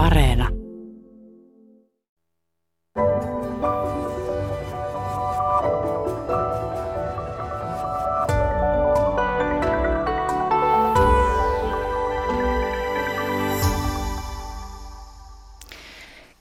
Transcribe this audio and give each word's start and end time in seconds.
Areena. 0.00 0.48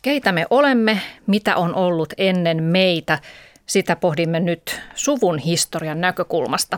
Keitä 0.02 0.32
me 0.32 0.46
olemme, 0.50 1.02
mitä 1.28 1.56
on 1.56 1.76
ollut 1.76 2.14
ennen 2.18 2.64
meitä, 2.64 3.20
sitä 3.66 3.96
pohdimme 3.96 4.40
nyt 4.40 4.82
suvun 4.96 5.38
historian 5.38 6.02
näkökulmasta. 6.02 6.78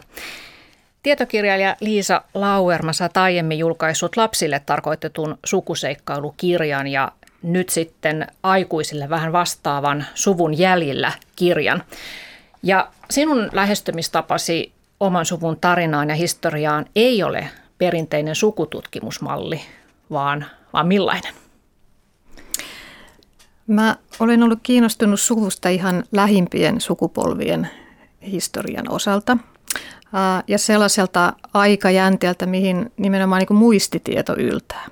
Tietokirjailija 1.04 1.76
Liisa 1.80 2.22
Lauerma 2.34 2.94
sä 2.94 3.10
aiemmin 3.16 3.60
julkaissut 3.60 4.18
lapsille 4.18 4.62
tarkoitetun 4.66 5.38
sukuseikkailukirjan 5.46 6.88
ja 6.88 7.12
nyt 7.44 7.70
sitten 7.70 8.28
aikuisille 8.44 9.10
vähän 9.10 9.32
vastaavan 9.32 10.06
suvun 10.16 10.58
jäljillä 10.58 11.12
kirjan. 11.36 11.84
Ja 12.64 12.88
sinun 13.10 13.50
lähestymistapasi 13.52 14.74
oman 15.00 15.26
suvun 15.26 15.58
tarinaan 15.62 16.10
ja 16.10 16.16
historiaan 16.16 16.86
ei 16.96 17.24
ole 17.24 17.50
perinteinen 17.78 18.36
sukututkimusmalli, 18.36 19.62
vaan, 20.12 20.46
vaan 20.74 20.88
millainen? 20.88 21.34
Mä 23.68 23.96
olen 24.20 24.44
ollut 24.44 24.60
kiinnostunut 24.64 25.20
suvusta 25.20 25.70
ihan 25.70 26.04
lähimpien 26.12 26.82
sukupolvien 26.82 27.70
historian 28.22 28.92
osalta 28.92 29.38
ja 30.48 30.58
sellaiselta 30.58 31.34
aikajänteeltä, 31.54 32.46
mihin 32.46 32.92
nimenomaan 32.98 33.40
niin 33.40 33.48
kuin 33.48 33.58
muistitieto 33.58 34.36
yltää. 34.38 34.88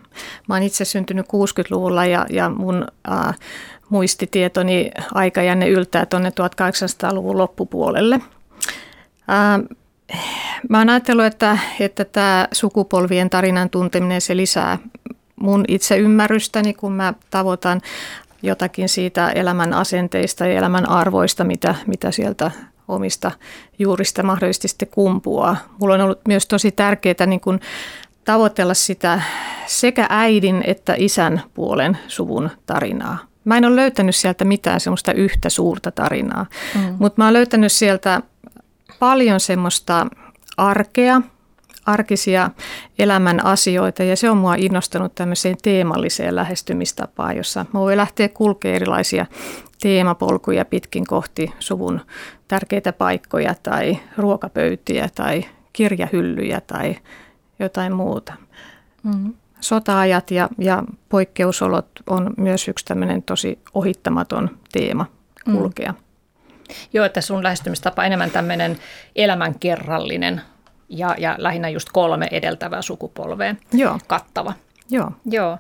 Mä 0.48 0.56
oon 0.56 0.64
itse 0.64 0.86
syntynyt 0.86 1.26
60-luvulla 1.26 2.06
ja, 2.06 2.26
ja 2.30 2.50
mun 2.50 2.88
ää, 3.08 3.34
muistitietoni 3.90 4.92
aikajänne 5.14 5.70
yltää 5.70 6.06
tuonne 6.06 6.30
1800-luvun 6.30 7.38
loppupuolelle. 7.38 8.20
Ää, 9.28 9.60
mä 10.70 10.78
oon 10.78 10.90
ajatellut, 10.90 11.26
että, 11.26 11.58
että 11.80 12.06
tämä 12.06 12.48
sukupolvien 12.52 13.30
tarinan 13.30 13.70
tunteminen 13.70 14.22
se 14.22 14.38
lisää 14.38 14.78
mun 15.36 15.66
itse 15.68 15.98
ymmärrystäni, 15.98 16.74
kun 16.74 16.92
mä 16.92 17.14
tavoitan 17.30 17.82
jotakin 18.42 18.90
siitä 18.90 19.30
elämän 19.30 19.74
asenteista 19.74 20.48
ja 20.48 20.58
elämän 20.58 20.90
arvoista, 20.90 21.44
mitä, 21.44 21.76
mitä 21.88 22.12
sieltä 22.12 22.52
omista 22.90 23.32
juurista 23.80 24.24
mahdollisesti 24.24 24.68
sitten 24.68 24.88
kumpuaa. 24.88 25.58
Mulla 25.80 25.94
on 25.94 26.02
ollut 26.02 26.20
myös 26.28 26.46
tosi 26.46 26.72
tärkeää 26.72 27.26
niin 27.26 27.40
kuin 27.40 27.60
tavoitella 28.26 28.74
sitä 28.74 29.22
sekä 29.66 30.06
äidin 30.10 30.64
että 30.68 30.96
isän 30.98 31.42
puolen 31.54 31.98
suvun 32.08 32.50
tarinaa. 32.66 33.18
Mä 33.46 33.58
en 33.58 33.66
ole 33.66 33.76
löytänyt 33.76 34.16
sieltä 34.16 34.46
mitään 34.46 34.80
semmoista 34.80 35.14
yhtä 35.14 35.50
suurta 35.50 35.92
tarinaa, 35.92 36.46
mm. 36.76 36.96
mutta 37.00 37.22
mä 37.22 37.26
oon 37.26 37.34
löytänyt 37.34 37.72
sieltä 37.72 38.22
paljon 39.00 39.40
semmoista 39.40 40.08
arkea, 40.58 41.22
arkisia 41.86 42.50
elämän 43.00 43.46
asioita 43.46 44.04
ja 44.04 44.16
se 44.16 44.30
on 44.30 44.38
mua 44.38 44.56
innostanut 44.56 45.16
tämmöiseen 45.16 45.56
teemalliseen 45.62 46.36
lähestymistapaan, 46.36 47.38
jossa 47.38 47.66
mä 47.74 47.80
voin 47.80 47.98
lähteä 47.98 48.30
kulkemaan 48.30 48.76
erilaisia 48.76 49.26
teemapolkuja 49.82 50.66
pitkin 50.66 51.08
kohti 51.08 51.54
suvun 51.60 52.02
tärkeitä 52.48 52.94
paikkoja 52.94 53.56
tai 53.64 53.98
ruokapöytiä 54.18 55.10
tai 55.16 55.46
kirjahyllyjä 55.74 56.62
tai 56.62 56.96
jotain 57.60 57.94
muuta. 57.94 58.34
Mm. 59.04 59.34
Sota-ajat 59.60 60.32
ja, 60.32 60.50
ja 60.58 60.84
poikkeusolot 61.10 61.90
on 62.08 62.34
myös 62.38 62.68
yksi 62.68 62.86
tämmöinen 62.86 63.24
tosi 63.24 63.60
ohittamaton 63.74 64.58
teema 64.72 65.06
kulkea. 65.46 65.92
Mm. 65.92 65.98
Joo, 66.94 67.06
että 67.06 67.22
sun 67.22 67.44
lähestymistapa 67.44 68.06
enemmän 68.06 68.32
tämmöinen 68.32 68.78
elämänkerrallinen 69.16 70.42
ja, 70.90 71.16
ja 71.18 71.36
lähinnä 71.38 71.70
just 71.70 71.88
kolme 71.94 72.28
edeltävää 72.32 72.82
sukupolvea 72.82 73.56
Joo. 73.74 74.00
kattava. 74.08 74.54
Joo. 74.90 75.12
Joo. 75.26 75.58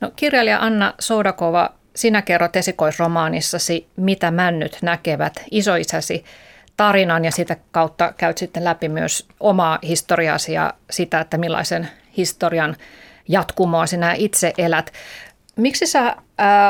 No, 0.00 0.12
kirjailija 0.16 0.58
Anna 0.60 0.94
Soudakova, 0.98 1.70
sinä 1.96 2.22
kerrot 2.22 2.56
esikoisromaanissasi 2.56 3.86
Mitä 3.96 4.30
männyt 4.30 4.78
näkevät 4.82 5.44
isoisäsi 5.50 6.24
tarinan 6.76 7.24
ja 7.24 7.30
sitä 7.30 7.56
kautta 7.70 8.12
käyt 8.16 8.38
sitten 8.38 8.64
läpi 8.64 8.88
myös 8.88 9.28
omaa 9.40 9.78
historiaasi 9.82 10.52
ja 10.52 10.74
sitä, 10.90 11.20
että 11.20 11.38
millaisen 11.38 11.88
historian 12.16 12.76
jatkumoa 13.28 13.86
sinä 13.86 14.12
itse 14.12 14.52
elät. 14.58 14.92
Miksi 15.56 15.86
sä 15.86 16.06
äh, 16.06 16.16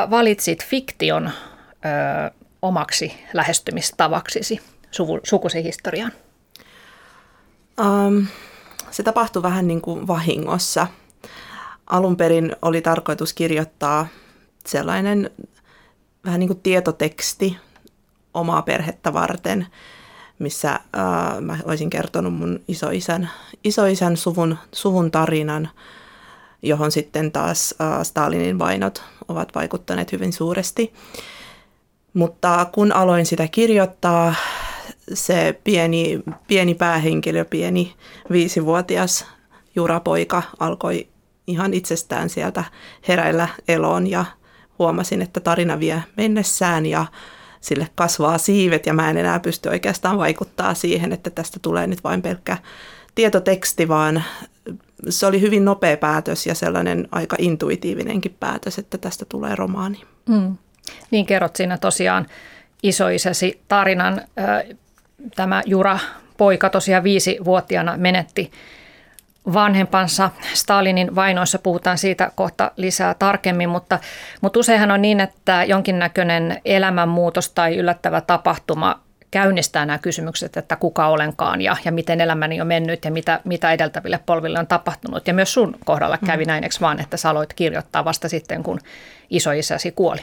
valitsit 0.09 0.65
fiktion 0.65 1.27
äh, 1.27 1.33
omaksi 2.61 3.23
lähestymistavaksisi 3.33 4.59
suvu, 4.91 5.19
sukusi 5.23 5.63
historiaan? 5.63 6.11
Um, 7.79 8.27
se 8.91 9.03
tapahtui 9.03 9.43
vähän 9.43 9.67
niin 9.67 9.81
kuin 9.81 10.07
vahingossa. 10.07 10.87
Alun 11.87 12.17
perin 12.17 12.55
oli 12.61 12.81
tarkoitus 12.81 13.33
kirjoittaa 13.33 14.07
sellainen 14.65 15.29
vähän 16.25 16.39
niin 16.39 16.47
kuin 16.47 16.59
tietoteksti 16.59 17.57
omaa 18.33 18.61
perhettä 18.61 19.13
varten, 19.13 19.67
missä 20.39 20.79
uh, 20.83 21.41
mä 21.41 21.57
olisin 21.65 21.89
kertonut 21.89 22.33
mun 22.33 22.59
isoisän, 22.67 23.29
isoisän 23.63 24.17
suvun, 24.17 24.57
suvun 24.73 25.11
tarinan, 25.11 25.69
johon 26.61 26.91
sitten 26.91 27.31
taas 27.31 27.75
uh, 27.79 28.05
Stalinin 28.05 28.59
vainot 28.59 29.03
ovat 29.27 29.55
vaikuttaneet 29.55 30.11
hyvin 30.11 30.33
suuresti. 30.33 30.93
Mutta 32.13 32.67
kun 32.71 32.91
aloin 32.91 33.25
sitä 33.25 33.47
kirjoittaa, 33.47 34.35
se 35.13 35.59
pieni, 35.63 36.19
pieni 36.47 36.75
päähenkilö, 36.75 37.45
pieni 37.45 37.93
viisivuotias 38.31 39.25
jurapoika 39.75 40.43
alkoi 40.59 41.07
ihan 41.47 41.73
itsestään 41.73 42.29
sieltä 42.29 42.63
heräillä 43.07 43.47
eloon 43.67 44.07
ja 44.07 44.25
huomasin, 44.79 45.21
että 45.21 45.39
tarina 45.39 45.79
vie 45.79 46.03
mennessään 46.17 46.85
ja 46.85 47.05
sille 47.61 47.87
kasvaa 47.95 48.37
siivet 48.37 48.85
ja 48.85 48.93
mä 48.93 49.09
en 49.09 49.17
enää 49.17 49.39
pysty 49.39 49.69
oikeastaan 49.69 50.17
vaikuttaa 50.17 50.73
siihen, 50.73 51.11
että 51.11 51.29
tästä 51.29 51.59
tulee 51.61 51.87
nyt 51.87 52.03
vain 52.03 52.21
pelkkä 52.21 52.57
tietoteksti, 53.15 53.87
vaan 53.87 54.23
se 55.09 55.25
oli 55.25 55.41
hyvin 55.41 55.65
nopea 55.65 55.97
päätös 55.97 56.47
ja 56.47 56.55
sellainen 56.55 57.07
aika 57.11 57.35
intuitiivinenkin 57.39 58.35
päätös, 58.39 58.79
että 58.79 58.97
tästä 58.97 59.25
tulee 59.29 59.55
romaani. 59.55 60.01
Mm. 60.29 60.57
Niin 61.11 61.25
kerrot 61.25 61.55
siinä 61.55 61.77
tosiaan 61.77 62.27
isoisäsi 62.83 63.61
tarinan 63.67 64.21
tämä 65.35 65.61
Jura 65.65 65.99
poika 66.37 66.69
tosiaan 66.69 67.03
viisivuotiaana 67.03 67.97
menetti 67.97 68.51
vanhempansa. 69.53 70.29
Stalinin 70.53 71.15
vainoissa 71.15 71.59
puhutaan 71.59 71.97
siitä 71.97 72.31
kohta 72.35 72.71
lisää 72.77 73.13
tarkemmin, 73.13 73.69
mutta, 73.69 73.99
mutta 74.41 74.59
useinhan 74.59 74.91
on 74.91 75.01
niin, 75.01 75.19
että 75.19 75.63
jonkinnäköinen 75.63 76.61
elämänmuutos 76.65 77.49
tai 77.49 77.77
yllättävä 77.77 78.21
tapahtuma 78.21 78.99
käynnistää 79.31 79.85
nämä 79.85 79.97
kysymykset, 79.97 80.57
että 80.57 80.75
kuka 80.75 81.07
olenkaan 81.07 81.61
ja, 81.61 81.75
ja 81.85 81.91
miten 81.91 82.21
elämäni 82.21 82.61
on 82.61 82.67
mennyt 82.67 83.05
ja 83.05 83.11
mitä, 83.11 83.39
mitä 83.43 83.71
edeltäville 83.71 84.19
polville 84.25 84.59
on 84.59 84.67
tapahtunut. 84.67 85.27
Ja 85.27 85.33
myös 85.33 85.53
sun 85.53 85.75
kohdalla 85.85 86.17
kävi 86.25 86.43
mm. 86.43 86.47
näin, 86.47 86.63
eikö 86.63 86.75
vaan, 86.81 86.99
että 86.99 87.17
sä 87.17 87.29
aloit 87.29 87.53
kirjoittaa 87.53 88.05
vasta 88.05 88.29
sitten, 88.29 88.63
kun 88.63 88.79
isoisäsi 89.29 89.91
kuoli. 89.91 90.21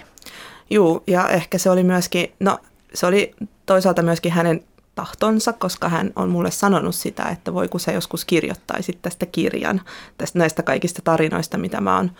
Joo, 0.70 1.02
ja 1.06 1.28
ehkä 1.28 1.58
se 1.58 1.70
oli 1.70 1.82
myöskin, 1.82 2.32
no 2.40 2.58
se 2.94 3.06
oli 3.06 3.34
toisaalta 3.66 4.02
myöskin 4.02 4.32
hänen 4.32 4.62
tahtonsa, 4.98 5.52
koska 5.52 5.88
hän 5.88 6.12
on 6.16 6.28
mulle 6.28 6.50
sanonut 6.50 6.94
sitä, 6.94 7.22
että 7.22 7.54
voi 7.54 7.68
kun 7.68 7.80
sä 7.80 7.92
joskus 7.92 8.24
kirjoittaisit 8.24 8.98
tästä 9.02 9.26
kirjan, 9.26 9.80
tästä 10.18 10.38
näistä 10.38 10.62
kaikista 10.62 11.02
tarinoista, 11.04 11.58
mitä 11.58 11.80
mä 11.80 11.96
oon 11.96 12.10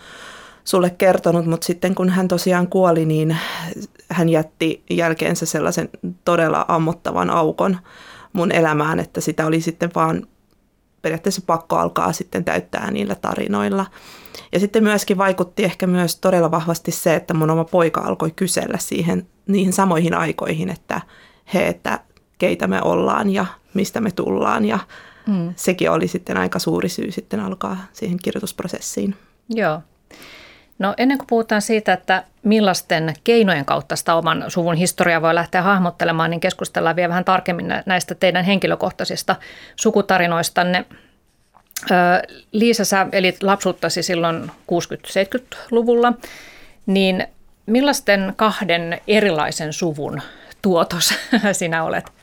sulle 0.63 0.89
kertonut, 0.89 1.45
mutta 1.45 1.65
sitten 1.65 1.95
kun 1.95 2.09
hän 2.09 2.27
tosiaan 2.27 2.67
kuoli, 2.67 3.05
niin 3.05 3.37
hän 4.09 4.29
jätti 4.29 4.83
jälkeensä 4.89 5.45
sellaisen 5.45 5.89
todella 6.25 6.65
ammottavan 6.67 7.29
aukon 7.29 7.77
mun 8.33 8.51
elämään, 8.51 8.99
että 8.99 9.21
sitä 9.21 9.45
oli 9.45 9.61
sitten 9.61 9.91
vaan 9.95 10.27
periaatteessa 11.01 11.41
pakko 11.45 11.75
alkaa 11.75 12.13
sitten 12.13 12.45
täyttää 12.45 12.91
niillä 12.91 13.15
tarinoilla. 13.15 13.85
Ja 14.51 14.59
sitten 14.59 14.83
myöskin 14.83 15.17
vaikutti 15.17 15.63
ehkä 15.63 15.87
myös 15.87 16.15
todella 16.15 16.51
vahvasti 16.51 16.91
se, 16.91 17.15
että 17.15 17.33
mun 17.33 17.49
oma 17.49 17.63
poika 17.63 18.01
alkoi 18.01 18.31
kysellä 18.31 18.77
siihen 18.77 19.27
niihin 19.47 19.73
samoihin 19.73 20.13
aikoihin, 20.13 20.69
että 20.69 21.01
he, 21.53 21.67
että 21.67 21.99
keitä 22.39 22.67
me 22.67 22.81
ollaan 22.81 23.29
ja 23.29 23.45
mistä 23.73 24.01
me 24.01 24.11
tullaan. 24.11 24.65
Ja 24.65 24.79
mm. 25.27 25.53
sekin 25.55 25.91
oli 25.91 26.07
sitten 26.07 26.37
aika 26.37 26.59
suuri 26.59 26.89
syy 26.89 27.11
sitten 27.11 27.39
alkaa 27.39 27.77
siihen 27.93 28.17
kirjoitusprosessiin. 28.23 29.15
Joo. 29.49 29.81
No 30.79 30.93
ennen 30.97 31.17
kuin 31.17 31.27
puhutaan 31.27 31.61
siitä, 31.61 31.93
että 31.93 32.23
millaisten 32.43 33.13
keinojen 33.23 33.65
kautta 33.65 33.95
sitä 33.95 34.15
oman 34.15 34.45
suvun 34.47 34.75
historiaa 34.75 35.21
voi 35.21 35.35
lähteä 35.35 35.61
hahmottelemaan, 35.61 36.29
niin 36.29 36.39
keskustellaan 36.39 36.95
vielä 36.95 37.09
vähän 37.09 37.25
tarkemmin 37.25 37.67
näistä 37.85 38.15
teidän 38.15 38.45
henkilökohtaisista 38.45 39.35
sukutarinoistanne. 39.75 40.85
Liisa, 42.51 42.85
sä 42.85 43.07
elit 43.11 43.43
lapsuuttasi 43.43 44.03
silloin 44.03 44.51
60-70-luvulla, 44.71 46.13
niin 46.85 47.27
millaisten 47.65 48.33
kahden 48.35 49.01
erilaisen 49.07 49.73
suvun 49.73 50.21
tuotos 50.61 51.13
sinä 51.51 51.83
olet? 51.83 52.18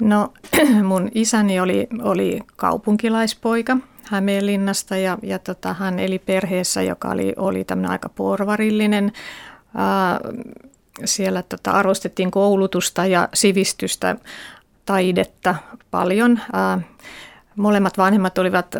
No 0.00 0.32
mun 0.82 1.08
isäni 1.14 1.60
oli, 1.60 1.86
oli 2.02 2.40
kaupunkilaispoika 2.56 3.76
Hämeenlinnasta 4.10 4.96
ja, 4.96 5.18
ja 5.22 5.38
tota, 5.38 5.74
hän 5.74 5.98
eli 5.98 6.18
perheessä, 6.18 6.82
joka 6.82 7.08
oli, 7.08 7.32
oli 7.36 7.64
tämmöinen 7.64 7.90
aika 7.90 8.08
porvarillinen. 8.08 9.12
Ää, 9.76 10.20
siellä 11.04 11.42
tota, 11.42 11.70
arvostettiin 11.70 12.30
koulutusta 12.30 13.06
ja 13.06 13.28
sivistystä, 13.34 14.16
taidetta 14.86 15.54
paljon. 15.90 16.40
Ää, 16.52 16.80
molemmat 17.56 17.98
vanhemmat 17.98 18.38
olivat 18.38 18.76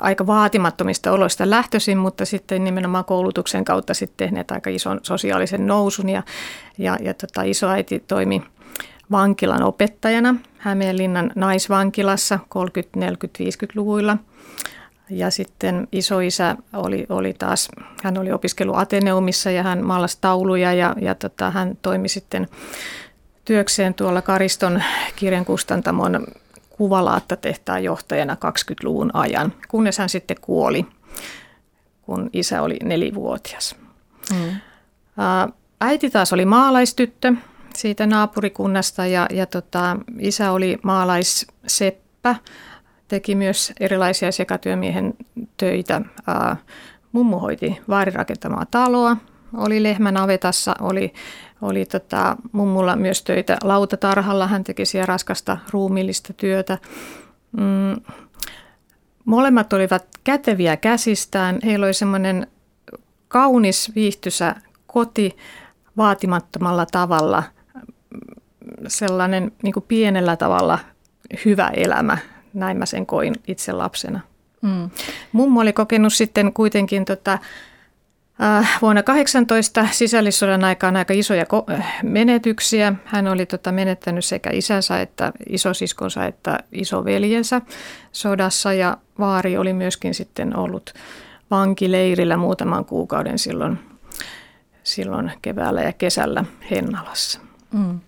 aika 0.00 0.26
vaatimattomista 0.26 1.12
oloista 1.12 1.50
lähtöisin, 1.50 1.98
mutta 1.98 2.24
sitten 2.24 2.64
nimenomaan 2.64 3.04
koulutuksen 3.04 3.64
kautta 3.64 3.94
sitten 3.94 4.16
tehneet 4.16 4.50
aika 4.50 4.70
ison 4.70 5.00
sosiaalisen 5.02 5.66
nousun 5.66 6.08
ja, 6.08 6.22
ja, 6.78 6.98
ja 7.00 7.14
tota, 7.14 7.42
isoäiti 7.42 8.04
toimi 8.08 8.42
vankilan 9.14 9.62
opettajana 9.62 10.34
Hämeenlinnan 10.58 11.30
naisvankilassa 11.34 12.38
30-, 12.44 13.00
40-, 13.00 13.06
50-luvuilla. 13.40 14.16
Ja 15.10 15.30
sitten 15.30 15.88
isoisä 15.92 16.56
oli, 16.72 17.06
oli 17.08 17.32
taas, 17.32 17.68
hän 18.02 18.18
oli 18.18 18.32
opiskellut 18.32 18.78
Ateneumissa 18.78 19.50
ja 19.50 19.62
hän 19.62 19.86
maalasi 19.86 20.18
tauluja 20.20 20.72
ja, 20.72 20.94
ja 21.00 21.14
tota, 21.14 21.50
hän 21.50 21.78
toimi 21.82 22.08
sitten 22.08 22.48
työkseen 23.44 23.94
tuolla 23.94 24.22
Kariston 24.22 24.82
kirjankustantamon 25.16 26.26
kuvalaatta-tehtaan 26.70 27.84
johtajana 27.84 28.34
20-luvun 28.34 29.10
ajan, 29.14 29.52
kunnes 29.68 29.98
hän 29.98 30.08
sitten 30.08 30.36
kuoli, 30.40 30.86
kun 32.02 32.30
isä 32.32 32.62
oli 32.62 32.76
nelivuotias. 32.82 33.76
Mm. 34.32 34.60
Äiti 35.80 36.10
taas 36.10 36.32
oli 36.32 36.44
maalaistyttö 36.44 37.32
siitä 37.76 38.06
naapurikunnasta 38.06 39.06
ja, 39.06 39.26
ja 39.30 39.46
tota, 39.46 39.96
isä 40.18 40.52
oli 40.52 40.78
maalaisseppä, 40.82 42.36
teki 43.08 43.34
myös 43.34 43.72
erilaisia 43.80 44.32
sekatyömiehen 44.32 45.14
töitä. 45.56 46.00
Ää, 46.26 46.56
mummu 47.12 47.38
hoiti 47.38 47.80
vaarirakentamaa 47.88 48.66
taloa, 48.70 49.16
oli 49.56 49.82
lehmänavetassa, 49.82 50.74
oli 50.80 51.12
oli 51.64 51.86
tota, 51.86 52.36
mummulla 52.52 52.96
myös 52.96 53.22
töitä 53.22 53.56
lautatarhalla. 53.62 54.46
Hän 54.46 54.64
teki 54.64 54.84
siellä 54.84 55.06
raskasta 55.06 55.58
ruumiillista 55.70 56.32
työtä. 56.32 56.78
Mm, 57.52 58.14
molemmat 59.24 59.72
olivat 59.72 60.04
käteviä 60.24 60.76
käsistään. 60.76 61.58
Heillä 61.64 61.86
oli 61.86 61.94
semmoinen 61.94 62.46
kaunis, 63.28 63.92
viihtysä 63.94 64.54
koti 64.86 65.36
vaatimattomalla 65.96 66.86
tavalla. 66.86 67.42
Sellainen 68.88 69.52
niin 69.62 69.72
kuin 69.72 69.84
pienellä 69.88 70.36
tavalla 70.36 70.78
hyvä 71.44 71.68
elämä. 71.68 72.18
Näin 72.54 72.76
mä 72.76 72.86
sen 72.86 73.06
koin 73.06 73.34
itse 73.48 73.72
lapsena. 73.72 74.20
Mm. 74.62 74.90
Mummo 75.32 75.60
oli 75.60 75.72
kokenut 75.72 76.12
sitten 76.12 76.52
kuitenkin 76.52 77.04
tota, 77.04 77.38
Äh, 78.42 78.78
vuonna 78.82 79.02
18 79.02 79.88
sisällissodan 79.90 80.64
aikaan 80.64 80.96
aika 80.96 81.14
isoja 81.14 81.44
äh, 81.70 81.98
menetyksiä. 82.02 82.92
Hän 83.04 83.28
oli 83.28 83.46
tota 83.46 83.72
menettänyt 83.72 84.24
sekä 84.24 84.50
isänsä 84.52 85.00
että 85.00 85.32
isosiskonsa 85.48 86.24
että 86.24 86.58
isoveljensä 86.72 87.60
sodassa 88.12 88.72
ja 88.72 88.96
vaari 89.18 89.56
oli 89.56 89.72
myöskin 89.72 90.14
sitten 90.14 90.56
ollut 90.56 90.94
vankileirillä 91.50 92.36
muutaman 92.36 92.84
kuukauden 92.84 93.38
silloin, 93.38 93.78
silloin 94.82 95.32
keväällä 95.42 95.82
ja 95.82 95.92
kesällä 95.92 96.44
Hennalassa. 96.70 97.40
Mm. 97.72 98.00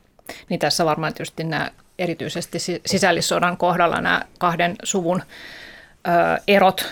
Niin 0.49 0.61
tässä 0.61 0.85
varmaan 0.85 1.15
tietysti 1.15 1.45
nämä 1.45 1.71
erityisesti 1.99 2.59
sisällissodan 2.87 3.57
kohdalla 3.57 4.01
nämä 4.01 4.23
kahden 4.39 4.77
suvun 4.83 5.23
ö, 5.23 6.43
erot 6.49 6.87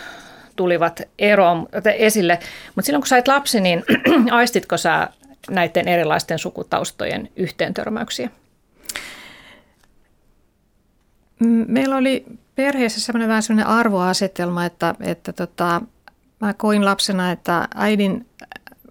tulivat 0.56 1.02
eroon, 1.18 1.66
esille. 1.98 2.38
Mutta 2.74 2.86
silloin 2.86 3.02
kun 3.02 3.08
sait 3.08 3.28
lapsi, 3.28 3.60
niin 3.60 3.84
aistitko 4.30 4.76
sä 4.76 5.08
näiden 5.50 5.88
erilaisten 5.88 6.38
sukutaustojen 6.38 7.28
yhteentörmäyksiä? 7.36 8.30
Mm, 11.40 11.64
meillä 11.68 11.96
oli 11.96 12.24
perheessä 12.54 13.00
sellainen 13.00 13.28
vähän 13.28 13.42
sellainen 13.42 13.66
arvoasetelma, 13.66 14.64
että, 14.64 14.94
että 15.00 15.32
tota, 15.32 15.82
mä 16.40 16.54
koin 16.54 16.84
lapsena, 16.84 17.32
että 17.32 17.68
äidin, 17.74 18.26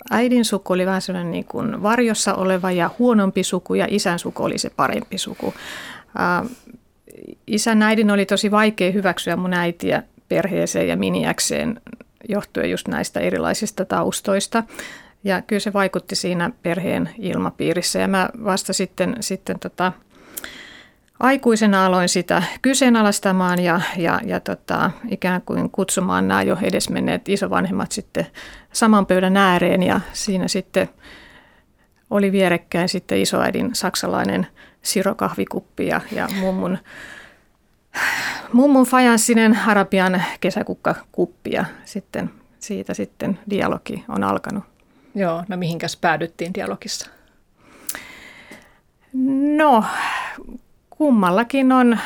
äidin 0.10 0.46
suku 0.46 0.74
oli 0.74 0.86
vähän 0.86 1.02
sellainen 1.02 1.32
niin 1.32 1.46
kuin 1.46 1.84
varjossa 1.84 2.34
oleva 2.34 2.72
ja 2.72 2.90
huonompi 3.00 3.44
suku 3.44 3.74
ja 3.74 3.88
isän 3.90 4.20
suku 4.20 4.44
oli 4.44 4.58
se 4.58 4.70
parempi 4.70 5.18
suku. 5.18 5.54
Ää, 6.18 6.46
isän 7.48 7.82
äidin 7.82 8.12
oli 8.12 8.26
tosi 8.26 8.52
vaikea 8.52 8.92
hyväksyä 8.92 9.36
mun 9.36 9.54
äitiä 9.54 10.04
perheeseen 10.30 10.88
ja 10.88 10.98
miniäkseen 10.98 11.82
johtuen 12.30 12.72
just 12.72 12.88
näistä 12.88 13.20
erilaisista 13.20 13.86
taustoista. 13.86 14.64
Ja 15.24 15.42
kyllä 15.42 15.60
se 15.60 15.74
vaikutti 15.74 16.16
siinä 16.16 16.52
perheen 16.64 17.10
ilmapiirissä 17.18 18.00
ja 18.00 18.08
mä 18.08 18.30
vasta 18.44 18.74
sitten, 18.74 19.16
sitten 19.20 19.60
tota, 19.60 19.92
aikuisena 21.24 21.86
aloin 21.86 22.10
sitä 22.10 22.44
kyseenalaistamaan 22.62 23.60
ja, 23.60 23.82
ja, 23.98 24.20
ja 24.26 24.40
tota, 24.40 24.92
ikään 25.10 25.42
kuin 25.42 25.70
kutsumaan 25.70 26.28
nämä 26.28 26.42
jo 26.42 26.58
edesmenneet 26.62 27.30
isovanhemmat 27.30 27.92
sitten 27.92 28.28
saman 28.74 29.06
pöydän 29.06 29.38
ääreen 29.38 29.84
ja 29.84 30.02
siinä 30.14 30.48
sitten 30.48 30.90
oli 32.10 32.32
vierekkäin 32.32 32.90
sitten 32.90 33.22
isoäidin 33.22 33.76
saksalainen 33.76 34.48
sirokahvikuppi 34.82 35.88
ja, 35.88 36.02
ja 36.12 36.28
mummun 36.40 36.78
mummun 38.54 38.86
fajanssinen 38.86 39.60
arabian 39.68 40.24
kesäkukkakuppi 40.40 41.52
ja 41.52 41.66
sitten 41.86 42.30
siitä 42.60 42.94
sitten 42.94 43.40
dialogi 43.50 44.06
on 44.10 44.24
alkanut. 44.24 44.64
Joo, 45.16 45.44
no 45.48 45.58
mihinkäs 45.58 45.98
päädyttiin 45.98 46.54
dialogissa? 46.54 47.10
No, 49.58 49.84
kummallakin 50.98 51.72
on, 51.72 52.00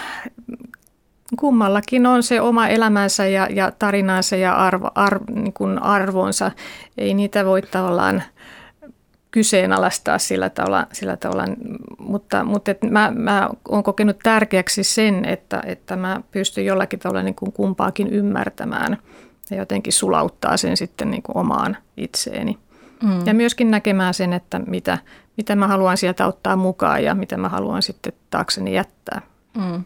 kummallakin 1.39 2.05
on 2.05 2.23
se 2.23 2.41
oma 2.41 2.67
elämänsä 2.67 3.27
ja, 3.27 3.47
ja 3.51 3.71
tarinansa 3.71 4.35
ja 4.35 4.53
arvo, 4.53 4.91
arvo, 4.95 5.25
niin 5.35 5.53
kuin 5.53 5.83
arvonsa. 5.83 6.51
Ei 6.97 7.13
niitä 7.13 7.45
voi 7.45 7.61
tavallaan– 7.61 8.23
kyseenalaistaa 9.37 10.17
sillä 10.17 10.49
tavalla, 10.49 10.87
sillä 10.93 11.17
tavalla. 11.17 11.45
mutta, 11.97 12.43
mutta 12.43 12.71
et 12.71 12.83
mä, 12.83 13.11
mä 13.15 13.49
olen 13.69 13.83
kokenut 13.83 14.19
tärkeäksi 14.23 14.83
sen, 14.83 15.25
että, 15.25 15.61
että 15.65 15.95
mä 15.95 16.21
pystyn 16.31 16.65
jollakin 16.65 16.99
tavalla 16.99 17.23
niin 17.23 17.35
kuin 17.35 17.51
kumpaakin 17.51 18.07
ymmärtämään 18.07 18.97
ja 19.51 19.57
jotenkin 19.57 19.93
sulauttaa 19.93 20.57
sen 20.57 20.77
sitten 20.77 21.11
niin 21.11 21.23
kuin 21.23 21.37
omaan 21.37 21.77
itseeni. 21.97 22.57
Mm. 23.03 23.25
Ja 23.25 23.33
myöskin 23.33 23.71
näkemään 23.71 24.13
sen, 24.13 24.33
että 24.33 24.59
mitä, 24.59 24.97
mitä 25.37 25.55
mä 25.55 25.67
haluan 25.67 25.97
sieltä 25.97 26.27
ottaa 26.27 26.55
mukaan 26.55 27.03
ja 27.03 27.15
mitä 27.15 27.37
mä 27.37 27.49
haluan 27.49 27.81
sitten 27.81 28.13
taakseni 28.29 28.73
jättää. 28.73 29.21
Mm. 29.57 29.83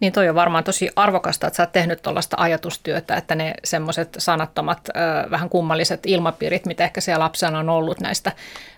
Niin 0.00 0.12
toi 0.12 0.28
on 0.28 0.34
varmaan 0.34 0.64
tosi 0.64 0.90
arvokasta, 0.96 1.46
että 1.46 1.56
sä 1.56 1.62
oot 1.62 1.72
tehnyt 1.72 2.02
tuollaista 2.02 2.36
ajatustyötä, 2.40 3.14
että 3.14 3.34
ne 3.34 3.54
semmoiset 3.64 4.16
sanattomat, 4.18 4.88
vähän 5.30 5.48
kummalliset 5.48 6.00
ilmapiirit, 6.06 6.66
mitä 6.66 6.84
ehkä 6.84 7.00
siellä 7.00 7.24
lapsena 7.24 7.58
on 7.58 7.68
ollut 7.68 8.00
näistä, 8.00 8.32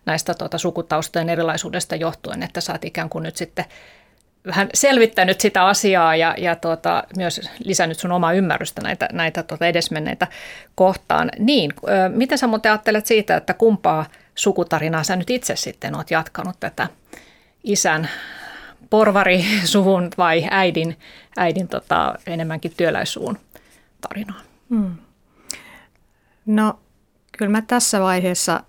näistä 0.07 0.35
tuota, 0.35 0.59
sukutaustojen 0.59 1.29
erilaisuudesta 1.29 1.97
johtuen, 1.97 2.43
että 2.43 2.61
sä 2.61 2.73
oot 2.73 2.85
ikään 2.85 3.09
kuin 3.09 3.23
nyt 3.23 3.37
sitten 3.37 3.65
vähän 4.47 4.69
selvittänyt 4.75 5.41
sitä 5.41 5.67
asiaa 5.67 6.17
ja, 6.17 6.35
ja 6.39 6.57
tuota, 6.57 7.05
myös 7.17 7.41
lisännyt 7.65 7.99
sun 7.99 8.13
omaa 8.13 8.33
ymmärrystä 8.33 8.83
näitä, 8.83 9.09
näitä 9.13 9.43
tuota 9.43 9.67
edesmenneitä 9.67 10.27
kohtaan. 10.75 11.31
Niin, 11.39 11.73
mitä 12.09 12.37
sä 12.37 12.47
muuten 12.47 12.73
ajattelet 12.73 13.07
siitä, 13.07 13.37
että 13.37 13.55
kumpaa 13.55 14.07
sukutarinaa 14.35 15.03
sä 15.03 15.17
nyt 15.17 15.31
itse 15.31 15.57
sitten 15.57 15.97
oot 15.97 16.11
jatkanut 16.11 16.57
tätä 16.61 16.89
isän 17.65 18.09
porvarisuvun 18.91 20.11
vai 20.19 20.49
äidin, 20.51 20.99
äidin 21.37 21.69
tota, 21.69 22.15
enemmänkin 22.27 22.73
työläissuvun 22.77 23.39
tarinaa? 24.01 24.41
Hmm. 24.71 24.97
No 26.47 26.79
kyllä 27.39 27.51
mä 27.51 27.63
tässä 27.63 28.01
vaiheessa 28.01 28.61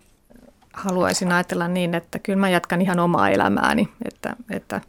haluaisin 0.74 1.32
ajatella 1.32 1.68
niin, 1.68 1.96
että 1.96 2.20
kyllä 2.20 2.39
mä 2.39 2.50
jatkan 2.50 2.82
ihan 2.82 3.00
omaa 3.00 3.30
elämääni, 3.30 3.89
että, 4.06 4.36
että, 4.50 4.82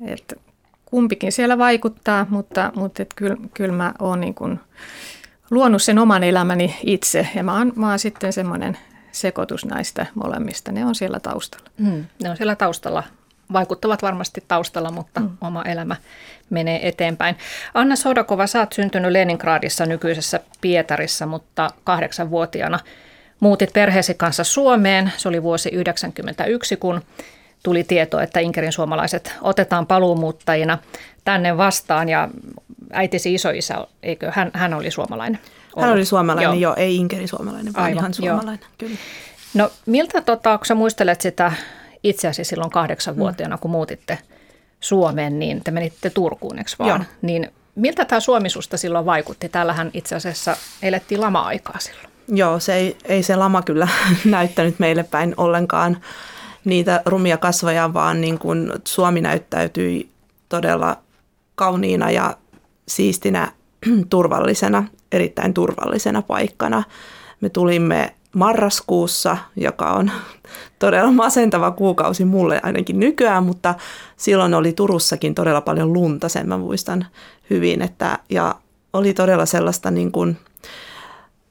että 0.00 0.36
kumpikin 0.84 1.32
siellä 1.32 1.58
vaikuttaa, 1.58 2.26
mutta, 2.30 2.72
mutta 2.74 3.02
että 3.02 3.14
kyllä, 3.16 3.36
kyllä 3.54 3.74
mä 3.74 3.94
oon 3.98 4.20
niin 4.20 4.34
kuin 4.34 4.60
luonut 5.50 5.82
sen 5.82 5.98
oman 5.98 6.24
elämäni 6.24 6.76
itse 6.82 7.28
ja 7.34 7.42
mä 7.42 7.58
oon, 7.58 7.72
mä 7.76 7.88
oon 7.88 7.98
sitten 7.98 8.32
semmoinen 8.32 8.78
sekoitus 9.12 9.64
näistä 9.64 10.06
molemmista. 10.14 10.72
Ne 10.72 10.84
on 10.84 10.94
siellä 10.94 11.20
taustalla. 11.20 11.70
Mm, 11.78 12.04
ne 12.22 12.30
on 12.30 12.36
siellä 12.36 12.56
taustalla 12.56 13.02
vaikuttavat 13.52 14.02
varmasti 14.02 14.44
taustalla, 14.48 14.90
mutta 14.90 15.20
mm. 15.20 15.30
oma 15.40 15.62
elämä 15.62 15.96
menee 16.50 16.88
eteenpäin. 16.88 17.36
Anna 17.74 17.96
Sodakova, 17.96 18.46
sä 18.46 18.60
oot 18.60 18.72
syntynyt 18.72 19.12
Leningradissa 19.12 19.86
nykyisessä 19.86 20.40
Pietarissa, 20.60 21.26
mutta 21.26 21.70
kahdeksanvuotiaana 21.84 22.78
muutit 23.40 23.72
perheesi 23.72 24.14
kanssa 24.14 24.44
Suomeen. 24.44 25.12
Se 25.16 25.28
oli 25.28 25.42
vuosi 25.42 25.68
1991, 25.68 26.76
kun 26.76 27.02
tuli 27.62 27.84
tieto, 27.84 28.20
että 28.20 28.40
Inkerin 28.40 28.72
suomalaiset 28.72 29.34
otetaan 29.42 29.86
paluumuuttajina 29.86 30.78
tänne 31.24 31.56
vastaan 31.56 32.08
ja 32.08 32.28
äitisi 32.92 33.34
isoisä, 33.34 33.86
eikö 34.02 34.32
hän, 34.34 34.50
hän 34.54 34.74
oli 34.74 34.90
suomalainen? 34.90 35.40
Ollut. 35.42 35.86
Hän 35.88 35.92
oli 35.92 36.04
suomalainen, 36.04 36.44
joo, 36.44 36.54
joo 36.54 36.74
ei 36.76 36.96
Inkerin 36.96 37.28
suomalainen, 37.28 37.74
vaan 37.74 37.84
Aivan, 37.84 37.98
ihan 37.98 38.14
suomalainen, 38.14 38.58
joo. 38.60 38.70
kyllä. 38.78 38.96
No 39.54 39.70
miltä, 39.86 40.20
tota, 40.20 40.58
kun 40.58 40.66
sä 40.66 40.74
muistelet 40.74 41.20
sitä 41.20 41.52
itseäsi 42.02 42.44
silloin 42.44 42.70
kahdeksanvuotiaana, 42.70 43.56
mm. 43.56 43.60
kun 43.60 43.70
muutitte 43.70 44.18
Suomeen, 44.80 45.38
niin 45.38 45.64
te 45.64 45.70
menitte 45.70 46.10
Turkuun, 46.10 46.58
eikö 46.58 46.70
vaan? 46.78 46.88
Joo. 46.88 46.98
Niin 47.22 47.50
miltä 47.74 48.04
tämä 48.04 48.20
Suomi 48.20 48.50
susta 48.50 48.76
silloin 48.76 49.06
vaikutti? 49.06 49.48
Täällähän 49.48 49.90
itse 49.94 50.14
asiassa 50.14 50.56
elettiin 50.82 51.20
lama-aikaa 51.20 51.78
silloin. 51.78 52.08
Joo, 52.28 52.60
se 52.60 52.74
ei, 52.74 52.96
ei 53.04 53.22
se 53.22 53.36
lama 53.36 53.62
kyllä 53.62 53.88
näyttänyt 54.24 54.78
meille 54.78 55.02
päin 55.02 55.34
ollenkaan 55.36 55.96
niitä 56.66 57.02
rumia 57.06 57.36
kasvoja, 57.36 57.94
vaan 57.94 58.20
niin 58.20 58.38
kuin 58.38 58.72
Suomi 58.84 59.20
näyttäytyi 59.20 60.08
todella 60.48 60.96
kauniina 61.54 62.10
ja 62.10 62.36
siistinä, 62.88 63.52
turvallisena, 64.10 64.84
erittäin 65.12 65.54
turvallisena 65.54 66.22
paikkana. 66.22 66.82
Me 67.40 67.48
tulimme 67.48 68.14
marraskuussa, 68.34 69.36
joka 69.56 69.92
on 69.92 70.10
todella 70.78 71.12
masentava 71.12 71.70
kuukausi 71.70 72.24
mulle 72.24 72.60
ainakin 72.62 73.00
nykyään, 73.00 73.44
mutta 73.44 73.74
silloin 74.16 74.54
oli 74.54 74.72
Turussakin 74.72 75.34
todella 75.34 75.60
paljon 75.60 75.92
lunta, 75.92 76.28
sen 76.28 76.48
mä 76.48 76.58
muistan 76.58 77.06
hyvin, 77.50 77.82
että, 77.82 78.18
ja 78.30 78.54
oli 78.92 79.14
todella 79.14 79.46
sellaista 79.46 79.90
niin 79.90 80.12
kuin, 80.12 80.36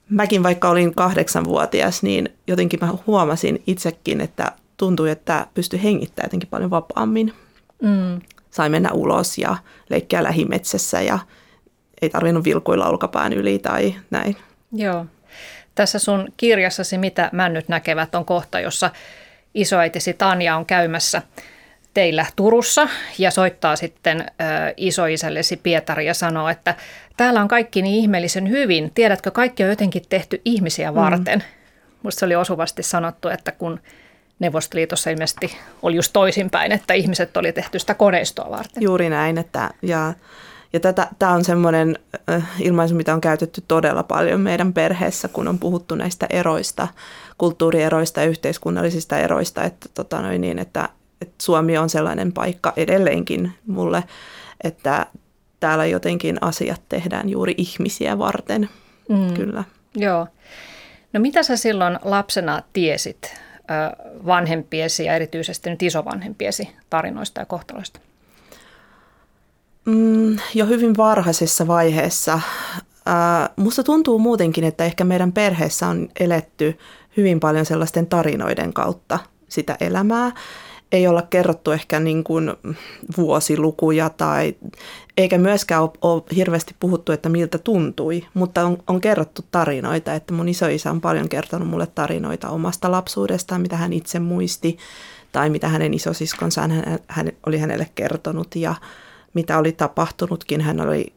mäkin 0.09 0.43
vaikka 0.43 0.69
olin 0.69 0.95
kahdeksanvuotias, 0.95 2.03
niin 2.03 2.29
jotenkin 2.47 2.79
mä 2.81 2.93
huomasin 3.07 3.63
itsekin, 3.67 4.21
että 4.21 4.51
tuntui, 4.77 5.09
että 5.09 5.47
pystyi 5.53 5.83
hengittämään 5.83 6.25
jotenkin 6.25 6.49
paljon 6.49 6.69
vapaammin. 6.69 7.33
Mm. 7.81 8.21
Sai 8.51 8.69
mennä 8.69 8.91
ulos 8.91 9.37
ja 9.37 9.57
leikkiä 9.89 10.23
lähimetsässä 10.23 11.01
ja 11.01 11.19
ei 12.01 12.09
tarvinnut 12.09 12.43
vilkuilla 12.43 12.87
olkapään 12.87 13.33
yli 13.33 13.59
tai 13.59 13.95
näin. 14.11 14.37
Joo. 14.71 15.05
Tässä 15.75 15.99
sun 15.99 16.27
kirjassasi 16.37 16.97
Mitä 16.97 17.29
männyt 17.33 17.67
näkevät 17.67 18.15
on 18.15 18.25
kohta, 18.25 18.59
jossa 18.59 18.91
isoäitisi 19.53 20.13
Tanja 20.13 20.55
on 20.55 20.65
käymässä 20.65 21.21
teillä 21.93 22.25
Turussa 22.35 22.89
ja 23.17 23.31
soittaa 23.31 23.75
sitten 23.75 24.21
ö, 24.21 24.23
isoisällesi 24.77 25.57
Pietari 25.57 26.05
ja 26.05 26.13
sanoo, 26.13 26.49
että 26.49 26.75
täällä 27.17 27.41
on 27.41 27.47
kaikki 27.47 27.81
niin 27.81 27.95
ihmeellisen 27.95 28.49
hyvin. 28.49 28.91
Tiedätkö, 28.95 29.31
kaikki 29.31 29.63
on 29.63 29.69
jotenkin 29.69 30.03
tehty 30.09 30.41
ihmisiä 30.45 30.91
mm. 30.91 30.95
varten. 30.95 31.39
Mm. 31.39 31.45
Musta 32.03 32.19
se 32.19 32.25
oli 32.25 32.35
osuvasti 32.35 32.83
sanottu, 32.83 33.27
että 33.29 33.51
kun 33.51 33.79
Neuvostoliitossa 34.39 35.09
ilmeisesti 35.09 35.57
oli 35.81 35.95
just 35.95 36.13
toisinpäin, 36.13 36.71
että 36.71 36.93
ihmiset 36.93 37.37
oli 37.37 37.51
tehty 37.51 37.79
sitä 37.79 37.93
koneistoa 37.93 38.49
varten. 38.49 38.83
Juuri 38.83 39.09
näin, 39.09 39.37
että 39.37 39.69
ja 39.81 40.13
ja 40.73 40.79
tätä, 40.79 41.07
tämä 41.19 41.31
on 41.31 41.45
semmoinen 41.45 41.99
ilmaisu, 42.59 42.95
mitä 42.95 43.13
on 43.13 43.21
käytetty 43.21 43.63
todella 43.67 44.03
paljon 44.03 44.41
meidän 44.41 44.73
perheessä, 44.73 45.27
kun 45.27 45.47
on 45.47 45.59
puhuttu 45.59 45.95
näistä 45.95 46.27
eroista, 46.29 46.87
kulttuurieroista 47.37 48.21
ja 48.21 48.27
yhteiskunnallisista 48.27 49.17
eroista, 49.17 49.63
että, 49.63 49.89
tota 49.93 50.21
noin 50.21 50.41
niin, 50.41 50.59
että, 50.59 50.89
että 51.21 51.35
Suomi 51.41 51.77
on 51.77 51.89
sellainen 51.89 52.31
paikka 52.31 52.73
edelleenkin 52.77 53.51
mulle, 53.67 54.03
että 54.63 55.05
täällä 55.59 55.85
jotenkin 55.85 56.37
asiat 56.41 56.81
tehdään 56.89 57.29
juuri 57.29 57.53
ihmisiä 57.57 58.17
varten. 58.17 58.69
Mm. 59.09 59.33
Kyllä. 59.33 59.63
Joo. 59.95 60.27
No 61.13 61.19
mitä 61.19 61.43
sä 61.43 61.57
silloin 61.57 61.99
lapsena 62.01 62.61
tiesit 62.73 63.35
vanhempiesi 64.25 65.05
ja 65.05 65.15
erityisesti 65.15 65.69
nyt 65.69 65.83
isovanhempiesi 65.83 66.69
tarinoista 66.89 67.41
ja 67.41 67.45
kohtaloista? 67.45 67.99
Mm, 69.85 70.37
jo 70.53 70.65
hyvin 70.65 70.97
varhaisessa 70.97 71.67
vaiheessa. 71.67 72.39
Ää, 73.05 73.49
musta 73.55 73.83
tuntuu 73.83 74.19
muutenkin, 74.19 74.63
että 74.63 74.85
ehkä 74.85 75.03
meidän 75.03 75.31
perheessä 75.31 75.87
on 75.87 76.09
eletty 76.19 76.77
hyvin 77.17 77.39
paljon 77.39 77.65
sellaisten 77.65 78.07
tarinoiden 78.07 78.73
kautta 78.73 79.19
sitä 79.49 79.77
elämää. 79.79 80.31
Ei 80.91 81.07
olla 81.07 81.21
kerrottu 81.21 81.71
ehkä 81.71 81.99
niin 81.99 82.23
kuin 82.23 82.53
vuosilukuja 83.17 84.09
tai 84.09 84.55
eikä 85.17 85.37
myöskään 85.37 85.81
ole, 85.81 85.91
ole 86.01 86.23
hirveästi 86.35 86.75
puhuttu, 86.79 87.11
että 87.11 87.29
miltä 87.29 87.57
tuntui, 87.57 88.25
mutta 88.33 88.65
on, 88.65 88.77
on 88.87 89.01
kerrottu 89.01 89.41
tarinoita, 89.51 90.13
että 90.13 90.33
mun 90.33 90.49
isoisä 90.49 90.91
on 90.91 91.01
paljon 91.01 91.29
kertonut 91.29 91.67
mulle 91.67 91.87
tarinoita 91.87 92.49
omasta 92.49 92.91
lapsuudestaan, 92.91 93.61
mitä 93.61 93.77
hän 93.77 93.93
itse 93.93 94.19
muisti 94.19 94.77
tai 95.31 95.49
mitä 95.49 95.67
hänen 95.67 95.93
isosiskonsa 95.93 96.61
hän, 96.61 96.99
hän 97.07 97.31
oli 97.45 97.57
hänelle 97.57 97.89
kertonut 97.95 98.55
ja 98.55 98.75
mitä 99.33 99.57
oli 99.57 99.71
tapahtunutkin. 99.71 100.61
Hän 100.61 100.81
oli 100.81 101.13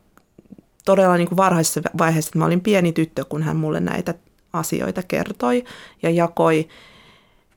todella 0.84 1.16
niin 1.16 1.28
kuin 1.28 1.36
varhaisessa 1.36 1.80
vaiheessa, 1.98 2.28
että 2.28 2.38
mä 2.38 2.44
olin 2.44 2.60
pieni 2.60 2.92
tyttö, 2.92 3.24
kun 3.24 3.42
hän 3.42 3.56
mulle 3.56 3.80
näitä 3.80 4.14
asioita 4.52 5.02
kertoi 5.02 5.64
ja 6.02 6.10
jakoi. 6.10 6.68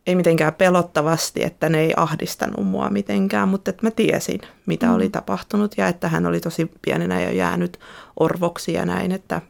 Ei 0.07 0.15
mitenkään 0.15 0.53
pelottavasti, 0.53 1.43
että 1.43 1.69
ne 1.69 1.79
ei 1.79 1.93
ahdistanut 1.97 2.65
mua 2.65 2.89
mitenkään, 2.89 3.49
mutta 3.49 3.69
että 3.69 3.85
mä 3.85 3.91
tiesin, 3.91 4.41
mitä 4.65 4.85
mm. 4.85 4.93
oli 4.93 5.09
tapahtunut 5.09 5.77
ja 5.77 5.87
että 5.87 6.07
hän 6.07 6.25
oli 6.25 6.39
tosi 6.39 6.71
pienenä 6.81 7.21
jo 7.21 7.29
jäänyt 7.29 7.79
orvoksi 8.19 8.73
ja 8.73 8.85
näin. 8.85 9.11
Että, 9.11 9.41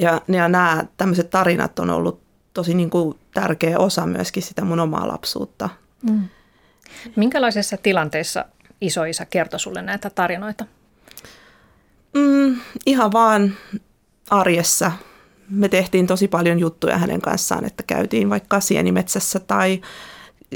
ja, 0.00 0.20
ja 0.28 0.48
nämä 0.48 0.84
tämmöiset 0.96 1.30
tarinat 1.30 1.78
on 1.78 1.90
ollut 1.90 2.22
tosi 2.54 2.74
niin 2.74 2.90
kuin 2.90 3.18
tärkeä 3.34 3.78
osa 3.78 4.06
myöskin 4.06 4.42
sitä 4.42 4.64
mun 4.64 4.80
omaa 4.80 5.08
lapsuutta. 5.08 5.68
Mm. 6.10 6.28
Minkälaisessa 7.16 7.76
tilanteessa 7.76 8.44
isoisa 8.80 9.26
kertoi 9.26 9.60
sulle 9.60 9.82
näitä 9.82 10.10
tarinoita? 10.10 10.64
Mm, 12.14 12.60
ihan 12.86 13.12
vaan 13.12 13.52
arjessa. 14.30 14.92
Me 15.50 15.68
tehtiin 15.68 16.06
tosi 16.06 16.28
paljon 16.28 16.58
juttuja 16.58 16.98
hänen 16.98 17.20
kanssaan, 17.20 17.64
että 17.64 17.82
käytiin 17.82 18.30
vaikka 18.30 18.60
sienimetsässä 18.60 19.40
tai 19.40 19.80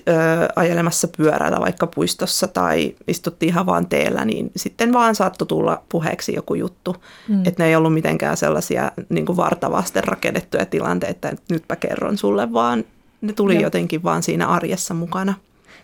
ö, 0.08 0.12
ajelemassa 0.56 1.08
pyörällä 1.16 1.60
vaikka 1.60 1.86
puistossa 1.86 2.48
tai 2.48 2.94
istuttiin 3.08 3.48
ihan 3.48 3.66
vaan 3.66 3.86
teellä, 3.86 4.24
niin 4.24 4.50
sitten 4.56 4.92
vaan 4.92 5.14
saattoi 5.14 5.46
tulla 5.46 5.82
puheeksi 5.88 6.34
joku 6.34 6.54
juttu. 6.54 6.96
Mm. 7.28 7.42
Että 7.46 7.62
ne 7.62 7.68
ei 7.68 7.76
ollut 7.76 7.94
mitenkään 7.94 8.36
sellaisia 8.36 8.92
niin 9.08 9.26
kuin 9.26 9.36
vartavasten 9.36 10.04
rakennettuja 10.04 10.66
tilanteita, 10.66 11.28
että 11.28 11.42
nytpä 11.50 11.76
kerron 11.76 12.18
sulle, 12.18 12.52
vaan 12.52 12.84
ne 13.20 13.32
tuli 13.32 13.54
Joo. 13.54 13.62
jotenkin 13.62 14.02
vaan 14.02 14.22
siinä 14.22 14.46
arjessa 14.46 14.94
mukana 14.94 15.34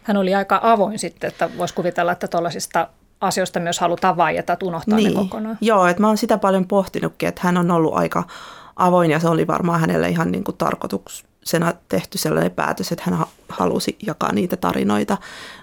hän 0.02 0.16
oli 0.16 0.34
aika 0.34 0.60
avoin 0.62 0.98
sitten, 0.98 1.28
että 1.28 1.50
voisi 1.58 1.74
kuvitella, 1.74 2.12
että 2.12 2.28
tuollaisista 2.28 2.88
asioista 3.20 3.60
myös 3.60 3.80
halutaan 3.80 4.16
vaieta, 4.16 4.52
että 4.52 4.66
unohtaa 4.66 4.96
niin. 4.96 5.08
ne 5.08 5.14
kokonaan. 5.14 5.58
Joo, 5.60 5.86
että 5.86 6.00
mä 6.00 6.06
oon 6.06 6.18
sitä 6.18 6.38
paljon 6.38 6.66
pohtinutkin, 6.66 7.28
että 7.28 7.40
hän 7.44 7.56
on 7.56 7.70
ollut 7.70 7.94
aika 7.94 8.24
avoin 8.80 9.10
ja 9.10 9.20
se 9.20 9.28
oli 9.28 9.46
varmaan 9.46 9.80
hänelle 9.80 10.08
ihan 10.08 10.32
niin 10.32 10.44
kuin 10.44 10.56
tarkoituksena 10.56 11.74
tehty 11.88 12.18
sellainen 12.18 12.50
päätös, 12.50 12.92
että 12.92 13.04
hän 13.10 13.26
halusi 13.48 13.96
jakaa 14.06 14.32
niitä 14.32 14.56
tarinoita. 14.56 15.18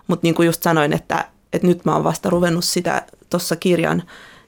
Mutta 0.08 0.26
niin 0.26 0.36
kuin 0.36 0.46
just 0.46 0.64
sanoin, 0.64 0.94
että, 0.94 1.26
että 1.54 1.68
nyt 1.68 1.86
mä 1.86 1.94
oon 1.94 2.04
vasta 2.04 2.30
ruvennut 2.30 2.66
sitä 2.66 3.06
tuossa 3.30 3.56
kirjan 3.56 4.04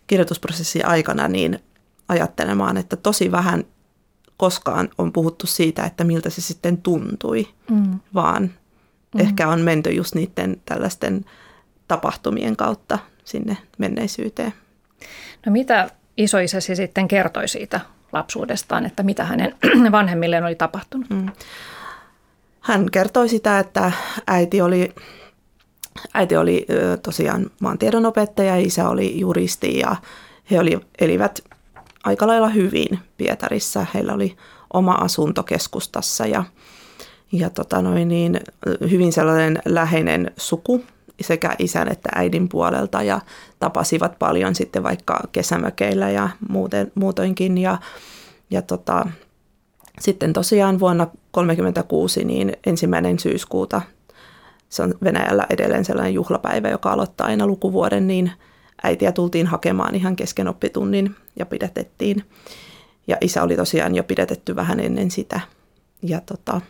kirjoitusprosessin 0.07 0.85
aikana 0.85 1.27
niin 1.27 1.59
ajattelemaan, 2.07 2.77
että 2.77 2.95
tosi 2.95 3.31
vähän 3.31 3.63
koskaan 4.37 4.89
on 4.97 5.13
puhuttu 5.13 5.47
siitä, 5.47 5.85
että 5.85 6.03
miltä 6.03 6.29
se 6.29 6.41
sitten 6.41 6.77
tuntui, 6.77 7.47
mm. 7.69 7.99
vaan 8.13 8.51
Mm. 9.13 9.19
Ehkä 9.21 9.47
on 9.47 9.61
menty 9.61 9.89
just 9.89 10.15
niiden 10.15 10.61
tällaisten 10.65 11.25
tapahtumien 11.87 12.55
kautta 12.55 12.99
sinne 13.23 13.57
menneisyyteen. 13.77 14.53
No 15.45 15.51
mitä 15.51 15.89
isoisäsi 16.17 16.75
sitten 16.75 17.07
kertoi 17.07 17.47
siitä 17.47 17.79
lapsuudestaan, 18.11 18.85
että 18.85 19.03
mitä 19.03 19.23
hänen 19.23 19.55
vanhemmilleen 19.91 20.43
oli 20.43 20.55
tapahtunut? 20.55 21.09
Mm. 21.09 21.29
Hän 22.61 22.91
kertoi 22.91 23.29
sitä, 23.29 23.59
että 23.59 23.91
äiti 24.27 24.61
oli, 24.61 24.95
äiti 26.13 26.37
oli 26.37 26.67
tosiaan 27.03 27.51
maantiedon 27.61 28.05
opettaja, 28.05 28.57
isä 28.57 28.89
oli 28.89 29.19
juristi 29.19 29.79
ja 29.79 29.95
he 30.51 30.59
oli, 30.59 30.79
elivät 30.99 31.39
aika 32.03 32.27
lailla 32.27 32.49
hyvin 32.49 32.99
Pietarissa. 33.17 33.85
Heillä 33.93 34.13
oli 34.13 34.37
oma 34.73 34.91
asunto 34.93 35.43
keskustassa 35.43 36.25
ja 36.25 36.43
ja 37.31 37.49
tota 37.49 37.81
noin 37.81 38.07
niin, 38.07 38.39
hyvin 38.89 39.13
sellainen 39.13 39.61
läheinen 39.65 40.31
suku 40.37 40.83
sekä 41.21 41.55
isän 41.59 41.91
että 41.91 42.09
äidin 42.15 42.49
puolelta 42.49 43.03
ja 43.03 43.21
tapasivat 43.59 44.19
paljon 44.19 44.55
sitten 44.55 44.83
vaikka 44.83 45.19
kesämökeillä 45.31 46.09
ja 46.09 46.29
muuten, 46.49 46.91
muutoinkin. 46.95 47.57
Ja, 47.57 47.77
ja 48.49 48.61
tota, 48.61 49.05
sitten 49.99 50.33
tosiaan 50.33 50.79
vuonna 50.79 51.05
1936 51.05 52.23
niin 52.23 52.53
ensimmäinen 52.65 53.19
syyskuuta 53.19 53.81
se 54.69 54.83
on 54.83 54.93
Venäjällä 55.03 55.45
edelleen 55.49 55.85
sellainen 55.85 56.13
juhlapäivä, 56.13 56.69
joka 56.69 56.91
aloittaa 56.91 57.27
aina 57.27 57.47
lukuvuoden, 57.47 58.07
niin 58.07 58.31
äitiä 58.83 59.11
tultiin 59.11 59.47
hakemaan 59.47 59.95
ihan 59.95 60.15
kesken 60.15 60.47
oppitunnin 60.47 61.15
ja 61.39 61.45
pidätettiin. 61.45 62.23
Ja 63.07 63.17
isä 63.21 63.43
oli 63.43 63.55
tosiaan 63.55 63.95
jo 63.95 64.03
pidätetty 64.03 64.55
vähän 64.55 64.79
ennen 64.79 65.11
sitä. 65.11 65.39
Ja 66.01 66.21
tota, 66.21 66.61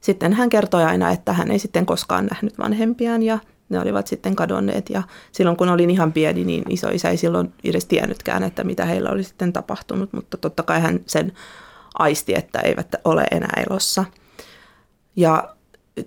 sitten 0.00 0.32
hän 0.32 0.48
kertoi 0.48 0.84
aina, 0.84 1.10
että 1.10 1.32
hän 1.32 1.50
ei 1.50 1.58
sitten 1.58 1.86
koskaan 1.86 2.26
nähnyt 2.26 2.58
vanhempiaan 2.58 3.22
ja 3.22 3.38
ne 3.68 3.80
olivat 3.80 4.06
sitten 4.06 4.36
kadonneet. 4.36 4.90
Ja 4.90 5.02
silloin 5.32 5.56
kun 5.56 5.68
olin 5.68 5.90
ihan 5.90 6.12
pieni, 6.12 6.44
niin 6.44 6.64
iso 6.68 6.88
isä 6.88 7.10
ei 7.10 7.16
silloin 7.16 7.52
edes 7.64 7.86
tiennytkään, 7.86 8.42
että 8.42 8.64
mitä 8.64 8.84
heillä 8.84 9.10
oli 9.10 9.24
sitten 9.24 9.52
tapahtunut. 9.52 10.12
Mutta 10.12 10.36
totta 10.36 10.62
kai 10.62 10.80
hän 10.80 11.00
sen 11.06 11.32
aisti, 11.98 12.34
että 12.34 12.60
eivät 12.60 12.94
ole 13.04 13.24
enää 13.30 13.62
elossa. 13.66 14.04
Ja 15.16 15.54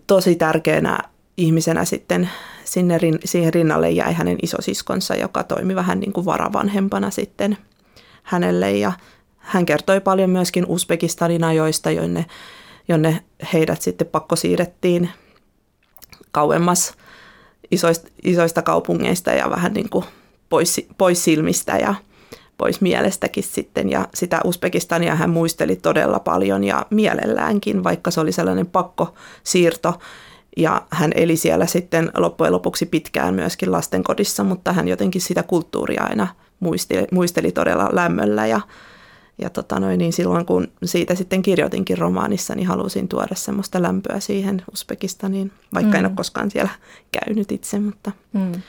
tosi 0.08 0.36
tärkeänä 0.36 1.00
ihmisenä 1.38 1.86
sitten 1.86 2.30
sinne, 2.64 3.00
siihen 3.26 3.54
rinnalle 3.54 3.90
jäi 3.90 4.14
hänen 4.14 4.38
isosiskonsa, 4.42 5.16
joka 5.16 5.44
toimi 5.44 5.76
vähän 5.76 6.00
niin 6.00 6.14
kuin 6.14 6.26
varavanhempana 6.26 7.12
sitten 7.12 7.58
hänelle. 8.24 8.72
Ja 8.72 8.92
hän 9.38 9.66
kertoi 9.66 10.02
paljon 10.02 10.30
myöskin 10.30 10.66
Uzbekistanin 10.68 11.44
ajoista, 11.44 11.92
jonne, 11.92 12.26
jonne 12.88 13.24
heidät 13.54 13.82
sitten 13.82 14.08
pakko 14.08 14.36
siirrettiin 14.36 15.10
kauemmas 16.32 16.94
isoista, 17.72 18.08
isoista 18.24 18.62
kaupungeista 18.62 19.32
ja 19.32 19.50
vähän 19.50 19.74
niin 19.74 19.90
kuin 19.90 20.06
pois, 20.50 20.88
pois 20.98 21.24
silmistä 21.24 21.78
ja 21.78 21.96
pois 22.58 22.82
mielestäkin 22.82 23.44
sitten. 23.44 23.90
Ja 23.90 24.08
sitä 24.14 24.42
Uzbekistania 24.46 25.16
hän 25.16 25.30
muisteli 25.30 25.76
todella 25.76 26.20
paljon 26.20 26.64
ja 26.64 26.86
mielelläänkin, 26.90 27.84
vaikka 27.84 28.12
se 28.12 28.20
oli 28.20 28.32
sellainen 28.32 28.68
pakkosiirto. 28.68 30.00
Ja 30.58 30.82
hän 30.90 31.12
eli 31.16 31.38
siellä 31.38 31.66
sitten 31.66 32.12
loppujen 32.18 32.54
lopuksi 32.54 32.86
pitkään 32.86 33.34
myöskin 33.34 33.72
lastenkodissa, 33.72 34.44
mutta 34.44 34.74
hän 34.74 34.88
jotenkin 34.88 35.22
sitä 35.22 35.44
kulttuuria 35.44 36.04
aina 36.04 36.28
muisteli, 36.60 37.08
muisteli 37.12 37.52
todella 37.52 37.90
lämmöllä. 37.92 38.48
Ja, 38.48 38.62
ja 39.38 39.50
tota 39.50 39.80
noin, 39.80 39.98
niin 39.98 40.14
silloin 40.14 40.46
kun 40.46 40.68
siitä 40.84 41.16
sitten 41.16 41.42
kirjoitinkin 41.42 41.98
romaanissa, 41.98 42.56
niin 42.56 42.68
halusin 42.68 43.08
tuoda 43.08 43.36
semmoista 43.36 43.82
lämpöä 43.82 44.20
siihen 44.20 44.62
Uzbekistaniin, 44.74 45.52
vaikka 45.74 45.92
mm. 45.92 46.00
en 46.00 46.06
ole 46.06 46.14
koskaan 46.16 46.52
siellä 46.52 46.72
käynyt 47.12 47.52
itse. 47.52 47.80
Mutta. 47.80 48.12
Mm. 48.34 48.62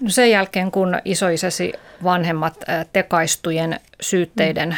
No 0.00 0.10
sen 0.10 0.30
jälkeen, 0.30 0.70
kun 0.70 0.96
isoisäsi 1.04 1.72
vanhemmat 2.04 2.64
tekaistujen 2.92 3.80
syytteiden 4.00 4.68
mm. 4.68 4.76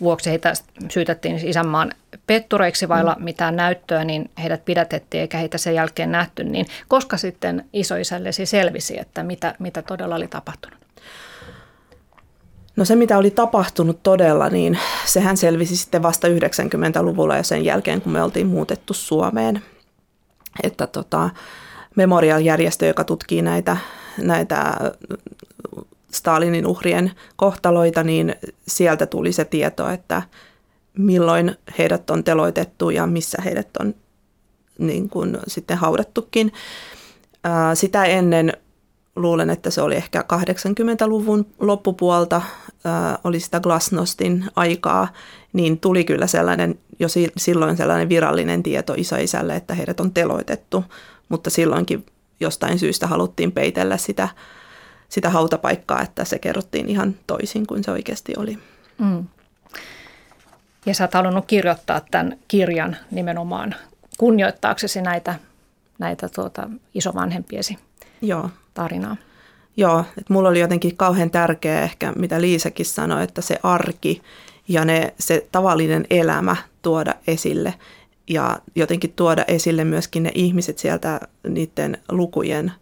vuoksi 0.00 0.30
heitä 0.30 0.52
syytettiin 0.90 1.40
siis 1.40 1.50
isänmaan 1.50 1.92
pettureiksi 2.26 2.88
vailla 2.88 3.16
mm. 3.18 3.24
mitään 3.24 3.56
näyttöä, 3.56 4.04
niin 4.04 4.30
heidät 4.42 4.64
pidätettiin 4.64 5.20
eikä 5.20 5.38
heitä 5.38 5.58
sen 5.58 5.74
jälkeen 5.74 6.12
nähty. 6.12 6.44
Niin 6.44 6.66
koska 6.88 7.16
sitten 7.16 7.64
isoisällesi 7.72 8.46
selvisi, 8.46 8.98
että 9.00 9.22
mitä, 9.22 9.54
mitä 9.58 9.82
todella 9.82 10.14
oli 10.14 10.28
tapahtunut? 10.28 10.85
No 12.76 12.84
se, 12.84 12.96
mitä 12.96 13.18
oli 13.18 13.30
tapahtunut 13.30 14.02
todella, 14.02 14.48
niin 14.48 14.78
sehän 15.04 15.36
selvisi 15.36 15.76
sitten 15.76 16.02
vasta 16.02 16.28
90-luvulla 16.28 17.36
ja 17.36 17.42
sen 17.42 17.64
jälkeen, 17.64 18.00
kun 18.00 18.12
me 18.12 18.22
oltiin 18.22 18.46
muutettu 18.46 18.94
Suomeen. 18.94 19.62
Että 20.62 20.86
tota, 20.86 21.30
Memorial-järjestö, 21.96 22.86
joka 22.86 23.04
tutkii 23.04 23.42
näitä 23.42 23.76
näitä 24.18 24.74
Stalinin 26.12 26.66
uhrien 26.66 27.12
kohtaloita, 27.36 28.02
niin 28.02 28.34
sieltä 28.68 29.06
tuli 29.06 29.32
se 29.32 29.44
tieto, 29.44 29.88
että 29.90 30.22
milloin 30.98 31.56
heidät 31.78 32.10
on 32.10 32.24
teloitettu 32.24 32.90
ja 32.90 33.06
missä 33.06 33.42
heidät 33.44 33.68
on 33.80 33.94
niin 34.78 35.08
kuin 35.08 35.38
sitten 35.46 35.76
haudattukin. 35.76 36.52
Sitä 37.74 38.04
ennen 38.04 38.52
luulen, 39.16 39.50
että 39.50 39.70
se 39.70 39.82
oli 39.82 39.94
ehkä 39.94 40.24
80-luvun 40.32 41.46
loppupuolta, 41.60 42.42
oli 43.24 43.40
sitä 43.40 43.60
glasnostin 43.60 44.44
aikaa, 44.56 45.08
niin 45.52 45.80
tuli 45.80 46.04
kyllä 46.04 46.26
sellainen, 46.26 46.78
jo 46.98 47.08
silloin 47.36 47.76
sellainen 47.76 48.08
virallinen 48.08 48.62
tieto 48.62 48.94
isoisälle, 48.96 49.56
että 49.56 49.74
heidät 49.74 50.00
on 50.00 50.12
teloitettu, 50.12 50.84
mutta 51.28 51.50
silloinkin 51.50 52.06
jostain 52.40 52.78
syystä 52.78 53.06
haluttiin 53.06 53.52
peitellä 53.52 53.96
sitä, 53.96 54.28
sitä 55.08 55.30
hautapaikkaa, 55.30 56.02
että 56.02 56.24
se 56.24 56.38
kerrottiin 56.38 56.88
ihan 56.88 57.14
toisin 57.26 57.66
kuin 57.66 57.84
se 57.84 57.90
oikeasti 57.90 58.32
oli. 58.36 58.58
Mm. 58.98 59.24
Ja 60.86 60.94
sä 60.94 61.04
oot 61.04 61.14
halunnut 61.14 61.46
kirjoittaa 61.46 62.00
tämän 62.10 62.38
kirjan 62.48 62.96
nimenomaan 63.10 63.74
kunnioittaaksesi 64.18 65.02
näitä, 65.02 65.34
näitä 65.98 66.28
tuota, 66.28 66.70
isovanhempiesi 66.94 67.78
Joo. 68.22 68.50
Tarinaa. 68.76 69.16
Joo, 69.76 70.00
että 70.00 70.32
mulla 70.32 70.48
oli 70.48 70.60
jotenkin 70.60 70.96
kauhean 70.96 71.30
tärkeää 71.30 71.82
ehkä, 71.82 72.12
mitä 72.16 72.40
Liisakin 72.40 72.86
sanoi, 72.86 73.22
että 73.22 73.40
se 73.40 73.58
arki 73.62 74.22
ja 74.68 74.84
ne, 74.84 75.14
se 75.18 75.46
tavallinen 75.52 76.06
elämä 76.10 76.56
tuoda 76.82 77.14
esille 77.26 77.74
ja 78.30 78.58
jotenkin 78.74 79.12
tuoda 79.12 79.44
esille 79.48 79.84
myöskin 79.84 80.22
ne 80.22 80.30
ihmiset 80.34 80.78
sieltä 80.78 81.20
niiden 81.48 81.98
lukujen 82.08 82.72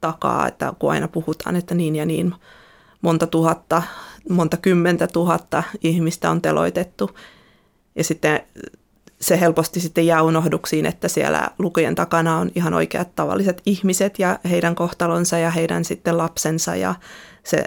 takaa, 0.00 0.48
että 0.48 0.72
kun 0.78 0.90
aina 0.90 1.08
puhutaan, 1.08 1.56
että 1.56 1.74
niin 1.74 1.96
ja 1.96 2.06
niin 2.06 2.34
monta 3.02 3.26
tuhatta, 3.26 3.82
monta 4.30 4.56
kymmentä 4.56 5.06
tuhatta 5.06 5.62
ihmistä 5.82 6.30
on 6.30 6.42
teloitettu. 6.42 7.10
Ja 7.96 8.04
sitten 8.04 8.40
se 9.22 9.40
helposti 9.40 9.80
sitten 9.80 10.06
jää 10.06 10.22
unohduksiin, 10.22 10.86
että 10.86 11.08
siellä 11.08 11.50
lukujen 11.58 11.94
takana 11.94 12.38
on 12.38 12.50
ihan 12.54 12.74
oikeat 12.74 13.14
tavalliset 13.14 13.62
ihmiset 13.66 14.18
ja 14.18 14.38
heidän 14.50 14.74
kohtalonsa 14.74 15.38
ja 15.38 15.50
heidän 15.50 15.84
sitten 15.84 16.18
lapsensa 16.18 16.76
ja 16.76 16.94
se, 17.44 17.64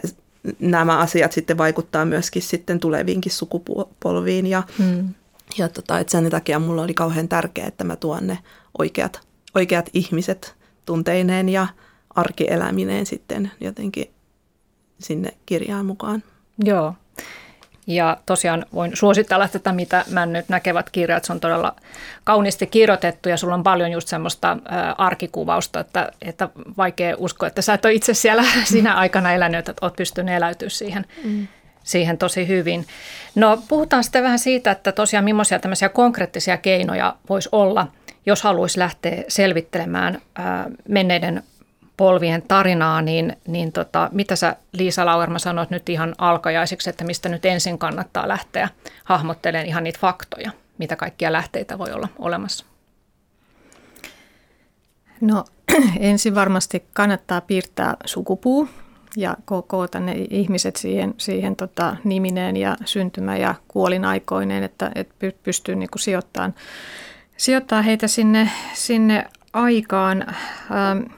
nämä 0.60 0.98
asiat 0.98 1.32
sitten 1.32 1.58
vaikuttaa 1.58 2.06
myöskin 2.06 2.42
sitten 2.42 2.80
tuleviinkin 2.80 3.32
sukupolviin 3.32 4.48
ja 4.48 4.64
hmm. 4.78 5.14
Ja 5.58 5.70
tota, 5.70 6.00
et 6.00 6.10
sen 6.10 6.30
takia 6.30 6.60
mulla 6.60 6.82
oli 6.82 6.94
kauhean 6.94 7.28
tärkeää, 7.28 7.68
että 7.68 7.84
mä 7.84 7.96
tuon 7.96 8.28
ne 8.28 8.38
oikeat, 8.78 9.22
oikeat 9.56 9.90
ihmiset 9.94 10.56
tunteineen 10.86 11.50
ja 11.50 11.68
arkielämineen 12.16 13.06
sitten 13.06 13.52
jotenkin 13.62 14.12
sinne 15.00 15.34
kirjaan 15.46 15.86
mukaan. 15.86 16.24
Joo. 16.64 16.94
Ja 17.88 18.18
tosiaan 18.26 18.66
voin 18.74 18.92
suositella 18.94 19.48
tätä, 19.48 19.72
mitä 19.72 20.06
nyt 20.26 20.50
näkevät 20.50 20.90
kirjat. 20.90 21.26
Se 21.26 21.34
on 21.34 21.40
todella 21.40 21.76
kauniisti 22.24 22.68
kirjoitettu 22.68 23.30
ja 23.30 23.38
sulla 23.38 23.54
on 23.56 23.64
paljon 23.64 23.92
just 23.92 24.08
semmoista 24.08 24.58
arkikuvausta, 24.98 25.80
että, 25.80 26.12
että 26.22 26.50
vaikea 26.78 27.16
uskoa, 27.18 27.48
että 27.48 27.62
sä 27.62 27.74
et 27.74 27.86
ole 27.86 27.94
itse 27.94 28.14
siellä 28.14 28.44
siinä 28.64 28.94
aikana 28.96 29.34
elänyt, 29.34 29.70
että 29.70 29.86
oot 29.86 29.96
pystynyt 29.96 30.36
eläytyä 30.36 30.70
siihen, 30.70 31.06
mm 31.24 31.48
siihen 31.86 32.18
tosi 32.18 32.48
hyvin. 32.48 32.86
No 33.36 33.64
puhutaan 33.68 34.04
sitten 34.04 34.24
vähän 34.24 34.40
siitä, 34.40 34.72
että 34.72 34.92
tosiaan 34.92 35.26
millaisia 35.26 35.60
tämmöisiä 35.60 35.90
konkreettisia 35.90 36.58
keinoja 36.58 37.16
voisi 37.30 37.50
olla, 37.52 37.88
jos 38.26 38.44
haluaisi 38.44 38.80
lähteä 38.80 39.24
selvittelemään 39.28 40.22
ää, 40.36 40.70
menneiden 40.88 41.44
polvien 41.98 42.42
tarinaa, 42.42 43.02
niin, 43.02 43.38
niin 43.48 43.72
tota, 43.72 44.10
mitä 44.12 44.36
sä 44.36 44.56
Liisa 44.72 45.06
Lauerma 45.06 45.40
sanoit 45.40 45.70
nyt 45.70 45.90
ihan 45.90 46.16
alkajaisiksi, 46.18 46.90
että 46.90 47.04
mistä 47.04 47.30
nyt 47.30 47.46
ensin 47.46 47.78
kannattaa 47.78 48.28
lähteä 48.28 48.70
hahmottelemaan 49.04 49.68
ihan 49.68 49.84
niitä 49.84 50.00
faktoja, 50.00 50.52
mitä 50.78 50.96
kaikkia 50.96 51.32
lähteitä 51.32 51.78
voi 51.78 51.92
olla 51.92 52.08
olemassa? 52.20 52.66
No 55.22 55.46
ensin 56.00 56.36
varmasti 56.36 56.86
kannattaa 56.94 57.42
piirtää 57.42 57.98
sukupuu 58.06 58.70
ja 59.18 59.38
koota 59.68 60.00
ne 60.00 60.14
ihmiset 60.30 60.76
siihen, 60.76 61.14
siihen 61.18 61.56
tota, 61.56 61.96
nimineen 62.04 62.58
ja 62.58 62.78
syntymä- 62.86 63.38
ja 63.38 63.56
kuolinaikoineen, 63.68 64.64
että, 64.64 64.92
että 64.96 65.16
pystyy 65.44 65.76
niin 65.76 65.90
sijoittamaan, 65.98 66.54
sijoittaa 67.38 67.82
heitä 67.82 68.08
sinne, 68.08 68.50
sinne 68.74 69.26
aikaan. 69.54 70.26
Ähm, 70.72 71.14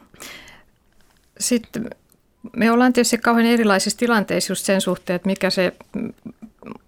sitten 1.40 1.90
me 2.56 2.72
ollaan 2.72 2.94
tietysti 2.94 3.18
kauhean 3.18 3.46
erilaisissa 3.46 4.00
tilanteissa 4.00 4.52
just 4.52 4.66
sen 4.66 4.82
suhteen, 4.82 5.16
että 5.16 5.30
mikä 5.30 5.50
se 5.50 5.74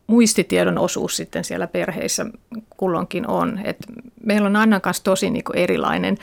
muistitiedon 0.08 0.78
osuus 0.78 1.18
sitten 1.18 1.44
siellä 1.44 1.68
perheissä 1.68 2.26
kulloinkin 2.78 3.28
on. 3.28 3.60
Et 3.64 3.78
meillä 4.24 4.48
on 4.48 4.56
Annan 4.56 4.82
kanssa 4.82 5.04
tosi 5.04 5.30
niin 5.30 5.44
erilainen 5.54 6.18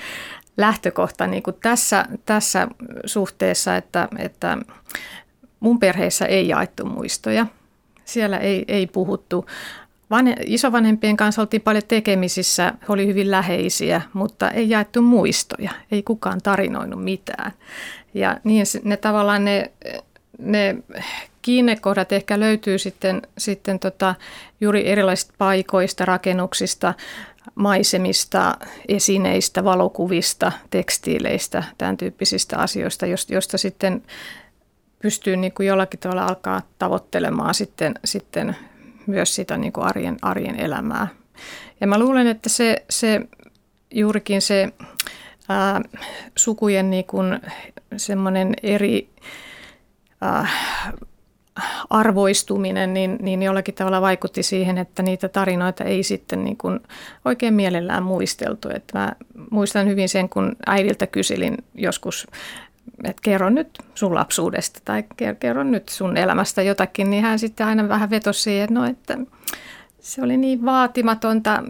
lähtökohta 0.57 1.27
niin 1.27 1.43
kuin 1.43 1.57
tässä, 1.62 2.05
tässä 2.27 2.69
suhteessa, 3.07 3.77
että, 3.77 4.09
että 4.19 4.59
mun 5.61 5.79
perheessä 5.79 6.27
ei 6.27 6.49
jaettu 6.49 6.85
muistoja. 6.85 7.47
Siellä 8.05 8.39
ei, 8.39 8.65
ei 8.69 8.87
puhuttu. 8.87 9.47
Vanhe, 10.11 10.37
isovanhempien 10.47 11.17
kanssa 11.17 11.43
oltiin 11.43 11.62
paljon 11.62 11.85
tekemisissä, 11.89 12.73
he 12.81 12.87
oli 12.89 13.07
hyvin 13.07 13.31
läheisiä, 13.31 14.03
mutta 14.12 14.51
ei 14.51 14.71
jaettu 14.71 15.03
muistoja. 15.03 15.71
Ei 15.93 16.03
kukaan 16.03 16.41
tarinoinut 16.43 17.05
mitään. 17.05 17.53
Ja 18.16 18.40
niin 18.44 18.66
ne 18.85 18.96
tavallaan 18.96 19.44
ne, 19.44 19.70
ne 20.38 20.76
kiinnekohdat 21.42 22.12
ehkä 22.12 22.40
löytyy 22.40 22.79
sitten, 22.79 23.22
sitten 23.38 23.79
tota, 23.79 24.14
juuri 24.61 24.88
erilaisista 24.88 25.35
paikoista, 25.38 26.05
rakennuksista, 26.05 26.94
maisemista, 27.55 28.57
esineistä, 28.88 29.64
valokuvista, 29.64 30.52
tekstiileistä, 30.70 31.64
tämän 31.79 31.96
tyyppisistä 31.96 32.59
asioista, 32.59 33.07
josta 33.29 33.59
sitten 33.59 34.02
pystyy 35.02 35.37
niin 35.37 35.52
kuin 35.52 35.66
jollakin 35.66 36.00
tavalla 36.00 36.26
alkaa 36.26 36.62
tavoittelemaan 36.79 37.55
sitten, 37.55 37.94
sitten 38.05 38.57
myös 39.07 39.35
sitä 39.35 39.57
niin 39.57 39.72
kuin 39.72 39.87
arjen, 39.87 40.16
arjen 40.22 40.61
elämää. 40.61 41.09
Ja 41.81 41.87
mä 41.87 41.98
luulen, 41.98 42.26
että 42.26 42.48
se, 42.48 42.85
se 42.90 43.20
juurikin 43.90 44.42
se 44.42 44.72
ää, 45.48 45.80
sukujen 46.37 46.90
niin 46.90 47.04
kuin 47.04 47.40
semmoinen 47.96 48.54
eri 48.62 49.09
ää, 50.20 50.48
arvoistuminen, 51.90 52.94
niin, 52.94 53.18
niin 53.20 53.42
jollakin 53.42 53.74
tavalla 53.74 54.00
vaikutti 54.00 54.42
siihen, 54.42 54.78
että 54.78 55.02
niitä 55.02 55.28
tarinoita 55.28 55.85
ei 55.85 56.02
sitten 56.02 56.44
niin 56.44 56.56
kuin 56.56 56.80
oikein 57.24 57.54
mielellään 57.54 58.02
muisteltu. 58.02 58.68
Että 58.74 58.98
mä 58.98 59.12
muistan 59.50 59.88
hyvin 59.88 60.09
sen, 60.09 60.28
kun 60.28 60.56
äidiltä 60.66 61.06
kyselin 61.06 61.56
joskus, 61.74 62.26
että 63.04 63.22
kerro 63.22 63.50
nyt 63.50 63.78
sun 63.94 64.14
lapsuudesta 64.14 64.80
tai 64.85 65.04
kerro 65.40 65.62
nyt 65.62 65.88
sun 65.88 66.16
elämästä 66.16 66.62
jotakin, 66.62 67.11
niin 67.11 67.22
hän 67.22 67.38
sitten 67.38 67.66
aina 67.66 67.88
vähän 67.88 68.11
vetosi 68.11 68.42
siihen, 68.42 68.64
että 68.64 68.74
no, 68.74 68.85
että 68.85 69.18
se 70.00 70.22
oli 70.22 70.37
niin 70.37 70.64
vaatimatonta, 70.64 71.62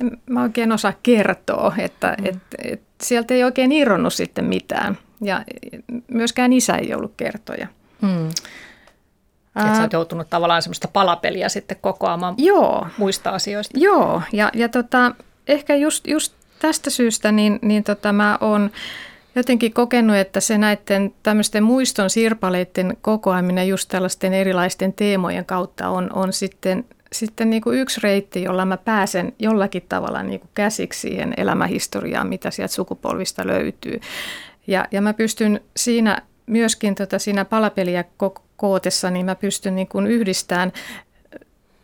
en 0.00 0.18
mä 0.30 0.42
oikein 0.42 0.72
osaa 0.72 0.92
kertoa, 1.02 1.74
että 1.78 2.16
mm. 2.18 2.26
et, 2.26 2.38
et, 2.64 2.82
sieltä 3.02 3.34
ei 3.34 3.44
oikein 3.44 3.72
irronnut 3.72 4.14
sitten 4.14 4.44
mitään. 4.44 4.98
Ja 5.20 5.44
myöskään 6.08 6.52
isä 6.52 6.74
ei 6.74 6.94
ollut 6.94 7.12
kertoja. 7.16 7.66
Mm. 8.02 8.28
Että 9.56 9.76
sä 9.76 9.82
oot 9.82 9.92
joutunut 9.92 10.30
tavallaan 10.30 10.62
semmoista 10.62 10.88
palapeliä 10.88 11.48
sitten 11.48 11.76
kokoamaan 11.80 12.34
joo, 12.38 12.86
muista 12.98 13.30
asioista. 13.30 13.78
Joo, 13.78 14.22
ja, 14.32 14.50
ja 14.54 14.68
tota, 14.68 15.14
ehkä 15.48 15.76
just, 15.76 16.06
just 16.06 16.32
tästä 16.58 16.90
syystä 16.90 17.32
niin, 17.32 17.58
niin 17.62 17.84
tota 17.84 18.12
mä 18.12 18.38
oon 18.40 18.70
jotenkin 19.34 19.72
kokenut, 19.72 20.16
että 20.16 20.40
se 20.40 20.58
näiden 20.58 21.14
tämmöisten 21.22 21.62
muiston 21.62 22.10
sirpaleiden 22.10 22.96
kokoaminen 23.00 23.68
just 23.68 23.88
tällaisten 23.88 24.34
erilaisten 24.34 24.92
teemojen 24.92 25.44
kautta 25.44 25.88
on, 25.88 26.10
on 26.12 26.32
sitten, 26.32 26.84
sitten 27.12 27.50
niin 27.50 27.62
kuin 27.62 27.78
yksi 27.78 28.00
reitti, 28.02 28.42
jolla 28.42 28.64
mä 28.64 28.76
pääsen 28.76 29.32
jollakin 29.38 29.82
tavalla 29.88 30.22
niin 30.22 30.40
kuin 30.40 30.50
käsiksi 30.54 31.00
siihen 31.00 31.34
elämähistoriaan, 31.36 32.28
mitä 32.28 32.50
sieltä 32.50 32.74
sukupolvista 32.74 33.46
löytyy. 33.46 34.00
Ja, 34.66 34.86
ja 34.90 35.02
mä 35.02 35.14
pystyn 35.14 35.60
siinä 35.76 36.22
myöskin 36.46 36.94
tota 36.94 37.18
siinä 37.18 37.44
palapeliä 37.44 38.04
kootessa, 38.56 39.10
niin 39.10 39.26
mä 39.26 39.34
pystyn 39.34 39.76
niin 39.76 39.88
kuin 39.88 40.06
yhdistämään 40.06 40.72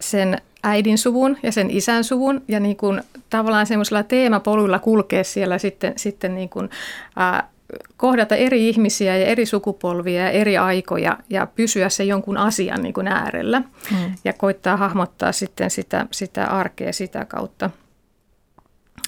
sen 0.01 0.39
äidin 0.63 0.99
suvun 0.99 1.37
ja 1.43 1.53
sen 1.53 1.71
isän 1.71 2.05
suvun 2.05 2.43
ja 2.49 2.61
niin 2.61 2.77
kuin 2.77 3.03
tavallaan 3.31 3.67
semmoisella 3.67 4.03
teemapoluilla 4.03 4.79
kulkea 4.79 5.25
siellä 5.25 5.59
sitten, 5.59 5.93
sitten 5.97 6.35
niin 6.35 6.49
kuin, 6.49 6.71
ää, 7.17 7.49
kohdata 7.97 8.35
eri 8.35 8.69
ihmisiä 8.69 9.17
ja 9.17 9.27
eri 9.27 9.47
sukupolvia 9.47 10.23
ja 10.23 10.31
eri 10.31 10.59
aikoja 10.59 11.19
ja 11.31 11.47
pysyä 11.47 11.89
se 11.89 12.05
jonkun 12.05 12.37
asian 12.37 12.83
niin 12.83 12.95
kuin 12.95 13.09
äärellä 13.09 13.61
mm. 13.61 14.15
ja 14.25 14.33
koittaa 14.33 14.77
hahmottaa 14.77 15.33
sitten 15.33 15.71
sitä, 15.71 16.07
sitä 16.11 16.47
arkea 16.47 16.93
sitä 16.93 17.25
kautta. 17.25 17.71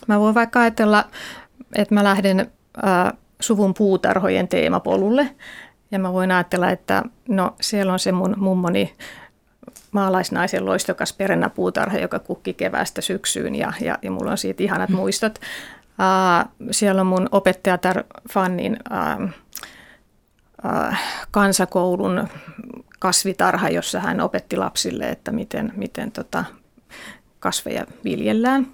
Mä 0.06 0.20
voin 0.20 0.34
vaikka 0.34 0.60
ajatella, 0.60 1.04
että 1.74 1.94
mä 1.94 2.04
lähden 2.04 2.52
ää, 2.82 3.14
suvun 3.40 3.74
puutarhojen 3.74 4.48
teemapolulle. 4.48 5.30
Ja 5.90 5.98
mä 5.98 6.12
voin 6.12 6.32
ajatella, 6.32 6.70
että 6.70 7.02
no 7.28 7.54
siellä 7.60 7.92
on 7.92 7.98
se 7.98 8.12
mun 8.12 8.34
mummoni 8.36 8.92
maalaisnaisen 9.92 10.66
loistokas 10.66 11.16
puutarha, 11.54 11.98
joka 11.98 12.18
kukki 12.18 12.54
keväästä 12.54 13.00
syksyyn 13.00 13.54
ja, 13.54 13.72
ja, 13.80 13.98
ja 14.02 14.10
mulla 14.10 14.30
on 14.30 14.38
siitä 14.38 14.62
ihanat 14.62 14.90
mm. 14.90 14.96
muistot. 14.96 15.38
Siellä 16.70 17.00
on 17.00 17.06
mun 17.06 17.28
opettajatar 17.32 18.04
Fannin 18.30 18.78
kansakoulun 21.30 22.28
kasvitarha, 22.98 23.68
jossa 23.68 24.00
hän 24.00 24.20
opetti 24.20 24.56
lapsille, 24.56 25.04
että 25.04 25.32
miten, 25.32 25.72
miten 25.76 26.12
tota 26.12 26.44
kasveja 27.40 27.86
viljellään. 28.04 28.66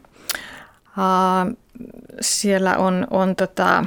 Siellä 2.20 2.76
on, 2.76 3.06
on 3.11 3.37
tota, 3.37 3.85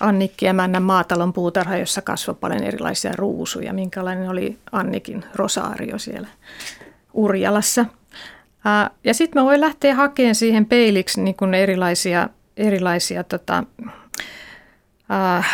Annikki 0.00 0.46
Emännän 0.46 0.82
maatalon 0.82 1.32
puutarha, 1.32 1.76
jossa 1.76 2.02
kasvoi 2.02 2.34
paljon 2.34 2.62
erilaisia 2.62 3.12
ruusuja. 3.16 3.72
Minkälainen 3.72 4.30
oli 4.30 4.58
Annikin 4.72 5.24
rosaario 5.34 5.98
siellä 5.98 6.28
Urjalassa. 7.12 7.86
Ja 9.04 9.14
sitten 9.14 9.42
mä 9.42 9.46
voin 9.46 9.60
lähteä 9.60 9.94
hakemaan 9.94 10.34
siihen 10.34 10.66
peiliksi 10.66 11.20
niin 11.20 11.34
kuin 11.34 11.54
erilaisia, 11.54 12.28
erilaisia 12.56 13.24
tota, 13.24 13.64
äh, 15.12 15.46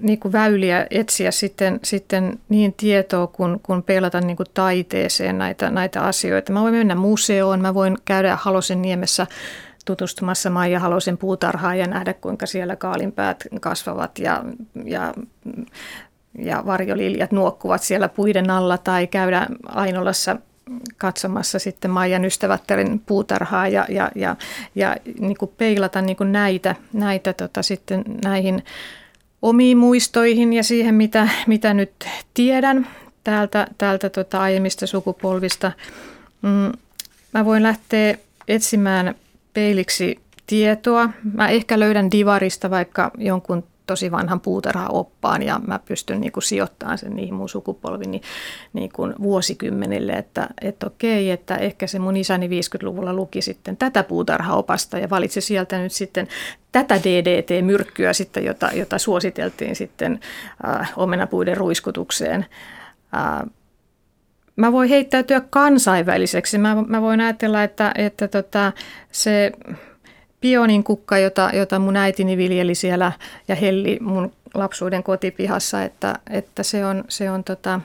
niin 0.00 0.20
kuin 0.20 0.32
väyliä 0.32 0.86
etsiä 0.90 1.30
sitten, 1.30 1.80
sitten 1.84 2.38
niin 2.48 2.74
tietoa 2.74 3.26
kuin, 3.26 3.60
kuin 3.62 3.82
peilata 3.82 4.20
niin 4.20 4.36
kuin 4.36 4.46
taiteeseen 4.54 5.38
näitä, 5.38 5.70
näitä 5.70 6.02
asioita. 6.02 6.52
Mä 6.52 6.60
voin 6.60 6.74
mennä 6.74 6.94
museoon, 6.94 7.60
mä 7.60 7.74
voin 7.74 7.98
käydä 8.04 8.36
Halosen 8.40 8.82
niemessä 8.82 9.26
tutustumassa 9.84 10.50
Maija 10.50 10.80
Halosen 10.80 11.18
puutarhaan 11.18 11.78
ja 11.78 11.86
nähdä, 11.86 12.14
kuinka 12.14 12.46
siellä 12.46 12.76
kaalinpäät 12.76 13.44
kasvavat 13.60 14.18
ja, 14.18 14.44
ja, 14.84 15.14
ja 16.38 16.62
varjoliljat 16.66 17.32
nuokkuvat 17.32 17.82
siellä 17.82 18.08
puiden 18.08 18.50
alla 18.50 18.78
tai 18.78 19.06
käydä 19.06 19.46
Ainolassa 19.66 20.36
katsomassa 20.98 21.58
sitten 21.58 21.90
Maijan 21.90 22.24
ystävättären 22.24 23.00
puutarhaa 23.06 23.68
ja, 23.68 23.86
ja, 23.88 24.10
ja, 24.14 24.36
ja 24.74 24.96
niin 25.20 25.36
kuin 25.36 25.50
peilata 25.58 26.02
niin 26.02 26.16
kuin 26.16 26.32
näitä, 26.32 26.74
näitä 26.92 27.32
tota 27.32 27.62
sitten 27.62 28.04
näihin 28.24 28.64
omiin 29.42 29.78
muistoihin 29.78 30.52
ja 30.52 30.62
siihen, 30.62 30.94
mitä, 30.94 31.28
mitä 31.46 31.74
nyt 31.74 31.92
tiedän 32.34 32.86
täältä, 33.24 33.66
täältä 33.78 34.10
tota 34.10 34.40
aiemmista 34.40 34.86
sukupolvista. 34.86 35.72
Mm, 36.42 36.72
mä 37.32 37.44
voin 37.44 37.62
lähteä 37.62 38.18
etsimään 38.48 39.14
peiliksi 39.54 40.18
tietoa. 40.46 41.08
Mä 41.34 41.48
ehkä 41.48 41.78
löydän 41.78 42.10
Divarista 42.10 42.70
vaikka 42.70 43.10
jonkun 43.18 43.64
tosi 43.90 44.10
vanhan 44.10 44.40
puutarhaoppaan 44.40 45.42
ja 45.42 45.60
mä 45.66 45.78
pystyn 45.78 46.20
niin 46.20 46.32
kuin 46.32 46.42
sijoittamaan 46.42 46.98
sen 46.98 47.16
niihin 47.16 47.34
mun 47.34 47.48
sukupolvini 47.48 48.10
niin, 48.10 48.22
niin 48.72 48.92
kuin 48.92 49.14
vuosikymmenille, 49.22 50.12
että, 50.12 50.48
että 50.60 50.86
okei, 50.86 51.30
että 51.30 51.56
ehkä 51.56 51.86
se 51.86 51.98
mun 51.98 52.16
isäni 52.16 52.48
50-luvulla 52.48 53.12
luki 53.12 53.42
sitten 53.42 53.76
tätä 53.76 54.02
puutarhaopasta 54.02 54.98
ja 54.98 55.10
valitsi 55.10 55.40
sieltä 55.40 55.78
nyt 55.78 55.92
sitten 55.92 56.28
tätä 56.72 56.94
DDT-myrkkyä 56.94 58.12
sitten, 58.12 58.44
jota, 58.44 58.70
jota 58.72 58.98
suositeltiin 58.98 59.76
sitten 59.76 60.20
äh, 60.68 60.92
omenapuiden 60.96 61.56
ruiskutukseen. 61.56 62.46
Äh, 63.16 63.50
mä 64.56 64.72
voin 64.72 64.88
heittäytyä 64.88 65.40
kansainväliseksi. 65.50 66.58
Mä, 66.58 66.76
mä 66.86 67.02
voin 67.02 67.20
ajatella, 67.20 67.62
että, 67.62 67.92
että 67.94 68.28
tota, 68.28 68.72
se 69.10 69.52
pionin 70.40 70.84
kukka, 70.84 71.18
jota, 71.18 71.50
jota 71.54 71.78
mun 71.78 71.96
äitini 71.96 72.36
viljeli 72.36 72.74
siellä 72.74 73.12
ja 73.48 73.54
helli 73.54 73.98
mun 74.00 74.32
lapsuuden 74.54 75.02
kotipihassa, 75.02 75.82
että, 75.82 76.18
että 76.30 76.62
se 76.62 76.86
on, 76.86 77.04
se 77.08 77.30
on 77.30 77.44
tota, 77.44 77.80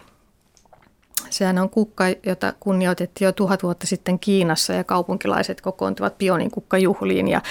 Sehän 1.29 1.57
on 1.57 1.69
kukka, 1.69 2.03
jota 2.25 2.53
kunnioitettiin 2.59 3.25
jo 3.25 3.31
tuhat 3.31 3.63
vuotta 3.63 3.87
sitten 3.87 4.19
Kiinassa 4.19 4.73
ja 4.73 4.83
kaupunkilaiset 4.83 5.61
kokoontuvat 5.61 6.17
pionin 6.17 6.51
kukkajuhliin 6.51 7.27
ja, 7.27 7.41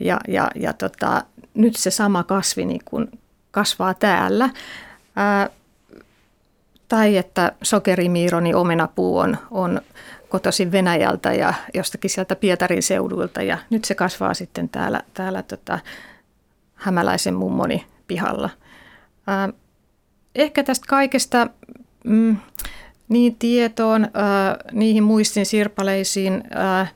ja, 0.00 0.20
ja, 0.28 0.50
ja 0.54 0.72
tota, 0.72 1.22
nyt 1.54 1.76
se 1.76 1.90
sama 1.90 2.22
kasvi 2.22 2.64
niin 2.64 2.80
kun 2.84 3.08
kasvaa 3.50 3.94
täällä. 3.94 4.50
Ää, 5.16 5.50
tai 6.88 7.16
että 7.16 7.52
sokerimiironi 7.62 8.54
omenapuu 8.54 9.18
on, 9.18 9.36
on 9.50 9.80
kotoisin 10.28 10.72
Venäjältä 10.72 11.32
ja 11.32 11.54
jostakin 11.74 12.10
sieltä 12.10 12.36
Pietarin 12.36 12.82
seudulta 12.82 13.42
ja 13.42 13.58
nyt 13.70 13.84
se 13.84 13.94
kasvaa 13.94 14.34
sitten 14.34 14.68
täällä, 14.68 15.02
täällä 15.14 15.42
tota 15.42 15.78
hämäläisen 16.74 17.34
mummoni 17.34 17.86
pihalla. 18.06 18.50
Ää, 19.26 19.48
ehkä 20.34 20.62
tästä 20.62 20.86
kaikesta 20.88 21.46
mm, 22.04 22.36
niin 23.08 23.36
tietoon, 23.36 24.08
ää, 24.14 24.56
niihin 24.72 25.02
muistin 25.04 25.46
sirpaleisiin, 25.46 26.44
ää, 26.50 26.86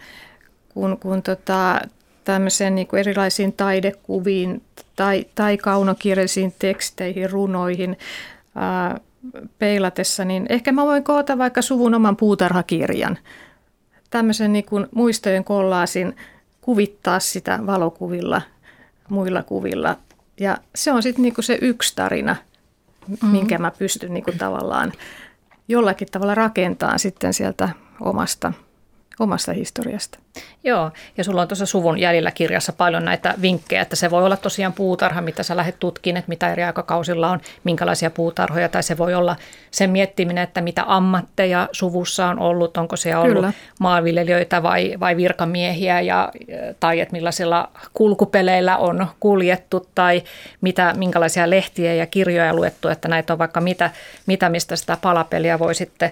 kun, 0.68 0.98
kun 1.00 1.22
tota, 1.22 1.80
tämmöisen 2.24 2.74
niin 2.74 2.86
kuin 2.86 3.00
erilaisiin 3.00 3.52
taidekuviin 3.52 4.62
tai, 4.96 5.26
tai 5.34 5.56
kaunokirjallisiin 5.56 6.54
teksteihin, 6.58 7.30
runoihin, 7.30 7.98
ää, 8.54 9.00
peilatessa, 9.58 10.24
niin 10.24 10.46
ehkä 10.48 10.72
mä 10.72 10.84
voin 10.84 11.04
koota 11.04 11.38
vaikka 11.38 11.62
suvun 11.62 11.94
oman 11.94 12.16
puutarhakirjan. 12.16 13.18
Tämmöisen 14.10 14.52
niin 14.52 14.64
kuin 14.64 14.86
muistojen 14.94 15.44
kollaasin 15.44 16.16
kuvittaa 16.60 17.20
sitä 17.20 17.58
valokuvilla, 17.66 18.42
muilla 19.08 19.42
kuvilla. 19.42 19.96
Ja 20.40 20.56
se 20.74 20.92
on 20.92 21.02
sitten 21.02 21.22
niin 21.22 21.34
kuin 21.34 21.44
se 21.44 21.58
yksi 21.60 21.96
tarina, 21.96 22.36
mm-hmm. 23.08 23.28
minkä 23.28 23.58
mä 23.58 23.70
pystyn 23.78 24.14
niin 24.14 24.24
kuin 24.24 24.38
tavallaan 24.38 24.92
jollakin 25.68 26.08
tavalla 26.12 26.34
rakentamaan 26.34 26.98
sitten 26.98 27.34
sieltä 27.34 27.68
omasta, 28.00 28.52
omasta 29.20 29.52
historiasta. 29.52 30.18
Joo, 30.64 30.90
ja 31.16 31.24
sulla 31.24 31.42
on 31.42 31.48
tuossa 31.48 31.66
suvun 31.66 31.98
jäljellä 31.98 32.30
kirjassa 32.30 32.72
paljon 32.72 33.04
näitä 33.04 33.34
vinkkejä, 33.42 33.82
että 33.82 33.96
se 33.96 34.10
voi 34.10 34.24
olla 34.24 34.36
tosiaan 34.36 34.72
puutarha, 34.72 35.20
mitä 35.20 35.42
sä 35.42 35.56
lähdet 35.56 35.76
tutkimaan, 35.80 36.18
että 36.18 36.28
mitä 36.28 36.52
eri 36.52 36.64
aikakausilla 36.64 37.30
on, 37.30 37.40
minkälaisia 37.64 38.10
puutarhoja, 38.10 38.68
tai 38.68 38.82
se 38.82 38.98
voi 38.98 39.14
olla 39.14 39.36
sen 39.70 39.90
miettiminen, 39.90 40.44
että 40.44 40.60
mitä 40.60 40.84
ammatteja 40.86 41.68
suvussa 41.72 42.26
on 42.26 42.38
ollut, 42.38 42.76
onko 42.76 42.96
se 42.96 43.16
ollut 43.16 43.34
Kyllä. 43.34 43.52
maanviljelijöitä 43.80 44.62
vai, 44.62 44.94
vai 45.00 45.16
virkamiehiä, 45.16 46.00
ja, 46.00 46.32
tai 46.80 47.00
että 47.00 47.12
millaisilla 47.12 47.70
kulkupeleillä 47.92 48.76
on 48.76 49.06
kuljettu, 49.20 49.88
tai 49.94 50.22
mitä, 50.60 50.94
minkälaisia 50.96 51.50
lehtiä 51.50 51.94
ja 51.94 52.06
kirjoja 52.06 52.54
luettu, 52.54 52.88
että 52.88 53.08
näitä 53.08 53.32
on 53.32 53.38
vaikka 53.38 53.60
mitä, 53.60 53.90
mitä 54.26 54.48
mistä 54.48 54.76
sitä 54.76 54.98
palapeliä 55.02 55.58
voi 55.58 55.74
sitten 55.74 56.10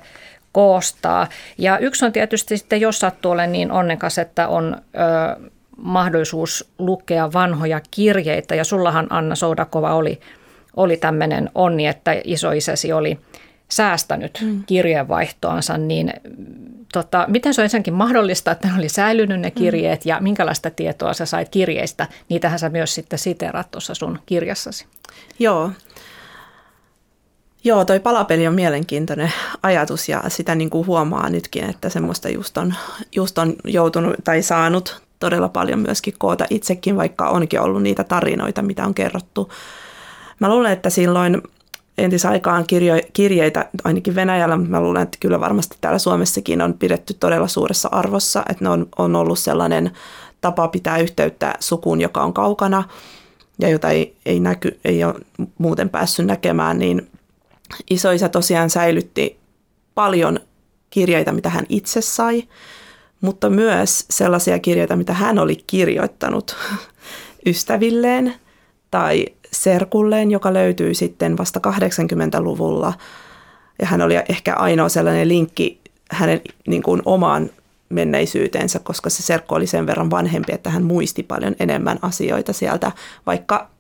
koostaa. 0.57 1.27
Ja 1.59 1.79
yksi 1.79 2.05
on 2.05 2.13
tietysti 2.13 2.57
sitten, 2.57 2.81
jos 2.81 2.99
sattuu 2.99 3.33
olemaan 3.33 3.53
niin 3.53 3.73
onnekas, 3.73 4.19
että 4.19 4.49
on 4.49 4.77
ö, 4.77 5.49
mahdollisuus 5.77 6.71
lukea 6.79 7.33
vanhoja 7.33 7.81
kirjeitä. 7.91 8.55
Ja 8.55 8.65
sullahan 8.65 9.07
Anna 9.11 9.35
Soudakova 9.35 9.95
oli, 9.95 10.21
oli 10.77 10.97
tämmöinen 10.97 11.51
onni, 11.55 11.87
että 11.87 12.21
isoisäsi 12.25 12.93
oli 12.93 13.19
säästänyt 13.69 14.39
mm. 14.43 14.63
kirjeenvaihtoansa, 14.67 15.79
niin 15.79 16.13
tota, 16.93 17.25
miten 17.29 17.55
se 17.55 17.61
on 17.61 17.65
ensinnäkin 17.65 17.95
mahdollista, 17.95 18.51
että 18.51 18.69
ne 18.69 18.79
oli 18.79 18.89
säilynyt 18.89 19.41
ne 19.41 19.49
mm. 19.49 19.55
kirjeet 19.55 20.05
mm. 20.05 20.09
ja 20.09 20.21
minkälaista 20.21 20.71
tietoa 20.71 21.15
sä 21.15 21.27
sait 21.27 21.49
kirjeistä? 21.49 22.07
Niitähän 22.29 22.59
sä 22.59 22.69
myös 22.69 22.95
sitten 22.95 23.19
siterat 23.19 23.71
tuossa 23.71 23.95
sun 23.95 24.19
kirjassasi. 24.27 24.87
Joo, 25.39 25.71
Joo, 27.67 27.85
toi 27.85 28.01
palapeli 28.01 28.47
on 28.47 28.55
mielenkiintoinen 28.55 29.33
ajatus 29.63 30.09
ja 30.09 30.23
sitä 30.29 30.55
niin 30.55 30.71
kuin 30.71 30.87
huomaa 30.87 31.31
nytkin, 31.31 31.71
että 31.71 31.89
semmoista 31.89 32.29
just 32.29 32.59
on, 32.59 32.75
just 33.17 33.39
on 33.39 33.55
joutunut 33.65 34.15
tai 34.25 34.43
saanut 34.43 35.03
todella 35.19 35.49
paljon 35.49 35.79
myöskin 35.79 36.15
koota 36.19 36.47
itsekin, 36.51 36.97
vaikka 36.97 37.29
onkin 37.29 37.61
ollut 37.61 37.83
niitä 37.83 38.05
tarinoita, 38.05 38.63
mitä 38.63 38.87
on 38.87 38.95
kerrottu. 38.95 39.53
Mä 40.41 40.49
luulen, 40.49 40.73
että 40.73 40.91
silloin 40.91 41.43
entisaikaan 41.99 42.67
kirjo, 42.67 42.95
kirjeitä, 43.13 43.71
ainakin 43.85 44.15
Venäjällä, 44.15 44.57
mutta 44.57 44.71
mä 44.71 44.81
luulen, 44.81 45.03
että 45.03 45.19
kyllä 45.21 45.41
varmasti 45.41 45.77
täällä 45.81 45.99
Suomessakin 45.99 46.63
on 46.63 46.75
pidetty 46.75 47.15
todella 47.15 47.49
suuressa 47.49 47.89
arvossa, 47.93 48.43
että 48.49 48.65
ne 48.65 48.71
on, 48.71 48.89
on 48.99 49.17
ollut 49.17 49.39
sellainen 49.39 49.91
tapa 50.41 50.69
pitää 50.69 50.99
yhteyttä 50.99 51.55
sukuun, 51.61 52.01
joka 52.01 52.23
on 52.23 52.33
kaukana 52.33 52.85
ja 53.59 53.69
jota 53.69 53.91
ei, 53.91 54.17
ei, 54.27 54.41
näky, 54.41 54.79
ei 54.85 55.05
ole 55.05 55.15
muuten 55.59 55.89
päässyt 55.89 56.27
näkemään, 56.27 56.79
niin 56.79 57.09
isoisä 57.91 58.29
tosiaan 58.29 58.71
säilytti 58.71 59.39
paljon 59.95 60.41
kirjeitä, 60.91 61.33
mitä 61.33 61.49
hän 61.49 61.67
itse 61.69 62.01
sai, 62.01 62.43
mutta 63.21 63.51
myös 63.51 64.07
sellaisia 64.11 64.59
kirjeitä, 64.59 64.97
mitä 64.97 65.13
hän 65.13 65.39
oli 65.39 65.57
kirjoittanut 65.67 66.57
ystävilleen 67.47 68.35
tai 68.91 69.27
serkulleen, 69.53 70.31
joka 70.31 70.53
löytyy 70.55 70.95
sitten 70.95 71.37
vasta 71.37 71.61
80-luvulla. 71.67 72.93
Ja 73.81 73.87
hän 73.87 74.03
oli 74.03 74.15
ehkä 74.29 74.55
ainoa 74.55 74.89
sellainen 74.89 75.29
linkki 75.29 75.81
hänen 76.11 76.41
niin 76.67 76.83
kuin 76.83 77.03
omaan 77.05 77.51
menneisyyteensä, 77.89 78.79
koska 78.79 79.11
se 79.11 79.23
serkku 79.23 79.55
oli 79.55 79.67
sen 79.67 79.87
verran 79.87 80.11
vanhempi, 80.11 80.53
että 80.53 80.71
hän 80.71 80.83
muisti 80.83 81.23
paljon 81.23 81.57
enemmän 81.59 81.99
asioita 82.03 82.53
sieltä, 82.53 82.93
vaikka 83.27 83.71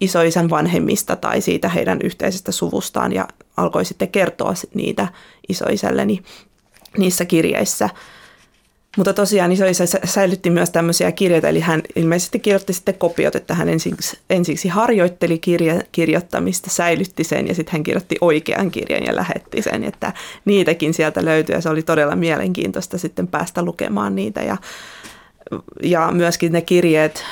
isoisän 0.00 0.50
vanhemmista 0.50 1.16
tai 1.16 1.40
siitä 1.40 1.68
heidän 1.68 1.98
yhteisestä 2.04 2.52
suvustaan 2.52 3.12
ja 3.12 3.28
alkoi 3.56 3.84
sitten 3.84 4.08
kertoa 4.08 4.54
niitä 4.74 5.08
isoisälleni 5.48 6.22
niissä 6.98 7.24
kirjeissä. 7.24 7.88
Mutta 8.96 9.12
tosiaan 9.12 9.52
isoisä 9.52 9.84
säilytti 10.04 10.50
myös 10.50 10.70
tämmöisiä 10.70 11.12
kirjeitä, 11.12 11.48
eli 11.48 11.60
hän 11.60 11.82
ilmeisesti 11.96 12.38
kirjoitti 12.38 12.72
sitten 12.72 12.94
kopiot, 12.94 13.34
että 13.36 13.54
hän 13.54 13.68
ensiksi, 13.68 14.18
ensiksi 14.30 14.68
harjoitteli 14.68 15.38
kirja, 15.38 15.80
kirjoittamista, 15.92 16.70
säilytti 16.70 17.24
sen 17.24 17.48
ja 17.48 17.54
sitten 17.54 17.72
hän 17.72 17.82
kirjoitti 17.82 18.16
oikean 18.20 18.70
kirjan 18.70 19.04
ja 19.04 19.16
lähetti 19.16 19.62
sen, 19.62 19.84
että 19.84 20.12
niitäkin 20.44 20.94
sieltä 20.94 21.24
löytyi 21.24 21.54
ja 21.54 21.60
se 21.60 21.68
oli 21.68 21.82
todella 21.82 22.16
mielenkiintoista 22.16 22.98
sitten 22.98 23.28
päästä 23.28 23.62
lukemaan 23.62 24.14
niitä 24.14 24.42
ja 24.42 24.56
ja 25.82 26.10
myöskin 26.12 26.52
ne 26.52 26.60
kirjeet, 26.60 27.24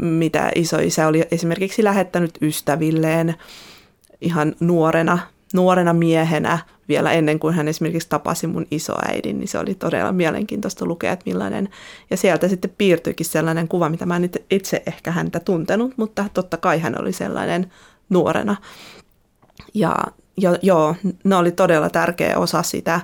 mitä 0.00 0.50
isoisä 0.54 1.06
oli 1.06 1.22
esimerkiksi 1.30 1.84
lähettänyt 1.84 2.38
ystävilleen 2.42 3.34
ihan 4.20 4.54
nuorena, 4.60 5.18
nuorena 5.54 5.92
miehenä 5.92 6.58
vielä 6.88 7.12
ennen 7.12 7.38
kuin 7.38 7.54
hän 7.54 7.68
esimerkiksi 7.68 8.08
tapasi 8.08 8.46
mun 8.46 8.66
isoäidin, 8.70 9.38
niin 9.38 9.48
se 9.48 9.58
oli 9.58 9.74
todella 9.74 10.12
mielenkiintoista 10.12 10.84
lukea, 10.84 11.12
että 11.12 11.30
millainen. 11.30 11.68
Ja 12.10 12.16
sieltä 12.16 12.48
sitten 12.48 12.74
piirtyikin 12.78 13.26
sellainen 13.26 13.68
kuva, 13.68 13.88
mitä 13.88 14.06
mä 14.06 14.16
en 14.16 14.30
itse 14.50 14.82
ehkä 14.86 15.10
häntä 15.10 15.40
tuntenut, 15.40 15.92
mutta 15.96 16.24
totta 16.34 16.56
kai 16.56 16.78
hän 16.78 17.00
oli 17.00 17.12
sellainen 17.12 17.72
nuorena. 18.08 18.56
Ja 19.74 19.96
jo, 20.36 20.56
joo, 20.62 20.94
ne 21.24 21.36
oli 21.36 21.52
todella 21.52 21.90
tärkeä 21.90 22.38
osa 22.38 22.62
sitä 22.62 23.00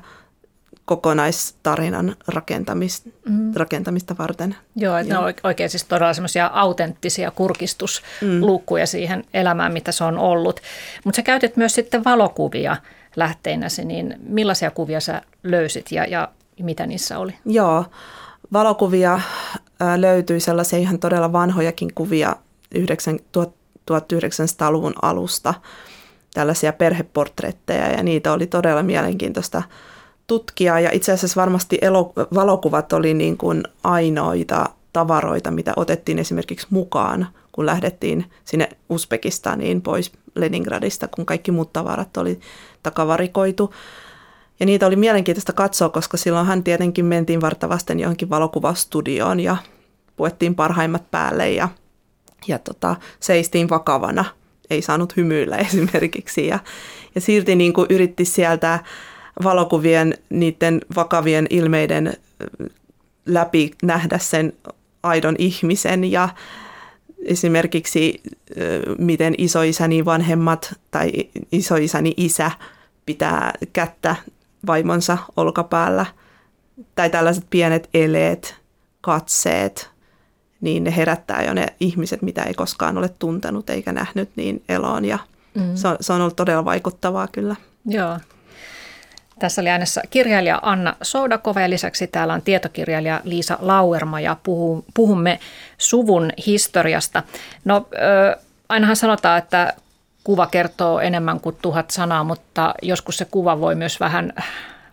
kokonaistarinan 0.87 2.17
rakentamista, 2.29 3.11
mm. 3.29 3.53
rakentamista 3.57 4.15
varten. 4.19 4.57
Joo, 4.77 4.97
että 4.97 5.15
ne 5.15 5.19
on 5.19 5.35
oikein 5.43 5.71
siis 5.71 5.85
todella 5.85 6.15
semmoisia 6.15 6.51
autenttisia 6.55 7.31
kurkistusluukkuja 7.31 8.85
mm. 8.85 8.87
siihen 8.87 9.25
elämään, 9.35 9.73
mitä 9.73 9.93
se 9.93 10.05
on 10.05 10.19
ollut. 10.19 10.61
Mutta 11.05 11.17
sä 11.17 11.23
käytit 11.23 11.57
myös 11.57 11.75
sitten 11.75 12.05
valokuvia 12.05 12.77
lähteinäsi, 13.17 13.85
niin 13.85 14.15
millaisia 14.29 14.71
kuvia 14.71 15.01
sä 15.01 15.23
löysit 15.43 15.93
ja, 15.93 16.05
ja 16.05 16.29
mitä 16.63 16.87
niissä 16.87 17.19
oli? 17.19 17.35
Joo, 17.45 17.85
valokuvia 18.53 19.21
löytyi 19.97 20.41
sellaisia 20.41 20.79
ihan 20.79 20.99
todella 20.99 21.33
vanhojakin 21.33 21.95
kuvia 21.95 22.37
1900-luvun 23.91 24.95
alusta, 25.03 25.55
tällaisia 26.35 26.73
perheportretteja 26.73 27.89
ja 27.89 28.03
niitä 28.03 28.33
oli 28.33 28.47
todella 28.47 28.83
mielenkiintoista– 28.83 29.63
tutkia 30.27 30.81
ja 30.81 30.91
itse 30.93 31.13
asiassa 31.13 31.41
varmasti 31.41 31.79
elo, 31.83 32.13
valokuvat 32.35 32.93
oli 32.93 33.15
niin 33.15 33.37
kuin 33.37 33.63
ainoita 33.85 34.69
tavaroita, 34.93 35.51
mitä 35.51 35.73
otettiin 35.77 36.19
esimerkiksi 36.19 36.67
mukaan, 36.71 37.27
kun 37.53 37.67
lähdettiin 37.67 38.25
sinne 38.45 38.69
Uzbekistaniin 38.91 39.83
pois 39.83 40.13
Leningradista, 40.35 41.09
kun 41.09 41.27
kaikki 41.27 41.51
muut 41.51 41.73
tavarat 41.73 42.17
oli 42.17 42.41
takavarikoitu. 42.83 43.75
Ja 44.61 44.67
niitä 44.67 44.87
oli 44.87 44.97
mielenkiintoista 44.97 45.53
katsoa, 45.53 45.89
koska 45.89 46.17
silloinhan 46.17 46.63
tietenkin 46.63 47.05
mentiin 47.05 47.41
vartavasten 47.41 48.01
johonkin 48.01 48.31
valokuvastudioon 48.31 49.41
ja 49.41 49.57
puettiin 50.17 50.55
parhaimmat 50.55 51.11
päälle 51.11 51.51
ja, 51.51 51.69
ja 52.49 52.59
tota, 52.59 52.97
seistiin 53.21 53.69
vakavana. 53.69 54.25
Ei 54.71 54.83
saanut 54.83 55.17
hymyillä 55.17 55.57
esimerkiksi 55.69 56.47
ja, 56.47 56.59
ja 57.15 57.21
silti 57.21 57.57
niin 57.57 57.73
kuin 57.73 57.87
yritti 57.91 58.25
sieltä 58.25 58.79
valokuvien 59.45 60.15
niiden 60.31 60.81
vakavien 60.97 61.47
ilmeiden 61.51 62.17
läpi 63.27 63.71
nähdä 63.83 64.19
sen 64.19 64.53
aidon 65.03 65.37
ihmisen 65.39 66.11
ja 66.11 66.29
esimerkiksi 67.25 68.23
miten 68.99 69.35
isoisäni 69.39 70.05
vanhemmat 70.05 70.75
tai 70.91 71.13
isoisäni 71.53 72.15
isä 72.17 72.51
pitää 73.07 73.53
kättä 73.73 74.17
vaimonsa 74.67 75.19
olkapäällä 75.37 76.07
tai 76.95 77.11
tällaiset 77.11 77.45
pienet 77.51 77.89
eleet, 77.95 78.55
katseet, 79.01 79.91
niin 80.61 80.85
ne 80.85 80.97
herättää 80.97 81.45
jo 81.45 81.55
ne 81.55 81.67
ihmiset, 81.81 82.23
mitä 82.23 82.43
ei 82.43 82.55
koskaan 82.55 82.99
ole 82.99 83.09
tuntenut 83.19 83.71
eikä 83.71 83.93
nähnyt 83.93 84.31
niin 84.37 84.63
eloon 84.69 85.05
ja 85.05 85.19
mm. 85.55 85.75
se, 85.75 85.89
on, 85.89 85.97
se 86.01 86.13
on 86.13 86.21
ollut 86.21 86.37
todella 86.37 86.65
vaikuttavaa 86.65 87.27
kyllä. 87.27 87.57
Joo, 87.87 88.19
tässä 89.39 89.61
oli 89.61 89.71
äänessä 89.71 90.03
kirjailija 90.11 90.59
Anna 90.63 90.97
Soudakova 91.03 91.61
ja 91.61 91.71
lisäksi 91.71 92.07
täällä 92.07 92.35
on 92.35 92.43
tietokirjailija 92.43 93.21
Liisa 93.25 93.59
Lauerma 93.61 94.21
ja 94.21 94.37
puhumme 94.95 95.41
suvun 95.79 96.31
historiasta. 96.47 97.23
No 97.65 97.89
ainahan 98.69 98.97
sanotaan, 98.97 99.39
että 99.39 99.73
kuva 100.25 100.47
kertoo 100.47 101.01
enemmän 101.01 101.41
kuin 101.41 101.57
tuhat 101.63 101.91
sanaa, 101.91 102.25
mutta 102.25 102.75
joskus 102.83 103.17
se 103.17 103.25
kuva 103.25 103.61
voi 103.61 103.75
myös 103.75 104.01
vähän 104.01 104.33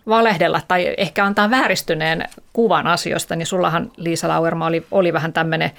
valehdella 0.07 0.61
tai 0.67 0.93
ehkä 0.97 1.25
antaa 1.25 1.49
vääristyneen 1.49 2.27
kuvan 2.53 2.87
asioista, 2.87 3.35
niin 3.35 3.45
sullahan 3.45 3.91
Liisa 3.97 4.27
Lauerma 4.27 4.65
oli, 4.65 4.85
oli 4.91 5.13
vähän 5.13 5.33
tämmöinen 5.33 5.71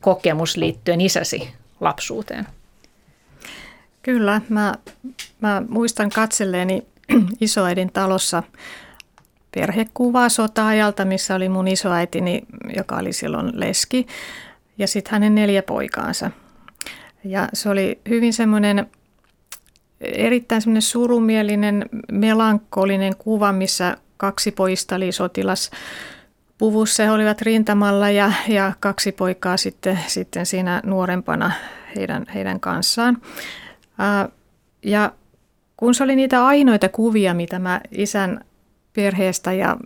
kokemus 0.00 0.56
liittyen 0.56 1.00
isäsi 1.00 1.52
lapsuuteen. 1.80 2.46
Kyllä, 4.02 4.40
mä, 4.48 4.74
mä 5.40 5.62
muistan 5.68 6.10
katselleeni 6.10 6.86
isoäidin 7.40 7.92
talossa 7.92 8.42
perhekuvaa 9.54 10.28
sota-ajalta, 10.28 11.04
missä 11.04 11.34
oli 11.34 11.48
mun 11.48 11.68
isoäitini, 11.68 12.42
joka 12.76 12.96
oli 12.96 13.12
silloin 13.12 13.60
leski, 13.60 14.06
ja 14.78 14.86
sitten 14.86 15.12
hänen 15.12 15.34
neljä 15.34 15.62
poikaansa. 15.62 16.30
Ja 17.24 17.48
se 17.52 17.68
oli 17.68 18.00
hyvin 18.08 18.32
semmoinen 18.32 18.86
erittäin 20.00 20.62
semmoinen 20.62 20.82
surumielinen, 20.82 21.88
melankolinen 22.12 23.16
kuva, 23.16 23.52
missä 23.52 23.96
kaksi 24.16 24.50
poista 24.50 24.96
oli 24.96 25.12
sotilas 25.12 25.70
puvussa 26.58 27.02
he 27.02 27.10
olivat 27.10 27.42
rintamalla 27.42 28.10
ja, 28.10 28.32
ja 28.48 28.72
kaksi 28.80 29.12
poikaa 29.12 29.56
sitten, 29.56 29.98
sitten 30.06 30.46
siinä 30.46 30.80
nuorempana 30.84 31.52
heidän, 31.96 32.26
heidän 32.34 32.60
kanssaan. 32.60 33.22
Ää, 33.98 34.28
ja 34.82 35.12
kun 35.80 35.94
se 35.94 36.04
oli 36.04 36.16
niitä 36.16 36.46
ainoita 36.46 36.88
kuvia, 36.88 37.34
mitä 37.34 37.58
mä 37.58 37.80
isän 37.90 38.44
perheestä 38.92 39.52
ja 39.52 39.76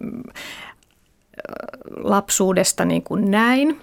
lapsuudesta 1.97 2.85
niin 2.85 3.03
kuin 3.03 3.31
näin, 3.31 3.81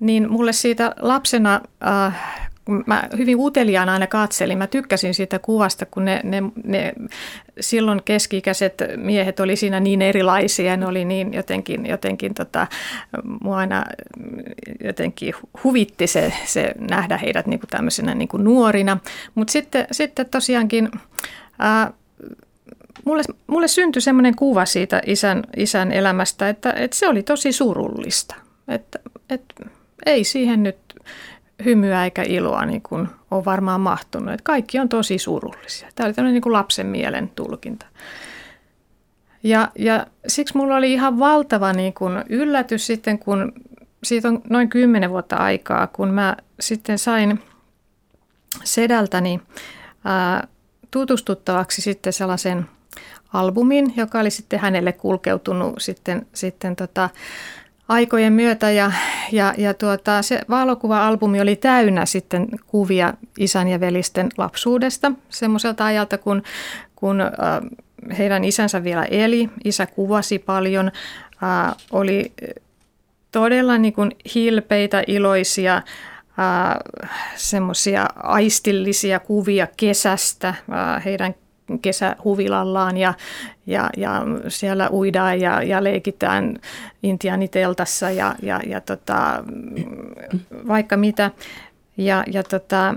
niin 0.00 0.30
mulle 0.30 0.52
siitä 0.52 0.94
lapsena 1.00 1.60
äh, 1.86 2.50
mä 2.86 3.08
hyvin 3.16 3.36
uteliaana 3.38 3.92
aina 3.92 4.06
katselin. 4.06 4.58
Mä 4.58 4.66
tykkäsin 4.66 5.14
siitä 5.14 5.38
kuvasta, 5.38 5.86
kun 5.86 6.04
ne, 6.04 6.20
ne, 6.24 6.42
ne 6.64 6.92
silloin 7.60 8.02
keski-ikäiset 8.04 8.74
miehet 8.96 9.40
oli 9.40 9.56
siinä 9.56 9.80
niin 9.80 10.02
erilaisia. 10.02 10.76
Ne 10.76 10.86
oli 10.86 11.04
niin 11.04 11.32
jotenkin, 11.32 11.86
jotenkin 11.86 12.34
tota, 12.34 12.66
mua 13.40 13.56
aina 13.56 13.84
jotenkin 14.84 15.34
huvitti 15.64 16.06
se, 16.06 16.32
se 16.44 16.74
nähdä 16.90 17.16
heidät 17.16 17.46
niin 17.46 17.60
kuin 17.60 17.70
tämmöisenä 17.70 18.14
niin 18.14 18.28
kuin 18.28 18.44
nuorina. 18.44 18.98
Mutta 19.34 19.52
sitten, 19.52 19.86
sitten 19.92 20.26
tosiaankin... 20.30 20.90
Ää, 21.58 21.92
mulle, 23.04 23.22
mulle 23.46 23.68
syntyi 23.68 24.02
semmoinen 24.02 24.36
kuva 24.36 24.64
siitä 24.64 25.02
isän, 25.06 25.42
isän 25.56 25.92
elämästä, 25.92 26.48
että, 26.48 26.72
että 26.72 26.96
se 26.96 27.08
oli 27.08 27.22
tosi 27.22 27.52
surullista. 27.52 28.34
Että, 28.68 28.98
että 29.30 29.54
ei 30.06 30.24
siihen 30.24 30.62
nyt 30.62 30.76
hymyä 31.64 32.04
eikä 32.04 32.22
iloa 32.22 32.66
niin 32.66 32.82
kuin 32.82 33.08
on 33.30 33.44
varmaan 33.44 33.80
mahtunut. 33.80 34.34
Että 34.34 34.44
kaikki 34.44 34.78
on 34.78 34.88
tosi 34.88 35.18
surullisia. 35.18 35.88
Tämä 35.94 36.06
oli 36.06 36.14
tämmöinen 36.14 36.34
niin 36.34 36.42
kuin 36.42 36.52
lapsen 36.52 36.86
mielen 36.86 37.28
tulkinta. 37.28 37.86
Ja, 39.42 39.70
ja 39.78 40.06
siksi 40.26 40.56
mulla 40.56 40.76
oli 40.76 40.92
ihan 40.92 41.18
valtava 41.18 41.72
niin 41.72 41.94
kuin 41.94 42.24
yllätys 42.28 42.86
sitten, 42.86 43.18
kun 43.18 43.52
siitä 44.04 44.28
on 44.28 44.42
noin 44.50 44.68
kymmenen 44.68 45.10
vuotta 45.10 45.36
aikaa, 45.36 45.86
kun 45.86 46.08
mä 46.10 46.36
sitten 46.60 46.98
sain 46.98 47.42
sedältäni 48.64 49.40
ää, 50.04 50.48
tutustuttavaksi 50.90 51.82
sitten 51.82 52.12
sellaisen 52.12 52.66
albumin, 53.32 53.94
joka 53.96 54.20
oli 54.20 54.30
sitten 54.30 54.60
hänelle 54.60 54.92
kulkeutunut 54.92 55.74
sitten, 55.78 56.26
sitten 56.34 56.76
tota, 56.76 57.10
aikojen 57.88 58.32
myötä 58.32 58.70
ja, 58.70 58.92
ja, 59.32 59.54
ja 59.58 59.74
tuota, 59.74 60.22
se 60.22 60.40
valokuva-albumi 60.48 61.40
oli 61.40 61.56
täynnä 61.56 62.06
sitten 62.06 62.48
kuvia 62.66 63.14
isän 63.38 63.68
ja 63.68 63.80
velisten 63.80 64.28
lapsuudesta 64.36 65.12
semmoiselta 65.28 65.84
ajalta, 65.84 66.18
kun, 66.18 66.42
kun 66.96 67.20
äh, 67.20 67.30
heidän 68.18 68.44
isänsä 68.44 68.84
vielä 68.84 69.04
eli, 69.04 69.50
isä 69.64 69.86
kuvasi 69.86 70.38
paljon, 70.38 70.90
äh, 71.42 71.74
oli 71.90 72.32
todella 73.32 73.78
niin 73.78 73.94
kuin 73.94 74.10
hilpeitä, 74.34 75.02
iloisia, 75.06 75.76
äh, 75.76 75.82
semmoisia 77.36 78.06
aistillisia 78.16 79.20
kuvia 79.20 79.66
kesästä, 79.76 80.54
heidän 81.04 81.34
kesähuvilallaan 81.82 82.96
ja, 82.96 83.14
ja, 83.66 83.90
ja 83.96 84.22
siellä 84.48 84.90
uidaan 84.90 85.40
ja, 85.40 85.62
ja 85.62 85.84
leikitään 85.84 86.56
intiaaniteltassa 87.02 88.10
ja, 88.10 88.34
ja, 88.42 88.60
ja 88.66 88.80
tota, 88.80 89.44
vaikka 90.68 90.96
mitä. 90.96 91.30
Ja, 91.96 92.24
ja 92.32 92.42
tota, 92.42 92.94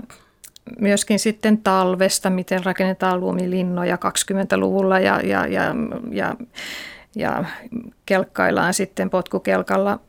myöskin 0.80 1.18
sitten 1.18 1.58
talvesta, 1.58 2.30
miten 2.30 2.64
rakennetaan 2.64 3.20
luomilinnoja 3.20 3.96
20-luvulla 3.96 4.98
ja, 4.98 5.20
ja, 5.20 5.46
ja, 5.46 5.74
ja, 6.10 6.34
ja 7.16 7.44
kelkkaillaan 8.06 8.74
sitten 8.74 9.10
potkukelkalla. 9.10 10.00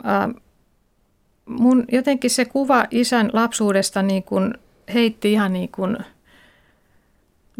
Mun 1.45 1.85
jotenkin 1.91 2.31
se 2.31 2.45
kuva 2.45 2.85
isän 2.91 3.29
lapsuudesta 3.33 4.01
niin 4.01 4.23
kuin 4.23 4.53
heitti 4.93 5.33
ihan 5.33 5.53
niin 5.53 5.69
kuin– 5.69 5.97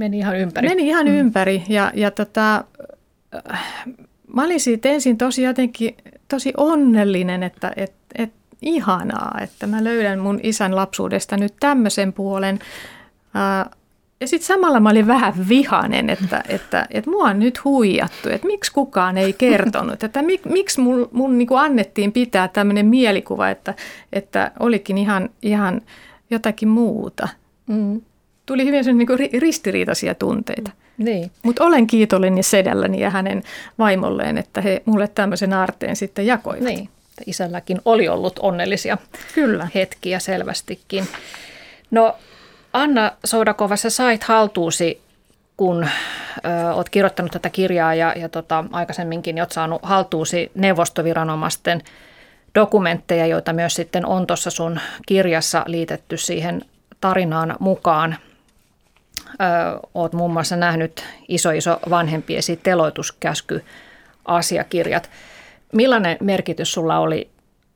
Meni 0.01 0.17
ihan 0.17 0.37
ympäri. 0.37 0.69
Meni 0.69 0.87
ihan 0.87 1.05
mm. 1.05 1.13
ympäri 1.13 1.63
ja, 1.69 1.91
ja 1.95 2.11
tota, 2.11 2.63
mä 4.33 4.43
olin 4.43 4.59
siitä 4.59 4.89
ensin 4.89 5.17
tosi 5.17 5.43
jotenkin 5.43 5.97
tosi 6.27 6.53
onnellinen, 6.57 7.43
että 7.43 7.71
et, 7.75 7.93
et, 8.15 8.31
ihanaa, 8.61 9.39
että 9.41 9.67
mä 9.67 9.83
löydän 9.83 10.19
mun 10.19 10.39
isän 10.43 10.75
lapsuudesta 10.75 11.37
nyt 11.37 11.53
tämmöisen 11.59 12.13
puolen. 12.13 12.59
Ja 14.21 14.27
sitten 14.27 14.47
samalla 14.47 14.79
mä 14.79 14.89
olin 14.89 15.07
vähän 15.07 15.33
vihanen, 15.49 16.09
että, 16.09 16.43
että, 16.47 16.87
että 16.91 17.09
mua 17.09 17.25
on 17.25 17.39
nyt 17.39 17.63
huijattu, 17.63 18.29
että 18.29 18.47
miksi 18.47 18.71
kukaan 18.71 19.17
ei 19.17 19.33
kertonut, 19.33 20.03
että 20.03 20.21
mik, 20.21 20.45
miksi 20.45 20.81
mun, 20.81 21.09
mun 21.11 21.37
niin 21.37 21.47
annettiin 21.57 22.11
pitää 22.11 22.47
tämmöinen 22.47 22.85
mielikuva, 22.85 23.49
että, 23.49 23.73
että 24.13 24.51
olikin 24.59 24.97
ihan, 24.97 25.29
ihan 25.41 25.81
jotakin 26.29 26.69
muuta. 26.69 27.27
Mm 27.67 28.01
tuli 28.45 28.65
hyvin 28.65 28.97
niin 28.97 29.07
kuin 29.07 29.19
ristiriitaisia 29.41 30.15
tunteita. 30.15 30.71
Niin. 30.97 31.31
Mutta 31.43 31.63
olen 31.63 31.87
kiitollinen 31.87 32.43
sedälläni 32.43 32.99
ja 32.99 33.09
hänen 33.09 33.43
vaimolleen, 33.79 34.37
että 34.37 34.61
he 34.61 34.81
mulle 34.85 35.07
tämmöisen 35.07 35.53
aarteen 35.53 35.95
sitten 35.95 36.25
jakoivat. 36.25 36.63
Niin. 36.63 36.89
Isälläkin 37.25 37.81
oli 37.85 38.07
ollut 38.07 38.39
onnellisia 38.39 38.97
Kyllä. 39.35 39.67
hetkiä 39.75 40.19
selvästikin. 40.19 41.07
No 41.91 42.15
Anna 42.73 43.11
Soudakova, 43.25 43.75
sä 43.75 43.89
sait 43.89 44.23
haltuusi, 44.23 45.01
kun 45.57 45.83
ö, 45.83 46.73
oot 46.73 46.89
kirjoittanut 46.89 47.31
tätä 47.31 47.49
kirjaa 47.49 47.95
ja, 47.95 48.13
ja 48.17 48.29
tota, 48.29 48.65
aikaisemminkin 48.71 49.39
oot 49.39 49.51
saanut 49.51 49.79
haltuusi 49.83 50.51
neuvostoviranomaisten 50.55 51.81
dokumentteja, 52.55 53.25
joita 53.25 53.53
myös 53.53 53.73
sitten 53.73 54.05
on 54.05 54.27
tuossa 54.27 54.49
sun 54.49 54.79
kirjassa 55.05 55.63
liitetty 55.67 56.17
siihen 56.17 56.61
tarinaan 57.01 57.55
mukaan– 57.59 58.15
oot 59.93 60.13
muun 60.13 60.33
muassa 60.33 60.55
nähnyt 60.55 61.05
iso 61.27 61.51
iso 61.51 61.79
vanhempiesi 61.89 62.59
teloituskäsky 62.63 63.65
asiakirjat. 64.25 65.09
Millainen 65.73 66.17
merkitys 66.21 66.73
sulla 66.73 66.99
oli 66.99 67.29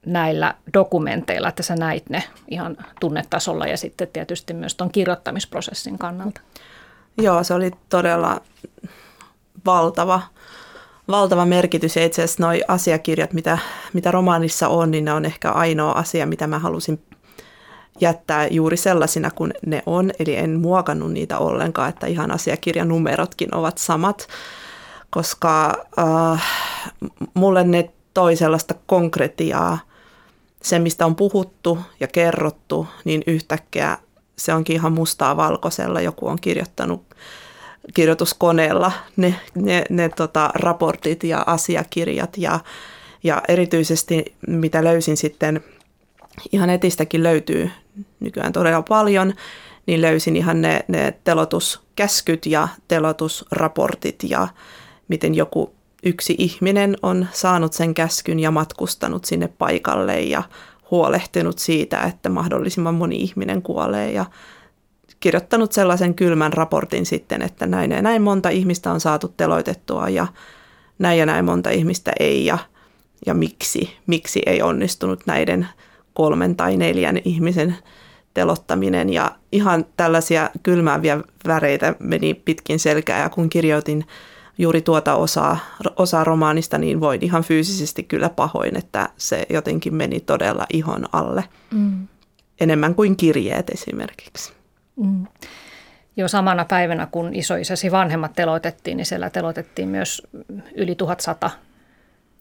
näillä 0.05 0.53
dokumenteilla, 0.73 1.49
että 1.49 1.63
sä 1.63 1.75
näit 1.75 2.09
ne 2.09 2.23
ihan 2.47 2.77
tunnetasolla 2.99 3.67
ja 3.67 3.77
sitten 3.77 4.07
tietysti 4.13 4.53
myös 4.53 4.75
tuon 4.75 4.91
kirjoittamisprosessin 4.91 5.97
kannalta? 5.97 6.41
Joo, 7.17 7.43
se 7.43 7.53
oli 7.53 7.71
todella 7.89 8.41
valtava, 9.65 10.21
valtava 11.07 11.45
merkitys 11.45 11.95
ja 11.95 12.05
itse 12.05 12.23
asiassa 12.23 12.43
nuo 12.43 12.53
asiakirjat, 12.67 13.33
mitä, 13.33 13.57
mitä 13.93 14.11
romaanissa 14.11 14.67
on, 14.67 14.91
niin 14.91 15.05
ne 15.05 15.13
on 15.13 15.25
ehkä 15.25 15.51
ainoa 15.51 15.91
asia, 15.91 16.25
mitä 16.25 16.47
mä 16.47 16.59
halusin 16.59 16.99
jättää 18.01 18.47
juuri 18.47 18.77
sellaisina 18.77 19.31
kuin 19.31 19.53
ne 19.65 19.83
on, 19.85 20.11
eli 20.19 20.35
en 20.35 20.59
muokannut 20.59 21.11
niitä 21.11 21.37
ollenkaan, 21.37 21.89
että 21.89 22.07
ihan 22.07 22.31
asiakirjan 22.31 22.87
numerotkin 22.87 23.55
ovat 23.55 23.77
samat, 23.77 24.27
koska 25.09 25.85
äh, 25.99 26.43
mulle 27.33 27.63
ne 27.63 27.89
toi 28.13 28.35
sellaista 28.35 28.75
konkretiaa, 28.85 29.79
se 30.63 30.79
mistä 30.79 31.05
on 31.05 31.15
puhuttu 31.15 31.79
ja 31.99 32.07
kerrottu, 32.07 32.87
niin 33.05 33.23
yhtäkkiä 33.27 33.97
se 34.37 34.53
onkin 34.53 34.75
ihan 34.75 34.93
mustaa 34.93 35.37
valkoisella, 35.37 36.01
joku 36.01 36.27
on 36.27 36.37
kirjoittanut 36.41 37.03
kirjoituskoneella 37.93 38.91
ne, 39.15 39.35
ne, 39.55 39.83
ne 39.89 40.09
tota, 40.09 40.49
raportit 40.55 41.23
ja 41.23 41.43
asiakirjat. 41.47 42.37
Ja, 42.37 42.59
ja 43.23 43.41
erityisesti 43.47 44.35
mitä 44.47 44.83
löysin 44.83 45.17
sitten– 45.17 45.61
ihan 46.51 46.67
netistäkin 46.67 47.23
löytyy 47.23 47.71
nykyään 48.19 48.53
todella 48.53 48.81
paljon, 48.81 49.33
niin 49.85 50.01
löysin 50.01 50.35
ihan 50.35 50.61
ne, 50.61 50.85
ne 50.87 51.13
telotuskäskyt 51.23 52.45
ja 52.45 52.67
telotusraportit 52.87 54.23
ja 54.23 54.47
miten 55.07 55.35
joku 55.35 55.75
yksi 56.03 56.35
ihminen 56.37 56.97
on 57.01 57.27
saanut 57.31 57.73
sen 57.73 57.93
käskyn 57.93 58.39
ja 58.39 58.51
matkustanut 58.51 59.25
sinne 59.25 59.47
paikalle 59.47 60.21
ja 60.21 60.43
huolehtinut 60.91 61.59
siitä, 61.59 62.01
että 62.01 62.29
mahdollisimman 62.29 62.95
moni 62.95 63.15
ihminen 63.15 63.61
kuolee 63.61 64.11
ja 64.11 64.25
kirjoittanut 65.19 65.71
sellaisen 65.71 66.13
kylmän 66.13 66.53
raportin 66.53 67.05
sitten, 67.05 67.41
että 67.41 67.65
näin 67.65 67.91
ja 67.91 68.01
näin 68.01 68.21
monta 68.21 68.49
ihmistä 68.49 68.91
on 68.91 68.99
saatu 68.99 69.33
teloitettua 69.37 70.09
ja 70.09 70.27
näin 70.99 71.19
ja 71.19 71.25
näin 71.25 71.45
monta 71.45 71.69
ihmistä 71.69 72.11
ei 72.19 72.45
ja, 72.45 72.57
ja 73.25 73.33
miksi, 73.33 73.97
miksi 74.07 74.41
ei 74.45 74.61
onnistunut 74.61 75.19
näiden 75.25 75.67
kolmen 76.15 76.55
tai 76.55 76.77
neljän 76.77 77.17
ihmisen 77.25 77.75
telottaminen 78.33 79.09
ja 79.09 79.31
ihan 79.51 79.85
tällaisia 79.97 80.49
kylmääviä 80.63 81.19
väreitä 81.47 81.95
meni 81.99 82.33
pitkin 82.33 82.79
selkää 82.79 83.19
ja 83.19 83.29
kun 83.29 83.49
kirjoitin 83.49 84.05
juuri 84.57 84.81
tuota 84.81 85.15
osaa, 85.15 85.57
osaa 85.95 86.23
romaanista, 86.23 86.77
niin 86.77 86.99
voin 86.99 87.23
ihan 87.23 87.43
fyysisesti 87.43 88.03
kyllä 88.03 88.29
pahoin, 88.29 88.77
että 88.77 89.09
se 89.17 89.45
jotenkin 89.49 89.95
meni 89.95 90.19
todella 90.19 90.65
ihon 90.73 91.05
alle. 91.11 91.43
Mm. 91.71 92.07
Enemmän 92.59 92.95
kuin 92.95 93.17
kirjeet 93.17 93.69
esimerkiksi. 93.69 94.53
Mm. 94.95 95.27
Jo 96.17 96.27
samana 96.27 96.65
päivänä, 96.65 97.07
kun 97.11 97.35
isoisäsi 97.35 97.91
vanhemmat 97.91 98.33
teloitettiin, 98.33 98.97
niin 98.97 99.05
siellä 99.05 99.29
teloitettiin 99.29 99.89
myös 99.89 100.27
yli 100.75 100.95
1100 100.95 101.51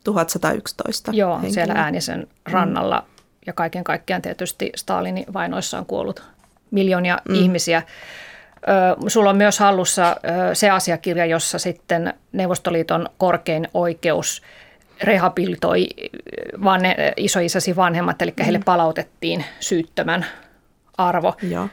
1111 0.04 1.12
Joo, 1.14 1.32
henkilöä. 1.32 1.52
siellä 1.52 1.74
Äänisen 1.74 2.26
rannalla 2.44 2.98
mm. 2.98 3.13
Ja 3.46 3.52
kaiken 3.52 3.84
kaikkiaan 3.84 4.22
tietysti 4.22 4.72
Stalinin 4.76 5.24
vainoissa 5.32 5.78
on 5.78 5.86
kuollut 5.86 6.22
miljoonia 6.70 7.18
mm. 7.28 7.34
ihmisiä. 7.34 7.82
Sulla 9.08 9.30
on 9.30 9.36
myös 9.36 9.58
hallussa 9.58 10.16
se 10.52 10.70
asiakirja, 10.70 11.26
jossa 11.26 11.58
sitten 11.58 12.14
Neuvostoliiton 12.32 13.08
korkein 13.18 13.68
oikeus 13.74 14.42
rehabilitoi 15.02 15.86
vanhe, 16.64 17.12
isoisäsi 17.16 17.76
vanhemmat, 17.76 18.22
eli 18.22 18.30
mm. 18.30 18.42
heille 18.44 18.60
palautettiin 18.64 19.44
syyttömän 19.60 20.26
arvo. 20.98 21.34
Joo. 21.50 21.68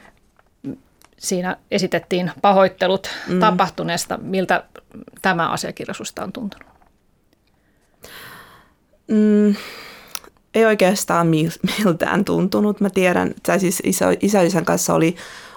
Siinä 1.18 1.56
esitettiin 1.70 2.30
pahoittelut 2.42 3.10
mm. 3.28 3.40
tapahtuneesta. 3.40 4.18
Miltä 4.22 4.64
tämä 5.22 5.48
asiakirja 5.48 5.94
susta 5.94 6.22
on 6.22 6.32
tuntunut? 6.32 6.68
Mm, 9.08 9.54
ei 10.54 10.64
oikeastaan 10.64 11.26
miltään 11.78 12.24
tuntunut. 12.24 12.80
Mä 12.80 12.90
tiedän, 12.90 13.34
tai 13.42 13.60
siis 13.60 13.82
isä, 13.84 14.06
isäisän 14.20 14.64
kanssa 14.64 14.94
oli, 14.94 15.16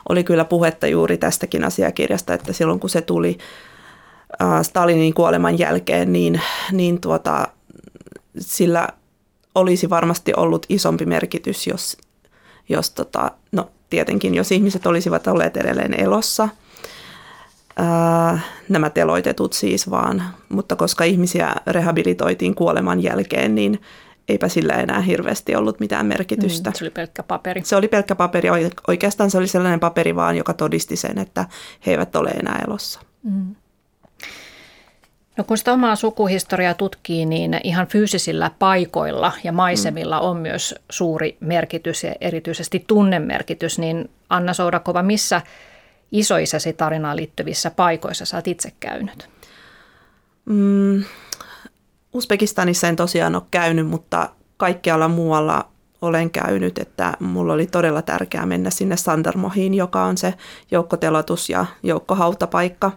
oli 0.10 0.24
kyllä 0.24 0.46
puhetta 0.46 0.88
juuri 0.88 1.18
tästäkin 1.18 1.64
asiakirjasta, 1.64 2.34
että 2.34 2.54
silloin 2.54 2.80
kun 2.80 2.90
se 2.90 3.02
tuli 3.02 3.38
äh, 4.42 4.62
Stalinin 4.62 5.14
kuoleman 5.14 5.60
jälkeen, 5.60 6.14
niin, 6.14 6.42
niin 6.72 7.02
tuota, 7.02 7.48
sillä 8.40 8.88
olisi 9.56 9.90
varmasti 9.90 10.34
ollut 10.38 10.66
isompi 10.70 11.06
merkitys, 11.06 11.68
jos, 11.68 11.98
jos 12.70 12.92
tota, 12.92 13.32
no 13.52 13.70
tietenkin, 13.90 14.36
jos 14.36 14.52
ihmiset 14.52 14.86
olisivat 14.86 15.28
olleet 15.28 15.58
edelleen 15.58 16.00
elossa, 16.00 16.50
ää, 17.78 18.40
nämä 18.70 18.90
teloitetut 18.90 19.54
siis 19.54 19.90
vaan, 19.90 20.24
mutta 20.50 20.76
koska 20.76 21.04
ihmisiä 21.04 21.56
rehabilitoitiin 21.68 22.56
kuoleman 22.56 23.04
jälkeen, 23.04 23.56
niin 23.56 23.82
eipä 24.30 24.50
sillä 24.50 24.74
enää 24.74 25.02
hirveästi 25.02 25.56
ollut 25.56 25.80
mitään 25.80 26.06
merkitystä. 26.06 26.70
Mm, 26.70 26.74
se 26.74 26.84
oli 26.84 26.90
pelkkä 26.90 27.24
paperi. 27.24 27.62
Se 27.66 27.76
oli 27.76 27.88
pelkkä 27.88 28.16
paperi. 28.16 28.50
Oikeastaan 28.88 29.32
se 29.32 29.38
oli 29.38 29.48
sellainen 29.48 29.80
paperi 29.80 30.16
vaan, 30.16 30.38
joka 30.38 30.54
todisti 30.54 30.96
sen, 30.96 31.18
että 31.18 31.46
he 31.86 31.92
eivät 31.92 32.16
ole 32.16 32.30
enää 32.30 32.64
elossa. 32.68 33.00
Mm. 33.24 33.56
No 35.38 35.44
kun 35.44 35.58
sitä 35.58 35.74
omaa 35.74 35.96
sukuhistoriaa 35.96 36.74
tutkii, 36.74 37.26
niin 37.26 37.60
ihan 37.64 37.88
fyysisillä 37.88 38.52
paikoilla 38.60 39.32
ja 39.44 39.52
maisemilla 39.52 40.20
mm. 40.20 40.26
on 40.26 40.38
myös 40.38 40.76
suuri 40.90 41.38
merkitys 41.40 42.04
ja 42.04 42.16
erityisesti 42.22 42.84
tunnemerkitys. 42.88 43.80
Niin 43.80 44.10
Anna 44.30 44.54
Soudakova, 44.54 45.04
missä 45.04 45.42
isoisäsi 46.12 46.74
tarinaan 46.74 47.18
liittyvissä 47.18 47.72
paikoissa 47.72 48.26
sä 48.26 48.38
oot 48.38 48.48
itse 48.48 48.72
käynyt? 48.80 49.30
Mm, 50.46 51.04
Uzbekistanissa 52.16 52.88
en 52.88 52.96
tosiaan 52.96 53.36
ole 53.36 53.44
käynyt, 53.52 53.88
mutta 53.88 54.30
kaikkialla 54.58 55.08
muualla 55.08 55.68
olen 56.02 56.32
käynyt, 56.32 56.78
että 56.78 57.14
mulla 57.20 57.54
oli 57.54 57.68
todella 57.68 58.02
tärkeää 58.02 58.46
mennä 58.46 58.70
sinne 58.70 58.98
Sandarmohiin, 58.98 59.74
joka 59.74 60.04
on 60.04 60.18
se 60.18 60.34
joukkotelotus- 60.72 61.50
ja 61.50 61.66
joukkohautapaikka. 61.84 62.92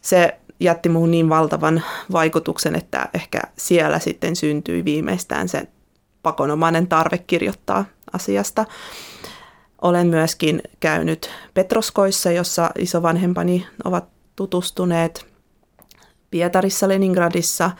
Se 0.00 0.38
jätti 0.60 0.88
muuhun 0.88 1.10
niin 1.10 1.28
valtavan 1.28 1.82
vaikutuksen, 2.12 2.74
että 2.74 3.08
ehkä 3.14 3.40
siellä 3.58 3.98
sitten 3.98 4.36
syntyi 4.36 4.84
viimeistään 4.84 5.48
se 5.48 5.68
pakonomainen 6.22 6.86
tarve 6.86 7.18
kirjoittaa 7.18 7.84
asiasta. 8.12 8.64
Olen 9.82 10.06
myöskin 10.06 10.62
käynyt 10.80 11.30
Petroskoissa, 11.54 12.30
jossa 12.30 12.70
isovanhempani 12.78 13.66
ovat 13.84 14.04
tutustuneet 14.36 15.36
Pietarissa, 16.30 16.88
Leningradissa. 16.88 17.70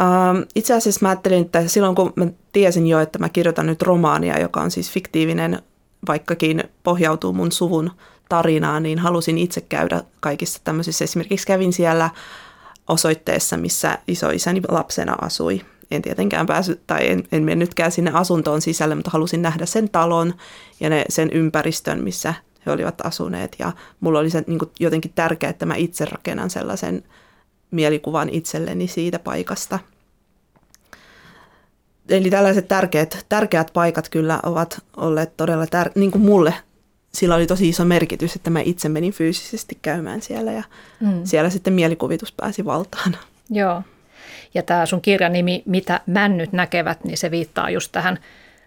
Ähm, 0.00 0.42
itse 0.54 0.74
asiassa 0.74 1.00
mä 1.02 1.08
ajattelin, 1.08 1.44
että 1.44 1.68
silloin 1.68 1.94
kun 1.94 2.12
mä 2.16 2.26
tiesin 2.52 2.86
jo, 2.86 3.00
että 3.00 3.18
mä 3.18 3.28
kirjoitan 3.28 3.66
nyt 3.66 3.82
romaania, 3.82 4.40
joka 4.40 4.60
on 4.60 4.70
siis 4.70 4.90
fiktiivinen, 4.90 5.62
vaikkakin 6.08 6.64
pohjautuu 6.82 7.32
mun 7.32 7.52
suvun 7.52 7.90
tarinaa, 8.28 8.80
niin 8.80 8.98
halusin 8.98 9.38
itse 9.38 9.60
käydä 9.60 10.02
kaikissa 10.20 10.60
tämmöisissä. 10.64 11.04
Esimerkiksi 11.04 11.46
kävin 11.46 11.72
siellä 11.72 12.10
osoitteessa, 12.88 13.56
missä 13.56 13.98
isoisäni 14.08 14.62
lapsena 14.68 15.16
asui. 15.20 15.60
En 15.90 16.02
tietenkään 16.02 16.46
päässyt 16.46 16.80
tai 16.86 17.10
en, 17.10 17.24
en 17.32 17.42
mennytkään 17.42 17.92
sinne 17.92 18.10
asuntoon 18.14 18.60
sisälle, 18.60 18.94
mutta 18.94 19.10
halusin 19.10 19.42
nähdä 19.42 19.66
sen 19.66 19.90
talon 19.90 20.34
ja 20.80 20.90
ne, 20.90 21.04
sen 21.08 21.30
ympäristön, 21.32 22.04
missä 22.04 22.34
he 22.66 22.72
olivat 22.72 23.06
asuneet. 23.06 23.56
Ja 23.58 23.72
mulla 24.00 24.18
oli 24.18 24.30
se 24.30 24.44
niin 24.46 24.58
kuin 24.58 24.70
jotenkin 24.80 25.12
tärkeää, 25.14 25.50
että 25.50 25.66
mä 25.66 25.74
itse 25.74 26.04
rakennan 26.04 26.50
sellaisen 26.50 27.02
mielikuvan 27.70 28.28
itselleni 28.28 28.86
siitä 28.86 29.18
paikasta. 29.18 29.78
Eli 32.10 32.30
tällaiset 32.30 32.68
tärkeät, 32.68 33.26
tärkeät 33.28 33.70
paikat 33.72 34.08
kyllä 34.08 34.40
ovat 34.42 34.82
olleet 34.96 35.36
todella 35.36 35.64
tär- 35.64 35.92
niin 35.94 36.10
kuin 36.10 36.22
mulle 36.22 36.54
sillä 37.14 37.34
oli 37.34 37.46
tosi 37.46 37.68
iso 37.68 37.84
merkitys, 37.84 38.36
että 38.36 38.50
mä 38.50 38.60
itse 38.60 38.88
menin 38.88 39.12
fyysisesti 39.12 39.78
käymään 39.82 40.22
siellä 40.22 40.52
ja 40.52 40.62
mm. 41.00 41.20
siellä 41.24 41.50
sitten 41.50 41.72
mielikuvitus 41.72 42.32
pääsi 42.32 42.64
valtaan. 42.64 43.16
Joo. 43.50 43.82
Ja 44.54 44.62
tämä 44.62 44.86
sun 44.86 45.00
kirjan 45.00 45.32
nimi, 45.32 45.62
Mitä 45.66 46.00
männyt 46.06 46.52
näkevät, 46.52 47.04
niin 47.04 47.18
se 47.18 47.30
viittaa 47.30 47.70
just 47.70 47.92
tähän 47.92 48.18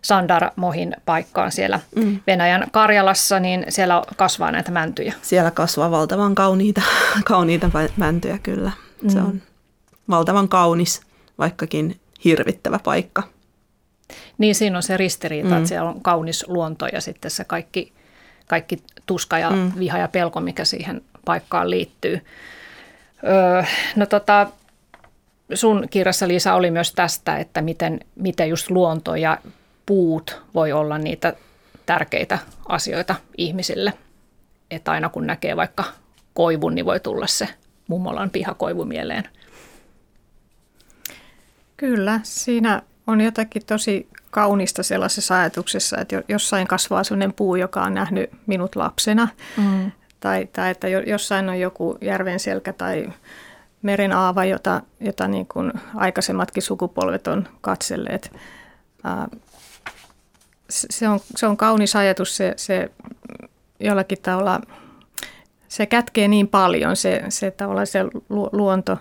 Sandar 0.02 0.50
Mohin 0.56 0.96
paikkaan 1.06 1.52
siellä 1.52 1.80
mm. 1.96 2.20
Venäjän 2.28 2.68
Karjalassa, 2.72 3.39
niin 3.39 3.66
siellä 3.70 4.02
kasvaa 4.16 4.52
näitä 4.52 4.72
mäntyjä. 4.72 5.14
Siellä 5.22 5.52
kasvaa 5.52 5.91
valtavan 5.91 6.36
kauniita, 6.36 6.82
kauniita 7.26 7.70
mäntyjä 7.98 8.38
kyllä. 8.38 8.72
Mm. 9.02 9.10
Se 9.10 9.20
on 9.20 9.41
valtavan 10.10 10.50
kaunis, 10.50 11.02
vaikkakin 11.38 12.00
hirvittävä 12.24 12.80
paikka. 12.84 13.24
Niin 14.38 14.56
siinä 14.56 14.78
on 14.78 14.84
se 14.84 14.97
ristiriita, 14.97 15.49
mm. 15.49 15.58
että 15.58 15.70
siellä 15.70 15.89
on 15.89 16.01
kaunis 16.01 16.45
luonto 16.47 16.88
ja 16.88 17.01
sitten 17.01 17.32
se 17.32 17.43
kaikki– 17.43 17.93
kaikki 18.47 18.84
tuska 19.06 19.38
ja 19.39 19.49
mm. 19.49 19.72
viha 19.80 19.97
ja 19.97 20.08
pelko, 20.08 20.41
mikä 20.41 20.66
siihen 20.66 21.01
paikkaan 21.26 21.70
liittyy. 21.70 22.22
Öö, 23.24 23.64
no 23.95 24.06
tota, 24.06 24.47
sun 25.54 25.88
kirjassa 25.89 26.28
Liisa 26.28 26.54
oli 26.54 26.72
myös 26.72 26.91
tästä, 26.91 27.38
että 27.38 27.62
miten, 27.62 27.99
miten 28.16 28.49
just 28.49 28.70
luonto 28.70 29.16
ja 29.16 29.38
puut 29.86 30.41
voi 30.54 30.72
olla 30.72 30.97
niitä 30.97 31.34
tärkeitä 31.86 32.39
asioita 32.70 33.16
ihmisille. 33.38 33.93
Että 34.72 34.91
aina 34.91 35.10
kun 35.10 35.28
näkee 35.28 35.56
vaikka 35.56 35.84
koivun, 36.34 36.76
niin 36.76 36.86
voi 36.86 36.99
tulla 36.99 37.28
se 37.28 37.47
mummolan 37.88 38.30
pihakoivu 38.30 38.86
mieleen. 38.86 39.24
Kyllä, 41.78 42.20
siinä 42.24 42.82
on 43.08 43.22
jotakin 43.22 43.66
tosi 43.66 44.08
kaunista 44.32 44.84
sellaisessa 44.84 45.39
ajatuksessa, 45.39 45.97
että 45.97 46.24
jossain 46.28 46.68
kasvaa 46.68 47.04
sellainen 47.04 47.34
puu, 47.34 47.56
joka 47.56 47.82
on 47.82 47.93
nähnyt 47.93 48.30
minut 48.45 48.76
lapsena. 48.76 49.28
Mm. 49.58 49.91
Tai, 50.20 50.47
tai 50.54 50.72
että 50.72 50.88
jossain 50.88 51.49
on 51.49 51.60
joku 51.60 51.97
järven 52.01 52.39
selkä 52.39 52.74
tai 52.74 53.08
meren 53.82 54.14
aava, 54.14 54.45
jota, 54.45 54.82
jota 54.99 55.28
niin 55.28 55.47
kuin 55.47 55.74
aikaisemmatkin 55.95 56.64
sukupolvet 56.64 57.28
on 57.28 57.47
katselleet. 57.62 58.32
Se 60.70 61.10
on, 61.10 61.20
se 61.36 61.47
on 61.47 61.58
kaunis 61.58 61.95
ajatus, 61.95 62.38
se, 62.38 62.54
se 62.58 62.91
jollakin 63.80 64.18
tavalla, 64.22 64.62
se 65.68 65.86
kätkee 65.86 66.28
niin 66.28 66.47
paljon, 66.47 66.95
se, 66.95 67.24
se 67.30 67.51
tavallaan 67.51 67.88
se 67.88 67.99
luonto, 68.51 68.97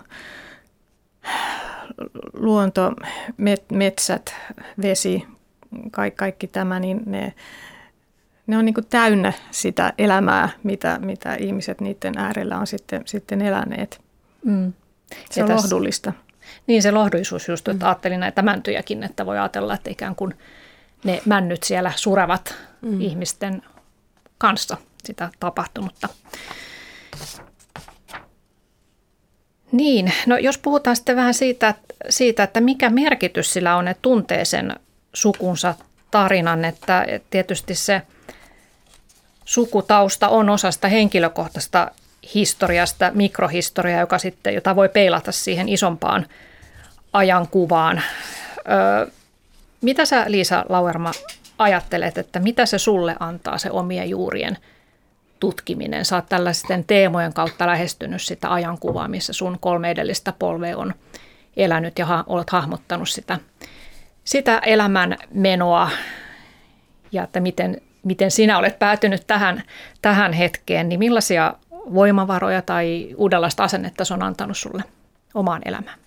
luonto, 2.33 2.93
met, 3.37 3.71
metsät, 3.71 4.35
vesi, 4.81 5.27
kaikki, 5.91 6.17
kaikki 6.17 6.47
tämä, 6.47 6.79
niin 6.79 7.01
ne, 7.05 7.33
ne 8.47 8.57
on 8.57 8.65
niin 8.65 8.73
kuin 8.73 8.87
täynnä 8.89 9.33
sitä 9.51 9.93
elämää, 9.97 10.49
mitä, 10.63 10.99
mitä 10.99 11.35
ihmiset 11.35 11.81
niiden 11.81 12.17
äärellä 12.17 12.57
on 12.57 12.67
sitten, 12.67 13.01
sitten 13.05 13.41
eläneet. 13.41 14.01
Mm. 14.45 14.73
Se 15.29 15.39
ja 15.41 15.43
on 15.43 15.51
tässä, 15.51 15.65
lohdullista. 15.65 16.13
Niin 16.67 16.81
se 16.81 16.91
lohduisuus 16.91 17.47
just, 17.47 17.67
että 17.67 17.85
mm. 17.85 17.87
ajattelin 17.87 18.19
näitä 18.19 18.41
mäntyjäkin, 18.41 19.03
että 19.03 19.25
voi 19.25 19.39
ajatella, 19.39 19.73
että 19.73 19.89
ikään 19.89 20.15
kuin 20.15 20.33
ne 21.03 21.21
männyt 21.25 21.63
siellä 21.63 21.91
surevat 21.95 22.55
mm. 22.81 23.01
ihmisten 23.01 23.61
kanssa 24.37 24.77
sitä 25.03 25.29
tapahtunutta. 25.39 26.09
Niin, 29.73 30.13
no 30.25 30.37
jos 30.37 30.57
puhutaan 30.57 30.95
sitten 30.95 31.15
vähän 31.15 31.33
siitä, 31.33 31.75
siitä, 32.09 32.43
että 32.43 32.61
mikä 32.61 32.89
merkitys 32.89 33.53
sillä 33.53 33.75
on, 33.75 33.87
että 33.87 34.01
tuntee 34.01 34.45
sen 34.45 34.75
sukunsa 35.13 35.75
tarinan, 36.11 36.65
että 36.65 37.05
tietysti 37.29 37.75
se 37.75 38.01
sukutausta 39.45 40.29
on 40.29 40.49
osa 40.49 40.71
sitä 40.71 40.87
henkilökohtaista 40.87 41.91
historiasta, 42.35 43.11
mikrohistoriaa, 43.13 43.99
joka 43.99 44.17
sitten, 44.17 44.53
jota 44.53 44.75
voi 44.75 44.89
peilata 44.89 45.31
siihen 45.31 45.69
isompaan 45.69 46.25
ajankuvaan. 47.13 48.01
Öö, 48.57 49.11
mitä 49.81 50.05
sä 50.05 50.25
Liisa 50.27 50.65
Lauerma 50.69 51.11
ajattelet, 51.57 52.17
että 52.17 52.39
mitä 52.39 52.65
se 52.65 52.77
sulle 52.77 53.15
antaa 53.19 53.57
se 53.57 53.71
omien 53.71 54.09
juurien– 54.09 54.57
tutkiminen. 55.43 56.05
Sä 56.05 56.15
oot 56.15 56.25
tällaisten 56.29 56.83
teemojen 56.83 57.33
kautta 57.33 57.67
lähestynyt 57.67 58.21
sitä 58.21 58.53
ajankuvaa, 58.53 59.07
missä 59.07 59.33
sun 59.33 59.57
kolme 59.59 59.91
edellistä 59.91 60.33
polvea 60.39 60.77
on 60.77 60.93
elänyt 61.57 61.99
ja 61.99 62.05
ha- 62.05 62.23
olet 62.27 62.49
hahmottanut 62.49 63.09
sitä, 63.09 63.39
sitä 64.23 64.59
elämän 64.59 65.17
menoa 65.33 65.89
ja 67.11 67.23
että 67.23 67.39
miten, 67.39 67.81
miten 68.03 68.31
sinä 68.31 68.57
olet 68.57 68.79
päätynyt 68.79 69.27
tähän, 69.27 69.63
tähän 70.01 70.33
hetkeen, 70.33 70.89
niin 70.89 70.99
millaisia 70.99 71.53
voimavaroja 71.71 72.61
tai 72.61 73.15
uudenlaista 73.17 73.63
asennetta 73.63 74.05
se 74.05 74.13
on 74.13 74.23
antanut 74.23 74.57
sulle 74.57 74.83
omaan 75.33 75.61
elämään? 75.65 75.99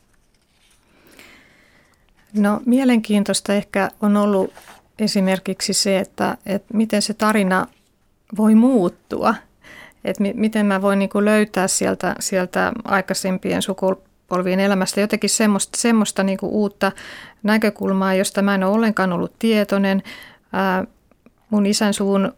No 2.35 2.61
mielenkiintoista 2.67 3.55
ehkä 3.55 3.91
on 4.03 4.17
ollut 4.17 4.55
esimerkiksi 4.99 5.73
se, 5.73 5.99
että, 5.99 6.37
että 6.47 6.75
miten 6.75 7.03
se 7.03 7.15
tarina 7.15 7.67
voi 8.37 8.55
muuttua. 8.55 9.35
Että 10.05 10.23
mi, 10.23 10.33
miten 10.37 10.67
mä 10.67 10.83
voin 10.83 10.99
niin 10.99 11.09
kuin 11.09 11.25
löytää 11.25 11.69
sieltä, 11.69 12.15
sieltä 12.21 12.73
aikaisempien 12.85 13.63
sukupolvien 13.63 14.61
elämästä 14.61 15.01
jotenkin 15.01 15.31
semmoista, 15.31 15.81
semmoista 15.81 16.23
niin 16.23 16.39
kuin 16.39 16.53
uutta 16.53 16.93
näkökulmaa, 17.43 18.15
josta 18.15 18.43
mä 18.43 18.55
en 18.55 18.65
ole 18.65 18.75
ollenkaan 18.75 19.13
ollut 19.13 19.33
tietoinen. 19.39 20.03
Ää, 20.53 20.85
mun 21.51 21.67
isän 21.67 21.95
suvun 21.95 22.33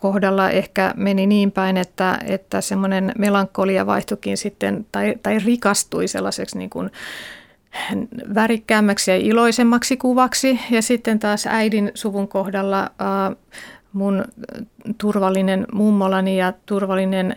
kohdalla 0.00 0.50
ehkä 0.50 0.94
meni 0.96 1.26
niin 1.26 1.52
päin, 1.52 1.76
että, 1.76 2.18
että 2.26 2.60
semmoinen 2.60 3.12
melankolia 3.18 3.86
vaihtuikin 3.86 4.36
sitten 4.36 4.86
tai, 4.92 5.14
tai 5.22 5.38
rikastui 5.38 6.08
sellaiseksi 6.08 6.58
niin 6.58 6.70
kuin 6.70 6.90
värikkäämmäksi 8.34 9.10
ja 9.10 9.16
iloisemmaksi 9.16 9.96
kuvaksi. 9.96 10.60
Ja 10.70 10.82
sitten 10.82 11.18
taas 11.18 11.46
äidin 11.46 11.90
suvun 11.94 12.28
kohdalla 12.28 12.80
äh, 12.80 13.36
mun 13.92 14.24
turvallinen 14.98 15.66
mummolani 15.72 16.38
ja 16.38 16.52
turvallinen 16.66 17.36